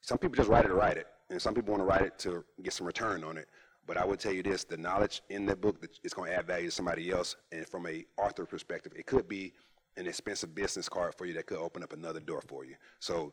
some 0.00 0.16
people 0.18 0.36
just 0.36 0.48
write 0.48 0.64
it 0.64 0.68
to 0.68 0.74
write 0.74 0.96
it, 0.96 1.08
and 1.28 1.42
some 1.42 1.54
people 1.54 1.72
want 1.72 1.82
to 1.82 1.86
write 1.86 2.02
it 2.02 2.20
to 2.20 2.44
get 2.62 2.72
some 2.72 2.86
return 2.86 3.24
on 3.24 3.36
it. 3.36 3.48
But 3.84 3.96
I 3.96 4.04
would 4.04 4.20
tell 4.20 4.32
you 4.32 4.44
this: 4.44 4.62
the 4.62 4.76
knowledge 4.76 5.22
in 5.28 5.44
that 5.46 5.60
book 5.60 5.80
that 5.80 5.90
is 6.04 6.14
going 6.14 6.30
to 6.30 6.36
add 6.38 6.46
value 6.46 6.66
to 6.66 6.70
somebody 6.70 7.10
else, 7.10 7.34
and 7.50 7.68
from 7.68 7.88
a 7.88 8.04
author 8.16 8.46
perspective, 8.46 8.92
it 8.94 9.06
could 9.06 9.28
be 9.28 9.54
an 9.96 10.06
expensive 10.06 10.54
business 10.54 10.88
card 10.88 11.16
for 11.16 11.26
you 11.26 11.34
that 11.34 11.46
could 11.46 11.58
open 11.58 11.82
up 11.82 11.92
another 11.92 12.20
door 12.20 12.42
for 12.46 12.64
you. 12.64 12.76
So 13.00 13.32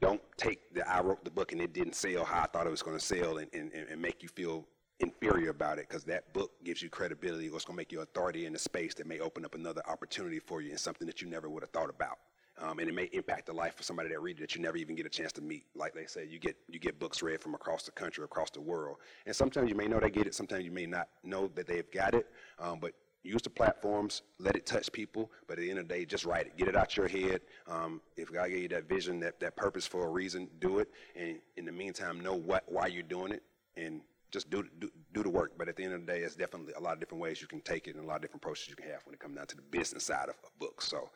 don't 0.00 0.20
take 0.36 0.74
the 0.74 0.88
I 0.90 1.00
wrote 1.00 1.24
the 1.24 1.30
book 1.30 1.52
and 1.52 1.60
it 1.60 1.72
didn't 1.72 1.94
sell 1.94 2.24
how 2.24 2.42
I 2.42 2.46
thought 2.46 2.66
it 2.66 2.70
was 2.70 2.82
going 2.82 2.98
to 2.98 3.04
sell 3.04 3.38
and, 3.38 3.48
and, 3.54 3.70
and 3.72 4.02
make 4.02 4.20
you 4.20 4.28
feel 4.28 4.66
inferior 5.00 5.50
about 5.50 5.78
it 5.78 5.88
because 5.88 6.04
that 6.04 6.32
book 6.32 6.52
gives 6.62 6.80
you 6.80 6.88
credibility 6.88 7.46
it's 7.46 7.64
going 7.64 7.74
to 7.74 7.80
make 7.80 7.90
you 7.90 8.00
authority 8.00 8.46
in 8.46 8.54
a 8.54 8.58
space 8.58 8.94
that 8.94 9.06
may 9.06 9.18
open 9.18 9.44
up 9.44 9.54
another 9.54 9.82
opportunity 9.88 10.38
for 10.38 10.60
you 10.60 10.70
and 10.70 10.78
something 10.78 11.06
that 11.06 11.20
you 11.20 11.28
never 11.28 11.48
would 11.48 11.62
have 11.62 11.70
thought 11.70 11.90
about. 11.90 12.18
Um, 12.60 12.78
and 12.78 12.88
it 12.88 12.94
may 12.94 13.08
impact 13.12 13.46
the 13.46 13.52
life 13.52 13.80
of 13.80 13.84
somebody 13.84 14.08
that 14.10 14.20
read 14.20 14.38
it 14.38 14.42
that 14.42 14.54
you 14.54 14.62
never 14.62 14.76
even 14.76 14.94
get 14.94 15.06
a 15.06 15.10
chance 15.10 15.32
to 15.32 15.42
meet. 15.42 15.64
Like 15.74 15.92
they 15.92 16.06
say, 16.06 16.26
you 16.30 16.38
get 16.38 16.56
you 16.68 16.78
get 16.78 17.00
books 17.00 17.20
read 17.20 17.40
from 17.40 17.54
across 17.54 17.82
the 17.82 17.90
country, 17.90 18.22
across 18.22 18.50
the 18.50 18.60
world, 18.60 18.98
and 19.26 19.34
sometimes 19.34 19.68
you 19.68 19.74
may 19.74 19.88
know 19.88 19.98
they 19.98 20.10
get 20.10 20.28
it, 20.28 20.36
sometimes 20.36 20.64
you 20.64 20.70
may 20.70 20.86
not 20.86 21.08
know 21.24 21.50
that 21.56 21.66
they've 21.66 21.90
got 21.90 22.14
it. 22.14 22.26
Um, 22.60 22.78
but 22.80 22.92
use 23.24 23.42
the 23.42 23.50
platforms, 23.50 24.22
let 24.38 24.54
it 24.54 24.66
touch 24.66 24.92
people. 24.92 25.32
But 25.48 25.54
at 25.58 25.62
the 25.62 25.70
end 25.70 25.80
of 25.80 25.88
the 25.88 25.94
day, 25.94 26.04
just 26.04 26.24
write 26.24 26.46
it, 26.46 26.56
get 26.56 26.68
it 26.68 26.76
out 26.76 26.96
your 26.96 27.08
head. 27.08 27.40
Um, 27.66 28.00
if 28.16 28.32
God 28.32 28.48
gave 28.50 28.62
you 28.62 28.68
that 28.68 28.88
vision, 28.88 29.18
that 29.20 29.40
that 29.40 29.56
purpose 29.56 29.84
for 29.84 30.06
a 30.06 30.10
reason, 30.10 30.48
do 30.60 30.78
it. 30.78 30.88
And 31.16 31.38
in 31.56 31.64
the 31.64 31.72
meantime, 31.72 32.20
know 32.20 32.36
what 32.36 32.62
why 32.68 32.86
you're 32.86 33.02
doing 33.02 33.32
it, 33.32 33.42
and 33.76 34.00
just 34.34 34.50
do, 34.50 34.64
do, 34.80 34.90
do 35.14 35.22
the 35.22 35.30
work. 35.30 35.52
But 35.56 35.68
at 35.68 35.76
the 35.76 35.84
end 35.84 35.94
of 35.94 36.00
the 36.00 36.12
day, 36.12 36.18
it's 36.18 36.34
definitely 36.34 36.74
a 36.76 36.80
lot 36.80 36.94
of 36.94 37.00
different 37.00 37.22
ways 37.22 37.40
you 37.40 37.46
can 37.46 37.60
take 37.62 37.86
it 37.86 37.94
and 37.94 38.04
a 38.04 38.06
lot 38.06 38.16
of 38.16 38.22
different 38.22 38.42
approaches 38.42 38.68
you 38.68 38.76
can 38.76 38.90
have 38.90 39.00
when 39.06 39.14
it 39.14 39.20
comes 39.20 39.36
down 39.36 39.46
to 39.46 39.56
the 39.56 39.62
business 39.62 40.04
side 40.04 40.28
of 40.28 40.34
a 40.44 40.58
book. 40.58 40.82
So 40.82 41.08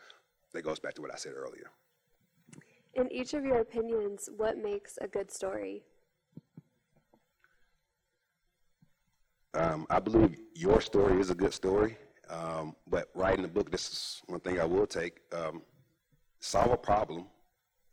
that 0.54 0.62
goes 0.62 0.78
back 0.78 0.94
to 0.94 1.02
what 1.02 1.12
I 1.12 1.16
said 1.16 1.32
earlier. 1.36 1.70
In 2.94 3.12
each 3.12 3.34
of 3.34 3.44
your 3.44 3.58
opinions, 3.58 4.30
what 4.36 4.56
makes 4.56 4.98
a 5.00 5.08
good 5.08 5.30
story? 5.30 5.82
Um, 9.54 9.86
I 9.90 9.98
believe 9.98 10.36
your 10.54 10.80
story 10.80 11.20
is 11.20 11.30
a 11.30 11.34
good 11.34 11.52
story, 11.52 11.98
um, 12.30 12.76
but 12.86 13.08
writing 13.14 13.44
a 13.44 13.48
book, 13.48 13.70
this 13.70 13.88
is 13.88 14.22
one 14.26 14.40
thing 14.40 14.60
I 14.60 14.64
will 14.64 14.86
take. 14.86 15.20
Um, 15.32 15.62
solve 16.38 16.70
a 16.70 16.76
problem. 16.76 17.26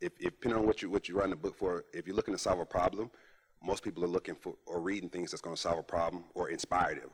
If, 0.00 0.12
if 0.20 0.34
depending 0.34 0.60
on 0.60 0.66
what 0.66 0.82
you 0.82 0.90
what 0.90 1.08
you're 1.08 1.18
writing 1.18 1.32
a 1.32 1.36
book 1.36 1.56
for, 1.56 1.84
if 1.92 2.06
you're 2.06 2.14
looking 2.14 2.34
to 2.34 2.38
solve 2.38 2.60
a 2.60 2.66
problem, 2.66 3.10
most 3.64 3.82
people 3.82 4.04
are 4.04 4.08
looking 4.08 4.34
for 4.34 4.54
or 4.66 4.80
reading 4.80 5.08
things 5.08 5.30
that's 5.30 5.40
going 5.42 5.56
to 5.56 5.60
solve 5.60 5.78
a 5.78 5.82
problem 5.82 6.24
or 6.34 6.50
inspire 6.50 6.94
them. 6.94 7.10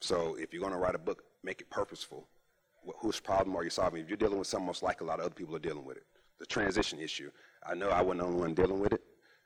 So 0.00 0.36
if 0.36 0.52
you're 0.52 0.60
going 0.60 0.72
to 0.72 0.78
write 0.78 0.94
a 0.94 0.98
book, 0.98 1.22
make 1.42 1.60
it 1.60 1.70
purposeful. 1.70 2.26
Wh- 2.86 2.98
Whose 3.00 3.20
problem 3.20 3.56
are 3.56 3.64
you 3.64 3.70
solving? 3.70 4.02
If 4.02 4.08
you're 4.08 4.16
dealing 4.16 4.38
with 4.38 4.48
something 4.48 4.66
most 4.66 4.82
like 4.82 5.00
a 5.00 5.04
lot 5.04 5.18
of 5.20 5.26
other 5.26 5.34
people 5.34 5.54
are 5.56 5.60
dealing 5.60 5.84
with 5.84 5.96
it, 5.96 6.04
the 6.38 6.46
transition 6.46 6.98
issue. 6.98 7.30
I 7.66 7.74
know 7.74 7.88
I 7.90 8.02
wasn't 8.02 8.20
the 8.20 8.26
only 8.26 8.40
one 8.40 8.54
dealing 8.54 8.80
with 8.80 8.92
it, 8.92 9.02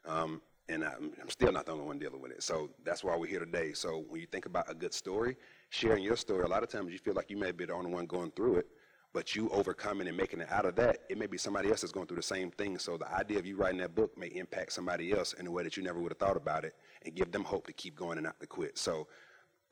um, 0.07 0.41
and 0.69 0.85
I'm, 0.85 1.13
I'm 1.21 1.29
still 1.29 1.53
not 1.53 1.67
the 1.67 1.73
only 1.73 1.85
one 1.85 1.99
dealing 1.99 2.21
with 2.21 2.33
it. 2.33 2.43
So 2.43 2.71
that's 2.85 3.05
why 3.05 3.17
we're 3.17 3.27
here 3.27 3.41
today. 3.41 3.73
So 3.73 4.05
when 4.09 4.21
you 4.21 4.27
think 4.27 4.47
about 4.47 4.71
a 4.71 4.75
good 4.75 4.93
story, 4.95 5.37
sharing 5.71 6.03
your 6.03 6.17
story, 6.17 6.43
a 6.45 6.49
lot 6.49 6.63
of 6.63 6.69
times 6.69 6.93
you 6.93 6.99
feel 6.99 7.15
like 7.15 7.31
you 7.31 7.37
may 7.37 7.53
be 7.53 7.67
the 7.67 7.75
only 7.75 7.93
one 7.93 8.07
going 8.07 8.31
through 8.33 8.57
it, 8.57 8.67
but 9.15 9.35
you 9.35 9.49
overcoming 9.51 10.07
and 10.09 10.17
making 10.17 10.41
it 10.41 10.51
out 10.51 10.67
of 10.67 10.77
that, 10.77 10.99
it 11.09 11.19
may 11.19 11.27
be 11.27 11.39
somebody 11.39 11.71
else 11.71 11.81
that's 11.81 11.93
going 11.93 12.07
through 12.07 12.17
the 12.19 12.23
same 12.23 12.51
thing. 12.51 12.79
So 12.79 12.97
the 12.97 13.11
idea 13.13 13.39
of 13.39 13.47
you 13.47 13.57
writing 13.57 13.79
that 13.81 13.95
book 13.95 14.17
may 14.19 14.27
impact 14.29 14.73
somebody 14.73 15.13
else 15.13 15.33
in 15.35 15.47
a 15.47 15.51
way 15.51 15.63
that 15.63 15.77
you 15.77 15.83
never 15.83 15.99
would 16.01 16.13
have 16.13 16.19
thought 16.19 16.37
about 16.37 16.65
it 16.65 16.75
and 17.05 17.15
give 17.15 17.33
them 17.33 17.45
hope 17.45 17.67
to 17.67 17.73
keep 17.73 17.95
going 17.97 18.19
and 18.19 18.25
not 18.27 18.39
to 18.41 18.47
quit. 18.47 18.77
So, 18.77 19.07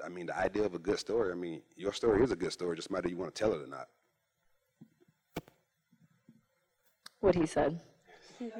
I 0.04 0.08
mean, 0.08 0.26
the 0.26 0.36
idea 0.36 0.64
of 0.64 0.74
a 0.74 0.78
good 0.78 0.98
story, 0.98 1.32
I 1.32 1.34
mean, 1.34 1.62
your 1.76 1.92
story 1.92 2.22
is 2.24 2.30
a 2.32 2.36
good 2.36 2.52
story, 2.52 2.76
just 2.76 2.90
matter 2.90 3.08
you 3.08 3.16
want 3.16 3.34
to 3.34 3.38
tell 3.38 3.52
it 3.52 3.62
or 3.62 3.66
not. 3.66 3.88
What 7.20 7.34
he 7.34 7.46
said. 7.46 7.80
Do 8.38 8.44
you 8.44 8.50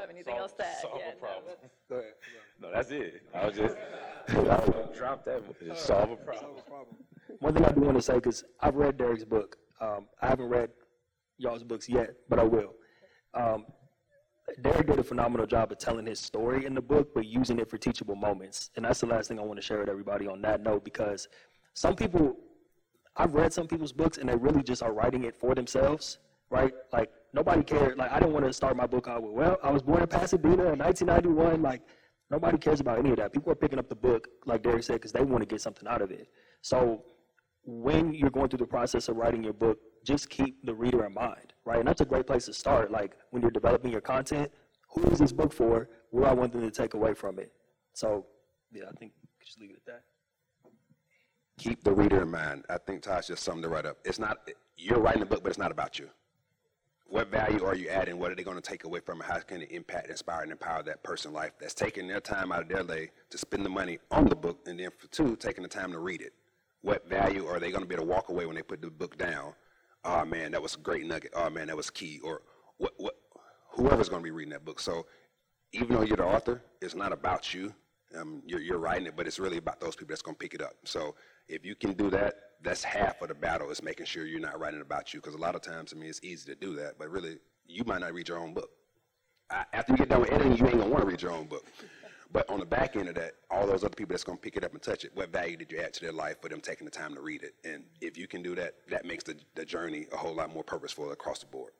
have 0.00 0.10
anything 0.10 0.36
else 0.36 0.52
to 0.54 0.64
add? 0.66 0.76
Yeah, 0.96 1.10
no, 1.20 1.28
that's- 1.46 2.04
No, 2.62 2.70
that's 2.72 2.90
it. 2.90 3.22
I 3.34 3.46
was 3.46 3.56
just, 3.56 3.76
I 4.28 4.34
was 4.36 4.70
gonna 4.70 4.96
drop 4.96 5.24
that, 5.24 5.42
one. 5.42 5.54
just 5.66 5.84
solve 5.84 6.12
a 6.12 6.16
problem. 6.16 6.62
One 7.40 7.54
thing 7.54 7.64
I 7.64 7.72
do 7.72 7.80
want 7.80 7.96
to 7.96 8.02
say, 8.02 8.14
because 8.14 8.44
I've 8.60 8.76
read 8.76 8.96
Derrick's 8.96 9.24
book. 9.24 9.56
Um, 9.80 10.06
I 10.20 10.28
haven't 10.28 10.48
read 10.48 10.70
y'all's 11.38 11.64
books 11.64 11.88
yet, 11.88 12.14
but 12.28 12.38
I 12.38 12.44
will. 12.44 12.74
Um, 13.34 13.66
Derrick 14.60 14.86
did 14.86 14.98
a 15.00 15.02
phenomenal 15.02 15.46
job 15.46 15.72
of 15.72 15.78
telling 15.78 16.06
his 16.06 16.20
story 16.20 16.64
in 16.66 16.74
the 16.74 16.80
book, 16.80 17.08
but 17.14 17.26
using 17.26 17.58
it 17.58 17.68
for 17.68 17.78
teachable 17.78 18.14
moments. 18.14 18.70
And 18.76 18.84
that's 18.84 19.00
the 19.00 19.06
last 19.06 19.26
thing 19.26 19.40
I 19.40 19.42
want 19.42 19.58
to 19.58 19.62
share 19.62 19.80
with 19.80 19.88
everybody 19.88 20.28
on 20.28 20.40
that 20.42 20.62
note, 20.62 20.84
because 20.84 21.26
some 21.74 21.96
people, 21.96 22.36
I've 23.16 23.34
read 23.34 23.52
some 23.52 23.66
people's 23.66 23.92
books, 23.92 24.18
and 24.18 24.28
they 24.28 24.36
really 24.36 24.62
just 24.62 24.84
are 24.84 24.92
writing 24.92 25.24
it 25.24 25.34
for 25.34 25.56
themselves, 25.56 26.18
right? 26.48 26.72
Like, 26.92 27.10
nobody 27.32 27.64
cared. 27.64 27.98
Like, 27.98 28.12
I 28.12 28.20
didn't 28.20 28.34
want 28.34 28.44
to 28.46 28.52
start 28.52 28.76
my 28.76 28.86
book 28.86 29.08
out 29.08 29.22
with, 29.22 29.32
well, 29.32 29.58
I 29.64 29.70
was 29.70 29.82
born 29.82 30.02
in 30.02 30.08
Pasadena 30.08 30.72
in 30.72 30.78
1991. 30.78 31.60
Like, 31.62 31.82
nobody 32.32 32.58
cares 32.58 32.80
about 32.80 32.98
any 32.98 33.10
of 33.10 33.16
that. 33.18 33.32
People 33.32 33.52
are 33.52 33.54
picking 33.54 33.78
up 33.78 33.88
the 33.88 33.94
book, 33.94 34.26
like 34.46 34.62
Derrick 34.62 34.82
said, 34.82 34.94
because 34.94 35.12
they 35.12 35.22
want 35.22 35.42
to 35.42 35.46
get 35.46 35.60
something 35.60 35.86
out 35.86 36.02
of 36.02 36.10
it. 36.10 36.28
So, 36.62 37.04
when 37.64 38.12
you're 38.12 38.30
going 38.30 38.48
through 38.48 38.58
the 38.58 38.66
process 38.66 39.08
of 39.08 39.16
writing 39.16 39.44
your 39.44 39.52
book, 39.52 39.78
just 40.04 40.28
keep 40.28 40.64
the 40.66 40.74
reader 40.74 41.04
in 41.04 41.14
mind, 41.14 41.52
right? 41.64 41.78
And 41.78 41.86
that's 41.86 42.00
a 42.00 42.04
great 42.04 42.26
place 42.26 42.46
to 42.46 42.52
start. 42.52 42.90
Like 42.90 43.12
when 43.30 43.40
you're 43.40 43.52
developing 43.52 43.92
your 43.92 44.00
content, 44.00 44.50
who 44.88 45.04
is 45.10 45.20
this 45.20 45.32
book 45.32 45.52
for? 45.52 45.88
What 46.10 46.22
do 46.22 46.26
I 46.26 46.32
want 46.32 46.52
them 46.52 46.62
to 46.62 46.70
take 46.70 46.94
away 46.94 47.14
from 47.14 47.38
it? 47.38 47.52
So, 47.92 48.26
yeah, 48.72 48.84
I 48.88 48.92
think 48.98 49.12
just 49.44 49.60
leave 49.60 49.70
it 49.70 49.76
at 49.76 49.86
that. 49.86 50.02
Keep 51.58 51.84
the 51.84 51.92
reader 51.92 52.22
in 52.22 52.30
mind. 52.30 52.64
I 52.68 52.78
think 52.78 53.02
Tosh 53.02 53.28
just 53.28 53.44
summed 53.44 53.64
it 53.64 53.68
right 53.68 53.86
up. 53.86 53.98
It's 54.04 54.18
not, 54.18 54.38
you're 54.76 54.98
writing 54.98 55.22
a 55.22 55.26
book, 55.26 55.44
but 55.44 55.50
it's 55.50 55.58
not 55.58 55.70
about 55.70 55.98
you. 55.98 56.08
What 57.12 57.30
value 57.30 57.62
are 57.62 57.74
you 57.74 57.90
adding? 57.90 58.18
What 58.18 58.32
are 58.32 58.34
they 58.34 58.42
going 58.42 58.56
to 58.56 58.62
take 58.62 58.84
away 58.84 59.00
from 59.00 59.20
it? 59.20 59.26
How 59.26 59.38
can 59.40 59.60
it 59.60 59.70
impact, 59.70 60.08
inspire, 60.08 60.44
and 60.44 60.50
empower 60.50 60.82
that 60.84 61.02
person's 61.02 61.34
life 61.34 61.52
that's 61.60 61.74
taking 61.74 62.08
their 62.08 62.20
time 62.20 62.50
out 62.50 62.62
of 62.62 62.68
their 62.70 62.82
day 62.82 63.10
to 63.28 63.36
spend 63.36 63.66
the 63.66 63.68
money 63.68 63.98
on 64.10 64.24
the 64.24 64.34
book, 64.34 64.60
and 64.64 64.80
then 64.80 64.88
for 64.98 65.08
two, 65.08 65.36
taking 65.36 65.62
the 65.62 65.68
time 65.68 65.92
to 65.92 65.98
read 65.98 66.22
it? 66.22 66.32
What 66.80 67.06
value 67.06 67.46
are 67.46 67.60
they 67.60 67.70
going 67.70 67.82
to 67.82 67.86
be 67.86 67.94
able 67.94 68.06
to 68.06 68.10
walk 68.10 68.30
away 68.30 68.46
when 68.46 68.56
they 68.56 68.62
put 68.62 68.80
the 68.80 68.88
book 68.88 69.18
down? 69.18 69.52
Oh 70.04 70.24
man, 70.24 70.52
that 70.52 70.62
was 70.62 70.74
a 70.74 70.78
great 70.78 71.04
nugget. 71.04 71.32
Oh 71.36 71.50
man, 71.50 71.66
that 71.66 71.76
was 71.76 71.90
key. 71.90 72.18
Or 72.24 72.40
what? 72.78 72.94
What? 72.96 73.16
Whoever's 73.72 74.08
going 74.08 74.22
to 74.22 74.24
be 74.24 74.30
reading 74.30 74.52
that 74.52 74.64
book. 74.64 74.80
So 74.80 75.04
even 75.72 75.94
though 75.94 76.02
you're 76.02 76.16
the 76.16 76.24
author, 76.24 76.62
it's 76.80 76.94
not 76.94 77.12
about 77.12 77.52
you. 77.52 77.74
Um, 78.18 78.42
you're, 78.46 78.60
you're 78.60 78.78
writing 78.78 79.06
it, 79.06 79.16
but 79.16 79.26
it's 79.26 79.38
really 79.38 79.56
about 79.56 79.80
those 79.80 79.96
people 79.96 80.08
that's 80.08 80.22
going 80.22 80.34
to 80.34 80.38
pick 80.38 80.54
it 80.54 80.62
up. 80.62 80.74
So 80.84 81.14
if 81.48 81.64
you 81.64 81.74
can 81.74 81.94
do 81.94 82.10
that, 82.10 82.34
that's 82.62 82.84
half 82.84 83.20
of 83.22 83.28
the 83.28 83.34
battle 83.34 83.70
is 83.70 83.82
making 83.82 84.06
sure 84.06 84.24
you're 84.24 84.40
not 84.40 84.60
writing 84.60 84.80
about 84.80 85.12
you. 85.12 85.20
Because 85.20 85.34
a 85.34 85.38
lot 85.38 85.54
of 85.54 85.62
times, 85.62 85.92
I 85.94 85.98
mean, 85.98 86.08
it's 86.08 86.20
easy 86.22 86.52
to 86.52 86.54
do 86.54 86.74
that, 86.76 86.98
but 86.98 87.10
really, 87.10 87.38
you 87.66 87.84
might 87.84 88.00
not 88.00 88.12
read 88.12 88.28
your 88.28 88.38
own 88.38 88.54
book. 88.54 88.70
I, 89.50 89.64
after 89.72 89.92
you 89.92 89.98
get 89.98 90.08
done 90.08 90.20
with 90.20 90.32
editing, 90.32 90.56
you 90.56 90.66
ain't 90.66 90.78
gonna 90.78 90.90
want 90.90 91.02
to 91.02 91.06
read 91.06 91.22
your 91.22 91.32
own 91.32 91.46
book. 91.46 91.64
But 92.32 92.48
on 92.48 92.60
the 92.60 92.66
back 92.66 92.96
end 92.96 93.08
of 93.08 93.14
that, 93.16 93.32
all 93.50 93.66
those 93.66 93.84
other 93.84 93.94
people 93.94 94.14
that's 94.14 94.24
gonna 94.24 94.38
pick 94.38 94.56
it 94.56 94.64
up 94.64 94.72
and 94.72 94.82
touch 94.82 95.04
it, 95.04 95.12
what 95.14 95.30
value 95.30 95.56
did 95.56 95.70
you 95.70 95.78
add 95.78 95.92
to 95.94 96.00
their 96.00 96.12
life 96.12 96.40
for 96.40 96.48
them 96.48 96.60
taking 96.60 96.84
the 96.86 96.90
time 96.90 97.14
to 97.14 97.20
read 97.20 97.42
it? 97.42 97.54
And 97.64 97.84
if 98.00 98.16
you 98.16 98.26
can 98.26 98.42
do 98.42 98.54
that, 98.54 98.74
that 98.88 99.04
makes 99.04 99.24
the, 99.24 99.36
the 99.54 99.64
journey 99.64 100.06
a 100.12 100.16
whole 100.16 100.34
lot 100.34 100.52
more 100.52 100.64
purposeful 100.64 101.12
across 101.12 101.40
the 101.40 101.46
board. 101.46 101.72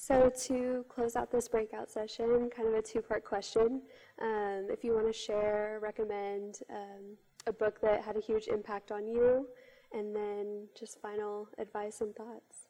So 0.00 0.30
to 0.46 0.84
close 0.88 1.16
out 1.16 1.32
this 1.32 1.48
breakout 1.48 1.90
session, 1.90 2.48
kind 2.56 2.68
of 2.68 2.74
a 2.74 2.80
two-part 2.80 3.24
question. 3.24 3.82
Um, 4.22 4.68
if 4.70 4.84
you 4.84 4.94
want 4.94 5.08
to 5.08 5.12
share, 5.12 5.80
recommend 5.82 6.60
um, 6.70 7.16
a 7.48 7.52
book 7.52 7.80
that 7.82 8.02
had 8.02 8.16
a 8.16 8.20
huge 8.20 8.46
impact 8.46 8.92
on 8.92 9.08
you, 9.08 9.48
and 9.92 10.14
then 10.14 10.68
just 10.78 11.02
final 11.02 11.48
advice 11.58 12.00
and 12.00 12.14
thoughts 12.14 12.68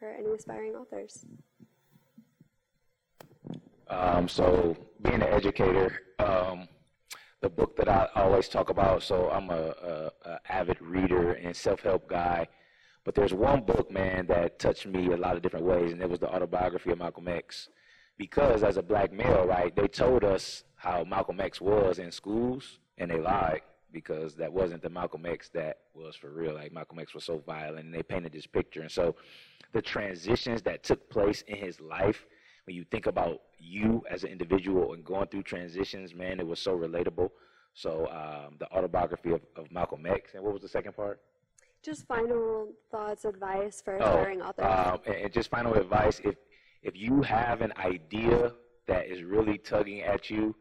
for 0.00 0.10
any 0.10 0.32
aspiring 0.32 0.74
authors. 0.74 1.24
Um, 3.88 4.26
so 4.26 4.76
being 5.00 5.22
an 5.22 5.28
educator, 5.28 6.00
um, 6.18 6.66
the 7.40 7.48
book 7.48 7.76
that 7.76 7.88
I 7.88 8.08
always 8.16 8.48
talk 8.48 8.68
about. 8.68 9.04
So 9.04 9.30
I'm 9.30 9.48
a, 9.50 9.54
a, 9.54 10.10
a 10.28 10.40
avid 10.48 10.82
reader 10.82 11.34
and 11.34 11.54
self-help 11.54 12.08
guy, 12.08 12.48
but 13.08 13.14
there's 13.14 13.32
one 13.32 13.62
book, 13.62 13.90
man, 13.90 14.26
that 14.26 14.58
touched 14.58 14.84
me 14.84 15.06
a 15.06 15.16
lot 15.16 15.34
of 15.34 15.40
different 15.40 15.64
ways, 15.64 15.92
and 15.92 16.02
it 16.02 16.10
was 16.10 16.18
the 16.18 16.28
autobiography 16.28 16.90
of 16.90 16.98
Malcolm 16.98 17.26
X. 17.26 17.70
Because 18.18 18.62
as 18.62 18.76
a 18.76 18.82
black 18.82 19.14
male, 19.14 19.46
right, 19.46 19.74
they 19.74 19.88
told 19.88 20.24
us 20.24 20.64
how 20.76 21.04
Malcolm 21.04 21.40
X 21.40 21.58
was 21.58 22.00
in 22.00 22.12
schools, 22.12 22.80
and 22.98 23.10
they 23.10 23.18
lied 23.18 23.62
because 23.94 24.34
that 24.34 24.52
wasn't 24.52 24.82
the 24.82 24.90
Malcolm 24.90 25.24
X 25.24 25.48
that 25.54 25.78
was 25.94 26.16
for 26.16 26.28
real. 26.28 26.52
Like 26.52 26.70
Malcolm 26.70 26.98
X 26.98 27.14
was 27.14 27.24
so 27.24 27.38
violent, 27.46 27.86
and 27.86 27.94
they 27.94 28.02
painted 28.02 28.30
this 28.30 28.46
picture. 28.46 28.82
And 28.82 28.90
so, 28.90 29.16
the 29.72 29.80
transitions 29.80 30.60
that 30.64 30.82
took 30.82 31.08
place 31.08 31.42
in 31.48 31.56
his 31.56 31.80
life, 31.80 32.26
when 32.66 32.76
you 32.76 32.84
think 32.90 33.06
about 33.06 33.40
you 33.58 34.04
as 34.10 34.22
an 34.22 34.28
individual 34.28 34.92
and 34.92 35.02
going 35.02 35.28
through 35.28 35.44
transitions, 35.44 36.14
man, 36.14 36.40
it 36.40 36.46
was 36.46 36.60
so 36.60 36.76
relatable. 36.76 37.30
So, 37.72 38.06
um, 38.08 38.56
the 38.58 38.70
autobiography 38.70 39.32
of, 39.32 39.40
of 39.56 39.72
Malcolm 39.72 40.04
X, 40.04 40.34
and 40.34 40.44
what 40.44 40.52
was 40.52 40.60
the 40.60 40.68
second 40.68 40.94
part? 40.94 41.22
Just 41.82 42.06
final 42.06 42.72
thoughts, 42.90 43.24
advice 43.24 43.80
for 43.80 43.96
aspiring 43.96 44.42
authors. 44.42 44.64
Um, 44.66 45.00
and, 45.06 45.14
and 45.14 45.32
just 45.32 45.50
final 45.50 45.74
advice: 45.74 46.20
if 46.24 46.36
if 46.82 46.96
you 46.96 47.22
have 47.22 47.60
an 47.60 47.72
idea 47.76 48.52
that 48.86 49.06
is 49.06 49.22
really 49.22 49.58
tugging 49.58 50.02
at 50.02 50.28
you, 50.30 50.54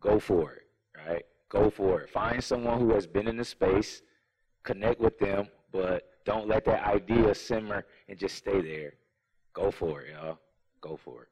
go 0.00 0.18
for 0.18 0.52
it. 0.52 0.66
Right? 0.96 1.24
Go 1.48 1.70
for 1.70 2.02
it. 2.02 2.10
Find 2.10 2.42
someone 2.42 2.78
who 2.78 2.92
has 2.94 3.06
been 3.06 3.26
in 3.26 3.36
the 3.36 3.44
space, 3.44 4.02
connect 4.62 5.00
with 5.00 5.18
them, 5.18 5.48
but 5.72 6.10
don't 6.24 6.46
let 6.46 6.64
that 6.66 6.84
idea 6.86 7.34
simmer 7.34 7.84
and 8.08 8.18
just 8.18 8.36
stay 8.36 8.60
there. 8.60 8.92
Go 9.52 9.70
for 9.70 10.02
it, 10.02 10.12
y'all. 10.12 10.38
Go 10.80 10.96
for 10.96 11.22
it. 11.22 11.28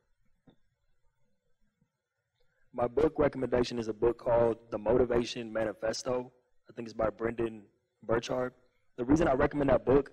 My 2.72 2.86
book 2.86 3.14
recommendation 3.18 3.78
is 3.78 3.88
a 3.88 3.92
book 3.92 4.18
called 4.18 4.56
The 4.70 4.78
Motivation 4.78 5.52
Manifesto. 5.52 6.32
I 6.68 6.72
think 6.72 6.88
it's 6.88 6.94
by 6.94 7.10
Brendon 7.10 7.62
Burchard. 8.02 8.52
The 8.98 9.04
reason 9.04 9.28
I 9.28 9.34
recommend 9.34 9.70
that 9.70 9.86
book, 9.86 10.10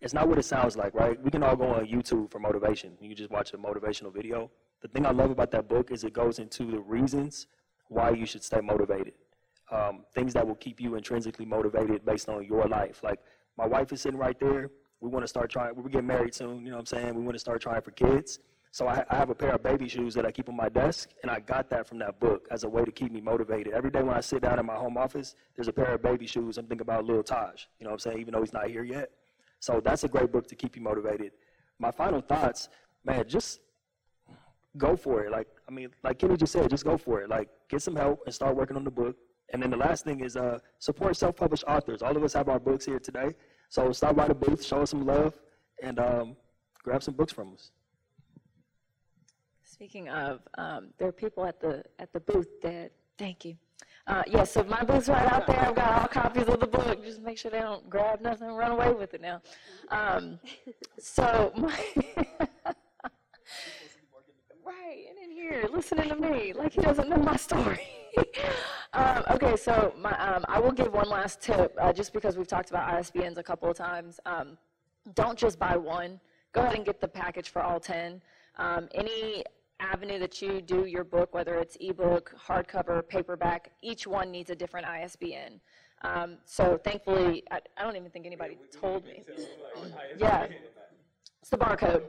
it's 0.00 0.14
not 0.14 0.28
what 0.28 0.38
it 0.38 0.44
sounds 0.44 0.76
like, 0.76 0.94
right? 0.94 1.20
We 1.20 1.32
can 1.32 1.42
all 1.42 1.56
go 1.56 1.66
on 1.66 1.86
YouTube 1.86 2.30
for 2.30 2.38
motivation. 2.38 2.92
You 3.00 3.08
can 3.08 3.16
just 3.16 3.30
watch 3.30 3.52
a 3.54 3.58
motivational 3.58 4.14
video. 4.14 4.52
The 4.82 4.88
thing 4.88 5.04
I 5.04 5.10
love 5.10 5.32
about 5.32 5.50
that 5.50 5.68
book 5.68 5.90
is 5.90 6.04
it 6.04 6.12
goes 6.12 6.38
into 6.38 6.70
the 6.70 6.78
reasons 6.78 7.48
why 7.88 8.10
you 8.10 8.24
should 8.24 8.44
stay 8.44 8.60
motivated. 8.60 9.14
Um, 9.72 10.04
things 10.14 10.32
that 10.34 10.46
will 10.46 10.54
keep 10.54 10.80
you 10.80 10.94
intrinsically 10.94 11.44
motivated 11.44 12.04
based 12.04 12.28
on 12.28 12.44
your 12.44 12.68
life. 12.68 13.02
Like 13.02 13.18
my 13.58 13.66
wife 13.66 13.92
is 13.92 14.00
sitting 14.00 14.18
right 14.18 14.38
there. 14.38 14.70
We 15.00 15.08
want 15.08 15.24
to 15.24 15.28
start 15.28 15.50
trying. 15.50 15.74
We're 15.74 15.88
getting 15.88 16.06
married 16.06 16.34
soon. 16.34 16.64
You 16.64 16.70
know 16.70 16.76
what 16.76 16.80
I'm 16.80 16.86
saying? 16.86 17.14
We 17.16 17.22
want 17.22 17.34
to 17.34 17.40
start 17.40 17.60
trying 17.60 17.82
for 17.82 17.90
kids. 17.90 18.38
So 18.72 18.88
I, 18.88 19.04
I, 19.10 19.16
have 19.16 19.28
a 19.28 19.34
pair 19.34 19.54
of 19.54 19.62
baby 19.62 19.86
shoes 19.86 20.14
that 20.14 20.24
I 20.24 20.32
keep 20.32 20.48
on 20.48 20.56
my 20.56 20.70
desk, 20.70 21.10
and 21.22 21.30
I 21.30 21.40
got 21.40 21.68
that 21.68 21.86
from 21.86 21.98
that 21.98 22.18
book 22.18 22.48
as 22.50 22.64
a 22.64 22.68
way 22.68 22.82
to 22.86 22.90
keep 22.90 23.12
me 23.12 23.20
motivated. 23.20 23.74
Every 23.74 23.90
day 23.90 24.02
when 24.02 24.16
I 24.16 24.20
sit 24.22 24.40
down 24.40 24.58
in 24.58 24.64
my 24.64 24.76
home 24.76 24.96
office, 24.96 25.34
there's 25.54 25.68
a 25.68 25.72
pair 25.74 25.92
of 25.92 26.02
baby 26.02 26.26
shoes. 26.26 26.56
I'm 26.56 26.66
thinking 26.66 26.80
about 26.80 27.04
little 27.04 27.22
Taj. 27.22 27.66
You 27.78 27.84
know 27.84 27.90
what 27.90 27.96
I'm 27.96 27.98
saying? 27.98 28.20
Even 28.20 28.32
though 28.32 28.40
he's 28.40 28.54
not 28.54 28.68
here 28.68 28.82
yet. 28.82 29.10
So 29.60 29.82
that's 29.84 30.04
a 30.04 30.08
great 30.08 30.32
book 30.32 30.48
to 30.48 30.54
keep 30.54 30.74
you 30.74 30.80
motivated. 30.80 31.32
My 31.78 31.90
final 31.90 32.22
thoughts, 32.22 32.70
man, 33.04 33.28
just 33.28 33.60
go 34.78 34.96
for 34.96 35.22
it. 35.22 35.30
Like 35.30 35.48
I 35.68 35.70
mean, 35.70 35.90
like 36.02 36.18
Kenny 36.18 36.38
just 36.38 36.54
said, 36.54 36.70
just 36.70 36.84
go 36.84 36.96
for 36.96 37.20
it. 37.20 37.28
Like 37.28 37.50
get 37.68 37.82
some 37.82 37.94
help 37.94 38.20
and 38.24 38.34
start 38.34 38.56
working 38.56 38.78
on 38.78 38.84
the 38.84 38.90
book. 38.90 39.16
And 39.52 39.62
then 39.62 39.68
the 39.68 39.76
last 39.76 40.04
thing 40.04 40.20
is 40.20 40.34
uh, 40.34 40.60
support 40.78 41.14
self-published 41.14 41.64
authors. 41.68 42.00
All 42.00 42.16
of 42.16 42.24
us 42.24 42.32
have 42.32 42.48
our 42.48 42.58
books 42.58 42.86
here 42.86 42.98
today, 42.98 43.34
so 43.68 43.92
stop 43.92 44.16
by 44.16 44.28
the 44.28 44.34
booth, 44.34 44.64
show 44.64 44.80
us 44.80 44.90
some 44.90 45.04
love, 45.04 45.38
and 45.82 45.98
um, 45.98 46.36
grab 46.82 47.02
some 47.02 47.12
books 47.12 47.34
from 47.34 47.52
us. 47.52 47.70
Speaking 49.82 50.08
of, 50.10 50.38
um, 50.58 50.90
there 50.96 51.08
are 51.08 51.12
people 51.12 51.44
at 51.44 51.60
the 51.60 51.82
at 51.98 52.12
the 52.12 52.20
booth 52.20 52.46
that 52.62 52.92
thank 53.18 53.44
you. 53.44 53.56
Uh, 54.06 54.22
yes, 54.28 54.52
so 54.52 54.62
my 54.62 54.84
booth's 54.84 55.08
right 55.08 55.26
out 55.32 55.44
there. 55.44 55.58
I've 55.58 55.74
got 55.74 56.02
all 56.02 56.06
copies 56.06 56.46
of 56.46 56.60
the 56.60 56.68
book. 56.68 57.02
Just 57.02 57.20
make 57.20 57.36
sure 57.36 57.50
they 57.50 57.58
don't 57.58 57.90
grab 57.90 58.20
nothing 58.20 58.46
and 58.46 58.56
run 58.56 58.70
away 58.70 58.92
with 58.92 59.12
it 59.12 59.20
now. 59.20 59.42
Um, 59.88 60.38
so 61.00 61.50
my 61.56 61.76
right, 64.64 65.04
and 65.08 65.18
in 65.20 65.32
here 65.32 65.68
listening 65.72 66.10
to 66.10 66.14
me 66.16 66.52
like 66.52 66.74
he 66.74 66.80
doesn't 66.80 67.08
know 67.08 67.16
my 67.16 67.34
story. 67.34 67.80
um, 68.92 69.24
okay, 69.32 69.56
so 69.56 69.92
my, 69.98 70.12
um, 70.12 70.44
I 70.46 70.60
will 70.60 70.70
give 70.70 70.92
one 70.92 71.08
last 71.08 71.40
tip, 71.40 71.74
uh, 71.80 71.92
just 71.92 72.12
because 72.12 72.36
we've 72.36 72.46
talked 72.46 72.70
about 72.70 72.88
ISBNs 72.88 73.36
a 73.36 73.42
couple 73.42 73.68
of 73.68 73.76
times. 73.76 74.20
Um, 74.26 74.56
don't 75.16 75.36
just 75.36 75.58
buy 75.58 75.76
one. 75.76 76.20
Go 76.52 76.60
ahead 76.60 76.76
and 76.76 76.86
get 76.86 77.00
the 77.00 77.08
package 77.08 77.48
for 77.48 77.62
all 77.62 77.80
ten. 77.80 78.22
Um, 78.58 78.88
any 78.94 79.42
avenue 79.82 80.18
that 80.18 80.40
you 80.40 80.60
do 80.60 80.86
your 80.86 81.04
book, 81.04 81.34
whether 81.34 81.56
it's 81.56 81.76
ebook, 81.80 82.34
hardcover, 82.46 83.06
paperback, 83.06 83.72
each 83.82 84.06
one 84.06 84.30
needs 84.30 84.50
a 84.50 84.54
different 84.54 84.86
ISBN. 84.86 85.60
Um, 86.02 86.38
so 86.44 86.78
thankfully, 86.82 87.44
I, 87.50 87.60
I, 87.76 87.82
don't 87.82 87.96
even 87.96 88.10
think 88.10 88.26
anybody 88.26 88.58
told 88.80 89.04
me. 89.04 89.22
Yeah, 90.18 90.46
it's 91.40 91.50
the 91.50 91.56
barcode. 91.56 92.02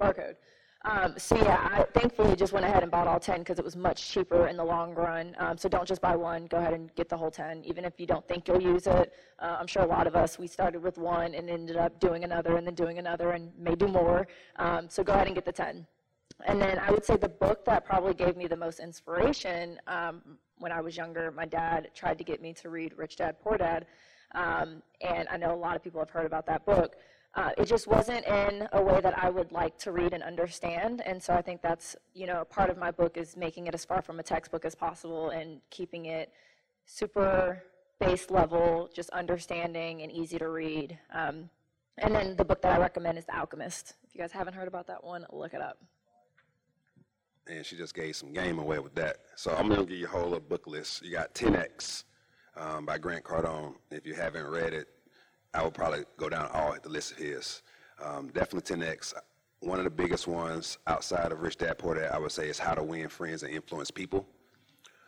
Barcode. 0.00 0.36
Um, 0.82 1.14
so 1.18 1.36
yeah, 1.36 1.68
I 1.70 1.84
thankfully 1.98 2.34
just 2.36 2.54
went 2.54 2.64
ahead 2.64 2.82
and 2.82 2.90
bought 2.90 3.06
all 3.06 3.20
10 3.20 3.40
because 3.40 3.58
it 3.58 3.64
was 3.64 3.76
much 3.76 4.10
cheaper 4.10 4.46
in 4.46 4.56
the 4.56 4.64
long 4.64 4.94
run. 4.94 5.36
Um, 5.38 5.58
so 5.58 5.68
don't 5.68 5.86
just 5.86 6.00
buy 6.00 6.16
one, 6.16 6.46
go 6.46 6.56
ahead 6.56 6.72
and 6.72 6.94
get 6.94 7.10
the 7.10 7.16
whole 7.16 7.30
10, 7.30 7.64
even 7.64 7.84
if 7.84 8.00
you 8.00 8.06
don't 8.06 8.26
think 8.28 8.48
you'll 8.48 8.62
use 8.62 8.86
it. 8.86 9.12
Uh, 9.38 9.56
I'm 9.60 9.66
sure 9.66 9.82
a 9.82 9.86
lot 9.86 10.06
of 10.06 10.16
us, 10.16 10.38
we 10.38 10.46
started 10.46 10.82
with 10.82 10.96
one 10.96 11.34
and 11.34 11.50
ended 11.50 11.76
up 11.76 12.00
doing 12.00 12.24
another 12.24 12.56
and 12.56 12.66
then 12.66 12.74
doing 12.74 12.98
another 12.98 13.32
and 13.32 13.52
may 13.58 13.74
do 13.74 13.88
more. 13.88 14.26
Um, 14.56 14.88
so 14.88 15.04
go 15.04 15.12
ahead 15.12 15.26
and 15.26 15.34
get 15.34 15.44
the 15.44 15.52
10. 15.52 15.86
And 16.46 16.60
then 16.60 16.78
I 16.78 16.90
would 16.90 17.04
say 17.04 17.16
the 17.16 17.28
book 17.28 17.64
that 17.64 17.84
probably 17.84 18.14
gave 18.14 18.36
me 18.36 18.46
the 18.46 18.56
most 18.56 18.80
inspiration 18.80 19.78
um, 19.86 20.22
when 20.58 20.72
I 20.72 20.80
was 20.80 20.96
younger, 20.96 21.30
my 21.30 21.46
dad 21.46 21.90
tried 21.94 22.18
to 22.18 22.24
get 22.24 22.40
me 22.40 22.52
to 22.54 22.68
read 22.68 22.92
Rich 22.96 23.16
Dad 23.16 23.36
Poor 23.42 23.56
Dad. 23.56 23.86
Um, 24.32 24.82
and 25.00 25.26
I 25.28 25.36
know 25.36 25.52
a 25.52 25.56
lot 25.56 25.74
of 25.74 25.82
people 25.82 26.00
have 26.00 26.10
heard 26.10 26.26
about 26.26 26.46
that 26.46 26.64
book. 26.64 26.96
Uh, 27.34 27.50
it 27.56 27.64
just 27.64 27.86
wasn't 27.86 28.24
in 28.26 28.68
a 28.72 28.82
way 28.82 29.00
that 29.00 29.16
I 29.22 29.30
would 29.30 29.52
like 29.52 29.78
to 29.78 29.92
read 29.92 30.12
and 30.12 30.22
understand. 30.22 31.00
And 31.06 31.22
so 31.22 31.32
I 31.32 31.42
think 31.42 31.62
that's, 31.62 31.96
you 32.12 32.26
know, 32.26 32.44
part 32.44 32.70
of 32.70 32.76
my 32.76 32.90
book 32.90 33.16
is 33.16 33.36
making 33.36 33.66
it 33.68 33.74
as 33.74 33.84
far 33.84 34.02
from 34.02 34.20
a 34.20 34.22
textbook 34.22 34.64
as 34.64 34.74
possible 34.74 35.30
and 35.30 35.60
keeping 35.70 36.06
it 36.06 36.32
super 36.86 37.62
base 38.00 38.30
level, 38.30 38.90
just 38.94 39.10
understanding 39.10 40.02
and 40.02 40.10
easy 40.10 40.38
to 40.38 40.48
read. 40.48 40.98
Um, 41.12 41.48
and 41.98 42.14
then 42.14 42.36
the 42.36 42.44
book 42.44 42.62
that 42.62 42.72
I 42.72 42.80
recommend 42.80 43.18
is 43.18 43.26
The 43.26 43.36
Alchemist. 43.36 43.94
If 44.04 44.14
you 44.14 44.20
guys 44.20 44.32
haven't 44.32 44.54
heard 44.54 44.68
about 44.68 44.86
that 44.88 45.04
one, 45.04 45.24
look 45.30 45.54
it 45.54 45.60
up 45.60 45.78
and 47.50 47.66
she 47.66 47.76
just 47.76 47.94
gave 47.94 48.16
some 48.16 48.32
game 48.32 48.58
away 48.58 48.78
with 48.78 48.94
that. 48.94 49.18
So 49.36 49.52
I'm 49.52 49.68
gonna 49.68 49.84
give 49.84 49.98
you 49.98 50.06
a 50.06 50.08
whole 50.08 50.24
little 50.24 50.40
book 50.40 50.66
list. 50.66 51.04
You 51.04 51.12
got 51.12 51.34
10X 51.34 52.04
um, 52.56 52.86
by 52.86 52.98
Grant 52.98 53.24
Cardone. 53.24 53.74
If 53.90 54.06
you 54.06 54.14
haven't 54.14 54.46
read 54.46 54.72
it, 54.72 54.88
I 55.52 55.64
would 55.64 55.74
probably 55.74 56.04
go 56.16 56.28
down 56.28 56.48
all 56.52 56.74
the 56.80 56.88
list 56.88 57.12
of 57.12 57.18
his. 57.18 57.62
Um, 58.02 58.28
definitely 58.28 58.76
10X. 58.76 59.14
One 59.60 59.78
of 59.78 59.84
the 59.84 59.90
biggest 59.90 60.26
ones 60.26 60.78
outside 60.86 61.32
of 61.32 61.40
Rich 61.40 61.58
Dad 61.58 61.76
Poor 61.78 61.94
Dad, 61.94 62.12
I 62.12 62.18
would 62.18 62.32
say, 62.32 62.48
is 62.48 62.58
How 62.58 62.74
to 62.74 62.82
Win 62.82 63.08
Friends 63.08 63.42
and 63.42 63.52
Influence 63.52 63.90
People. 63.90 64.26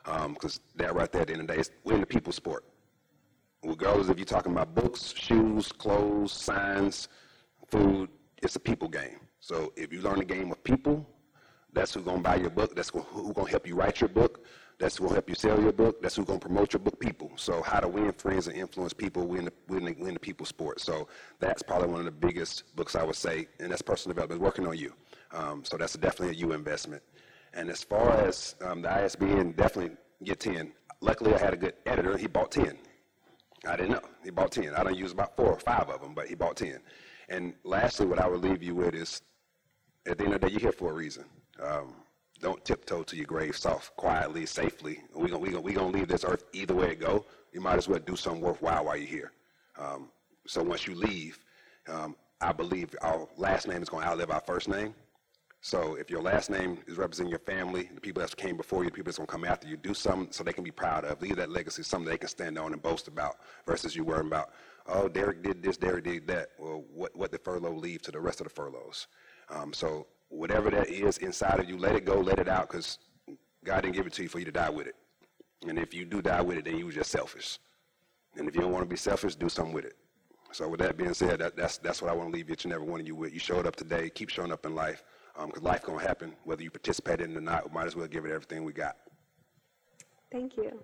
Because 0.04 0.56
um, 0.58 0.62
that 0.76 0.94
right 0.94 1.10
there, 1.10 1.22
at 1.22 1.28
the 1.28 1.32
end 1.32 1.42
of 1.42 1.46
the 1.46 1.54
day, 1.54 1.60
is 1.60 1.70
we're 1.84 1.94
in 1.94 2.00
the 2.00 2.06
people 2.06 2.32
sport. 2.32 2.64
Regardless 3.64 4.08
if 4.08 4.18
you're 4.18 4.26
talking 4.26 4.52
about 4.52 4.74
books, 4.74 5.14
shoes, 5.16 5.70
clothes, 5.70 6.32
signs, 6.32 7.08
food, 7.68 8.10
it's 8.42 8.56
a 8.56 8.60
people 8.60 8.88
game. 8.88 9.20
So 9.38 9.72
if 9.76 9.92
you 9.92 10.02
learn 10.02 10.18
the 10.18 10.24
game 10.24 10.50
of 10.50 10.62
people, 10.64 11.06
that's 11.72 11.94
who's 11.94 12.04
gonna 12.04 12.20
buy 12.20 12.36
your 12.36 12.50
book. 12.50 12.74
That's 12.74 12.90
who- 12.90 13.00
who 13.00 13.32
gonna 13.32 13.50
help 13.50 13.66
you 13.66 13.74
write 13.74 14.00
your 14.00 14.08
book. 14.08 14.44
That's 14.78 14.96
who's 14.96 15.04
gonna 15.06 15.14
help 15.14 15.28
you 15.28 15.34
sell 15.34 15.60
your 15.60 15.72
book. 15.72 16.02
That's 16.02 16.16
who's 16.16 16.26
gonna 16.26 16.38
promote 16.38 16.72
your 16.72 16.80
book. 16.80 16.98
People. 16.98 17.30
So 17.36 17.62
how 17.62 17.80
to 17.80 17.88
win 17.88 18.12
friends 18.12 18.46
and 18.48 18.56
influence 18.56 18.92
people. 18.92 19.26
Win 19.26 19.46
the 19.46 19.52
win 19.68 19.84
the, 19.84 19.92
win 19.98 20.14
the 20.14 20.20
people 20.20 20.46
sport. 20.46 20.80
So 20.80 21.08
that's 21.40 21.62
probably 21.62 21.88
one 21.88 22.00
of 22.00 22.04
the 22.06 22.10
biggest 22.26 22.74
books 22.76 22.94
I 22.94 23.02
would 23.04 23.16
say, 23.16 23.48
and 23.60 23.70
that's 23.70 23.82
personal 23.82 24.14
development. 24.14 24.40
Working 24.40 24.66
on 24.66 24.76
you. 24.76 24.92
Um, 25.32 25.64
so 25.64 25.76
that's 25.76 25.94
definitely 25.94 26.36
a 26.36 26.38
you 26.38 26.52
investment. 26.52 27.02
And 27.54 27.70
as 27.70 27.82
far 27.82 28.10
as 28.12 28.54
um, 28.62 28.82
the 28.82 28.90
ISBN, 28.90 29.52
definitely 29.52 29.96
get 30.24 30.40
ten. 30.40 30.72
Luckily, 31.00 31.34
I 31.34 31.38
had 31.38 31.54
a 31.54 31.56
good 31.56 31.74
editor. 31.86 32.16
He 32.16 32.26
bought 32.26 32.50
ten. 32.50 32.78
I 33.66 33.76
didn't 33.76 33.92
know. 33.92 34.02
He 34.24 34.30
bought 34.30 34.50
10. 34.50 34.74
I 34.74 34.82
don't 34.82 34.96
use 34.96 35.12
about 35.12 35.36
four 35.36 35.52
or 35.52 35.58
five 35.58 35.88
of 35.88 36.00
them, 36.00 36.14
but 36.14 36.26
he 36.26 36.34
bought 36.34 36.56
10. 36.56 36.80
And 37.28 37.54
lastly, 37.62 38.06
what 38.06 38.18
I 38.18 38.26
would 38.28 38.40
leave 38.42 38.60
you 38.62 38.74
with 38.74 38.94
is 38.94 39.22
at 40.06 40.18
the 40.18 40.24
end 40.24 40.34
of 40.34 40.40
the 40.40 40.48
day, 40.48 40.52
you're 40.52 40.60
here 40.60 40.72
for 40.72 40.90
a 40.90 40.94
reason. 40.94 41.24
Um, 41.60 41.94
don't 42.40 42.64
tiptoe 42.64 43.04
to 43.04 43.16
your 43.16 43.26
grave 43.26 43.56
soft, 43.56 43.96
quietly, 43.96 44.46
safely. 44.46 45.00
We're 45.14 45.28
going 45.28 45.42
we 45.42 45.50
gonna, 45.50 45.60
we 45.60 45.72
gonna 45.72 45.88
leave 45.88 46.08
this 46.08 46.24
earth 46.24 46.44
either 46.52 46.74
way 46.74 46.90
it 46.92 47.00
go. 47.00 47.24
You 47.52 47.60
might 47.60 47.76
as 47.76 47.88
well 47.88 48.00
do 48.00 48.16
something 48.16 48.40
worthwhile 48.40 48.86
while 48.86 48.96
you're 48.96 49.06
here. 49.06 49.32
Um, 49.78 50.08
so 50.46 50.62
once 50.62 50.86
you 50.86 50.94
leave, 50.94 51.38
um, 51.88 52.16
I 52.40 52.52
believe 52.52 52.94
our 53.02 53.28
last 53.36 53.68
name 53.68 53.82
is 53.82 53.88
going 53.88 54.02
to 54.02 54.10
outlive 54.10 54.30
our 54.30 54.40
first 54.40 54.68
name. 54.68 54.94
So 55.60 55.94
if 55.94 56.10
your 56.10 56.20
last 56.20 56.50
name 56.50 56.78
is 56.88 56.96
representing 56.96 57.30
your 57.30 57.38
family, 57.38 57.88
the 57.94 58.00
people 58.00 58.20
that 58.20 58.36
came 58.36 58.56
before 58.56 58.82
you, 58.82 58.90
the 58.90 58.96
people 58.96 59.10
that's 59.10 59.18
going 59.18 59.28
to 59.28 59.32
come 59.32 59.44
after 59.44 59.68
you, 59.68 59.76
do 59.76 59.94
something 59.94 60.32
so 60.32 60.42
they 60.42 60.52
can 60.52 60.64
be 60.64 60.72
proud 60.72 61.04
of. 61.04 61.22
Leave 61.22 61.36
that 61.36 61.50
legacy, 61.50 61.84
something 61.84 62.10
they 62.10 62.18
can 62.18 62.28
stand 62.28 62.58
on 62.58 62.72
and 62.72 62.82
boast 62.82 63.06
about, 63.06 63.36
versus 63.64 63.94
you 63.94 64.02
worrying 64.02 64.26
about, 64.26 64.50
oh, 64.88 65.08
Derrick 65.08 65.40
did 65.44 65.62
this, 65.62 65.76
Derrick 65.76 66.02
did 66.02 66.26
that. 66.26 66.48
Well, 66.58 66.82
what, 66.92 67.14
what 67.14 67.30
did 67.30 67.44
Furlow 67.44 67.80
leave 67.80 68.02
to 68.02 68.10
the 68.10 68.18
rest 68.18 68.40
of 68.40 68.48
the 68.48 68.52
Furlows? 68.52 69.06
Um, 69.50 69.72
so 69.72 70.08
whatever 70.32 70.70
that 70.70 70.88
is 70.88 71.18
inside 71.18 71.60
of 71.60 71.68
you, 71.68 71.76
let 71.76 71.94
it 71.94 72.04
go, 72.04 72.18
let 72.20 72.38
it 72.38 72.48
out, 72.48 72.70
because 72.70 72.98
God 73.64 73.82
didn't 73.82 73.94
give 73.94 74.06
it 74.06 74.12
to 74.14 74.22
you 74.22 74.28
for 74.28 74.38
you 74.38 74.44
to 74.46 74.52
die 74.52 74.70
with 74.70 74.86
it. 74.86 74.96
And 75.68 75.78
if 75.78 75.94
you 75.94 76.04
do 76.04 76.22
die 76.22 76.40
with 76.40 76.58
it, 76.58 76.64
then 76.64 76.78
you 76.78 76.86
were 76.86 76.92
just 76.92 77.10
selfish. 77.10 77.58
And 78.36 78.48
if 78.48 78.54
you 78.54 78.62
don't 78.62 78.72
want 78.72 78.84
to 78.84 78.88
be 78.88 78.96
selfish, 78.96 79.34
do 79.34 79.48
something 79.48 79.74
with 79.74 79.84
it. 79.84 79.94
So 80.50 80.68
with 80.68 80.80
that 80.80 80.96
being 80.96 81.14
said, 81.14 81.38
that, 81.38 81.56
that's 81.56 81.78
that's 81.78 82.02
what 82.02 82.10
I 82.10 82.14
want 82.14 82.30
to 82.30 82.36
leave 82.36 82.50
each 82.50 82.64
and 82.64 82.74
every 82.74 82.86
one 82.86 83.00
of 83.00 83.06
you 83.06 83.14
with. 83.14 83.32
You 83.32 83.38
showed 83.38 83.66
up 83.66 83.76
today. 83.76 84.10
Keep 84.10 84.28
showing 84.28 84.52
up 84.52 84.66
in 84.66 84.74
life, 84.74 85.02
um, 85.36 85.46
because 85.46 85.62
life 85.62 85.82
gonna 85.82 86.02
happen 86.02 86.34
whether 86.44 86.62
you 86.62 86.70
participate 86.70 87.20
in 87.20 87.32
it 87.32 87.36
or 87.36 87.40
not. 87.40 87.68
We 87.68 87.74
might 87.74 87.86
as 87.86 87.96
well 87.96 88.06
give 88.06 88.24
it 88.24 88.32
everything 88.32 88.64
we 88.64 88.72
got. 88.72 88.96
Thank 90.30 90.56
you. 90.56 90.78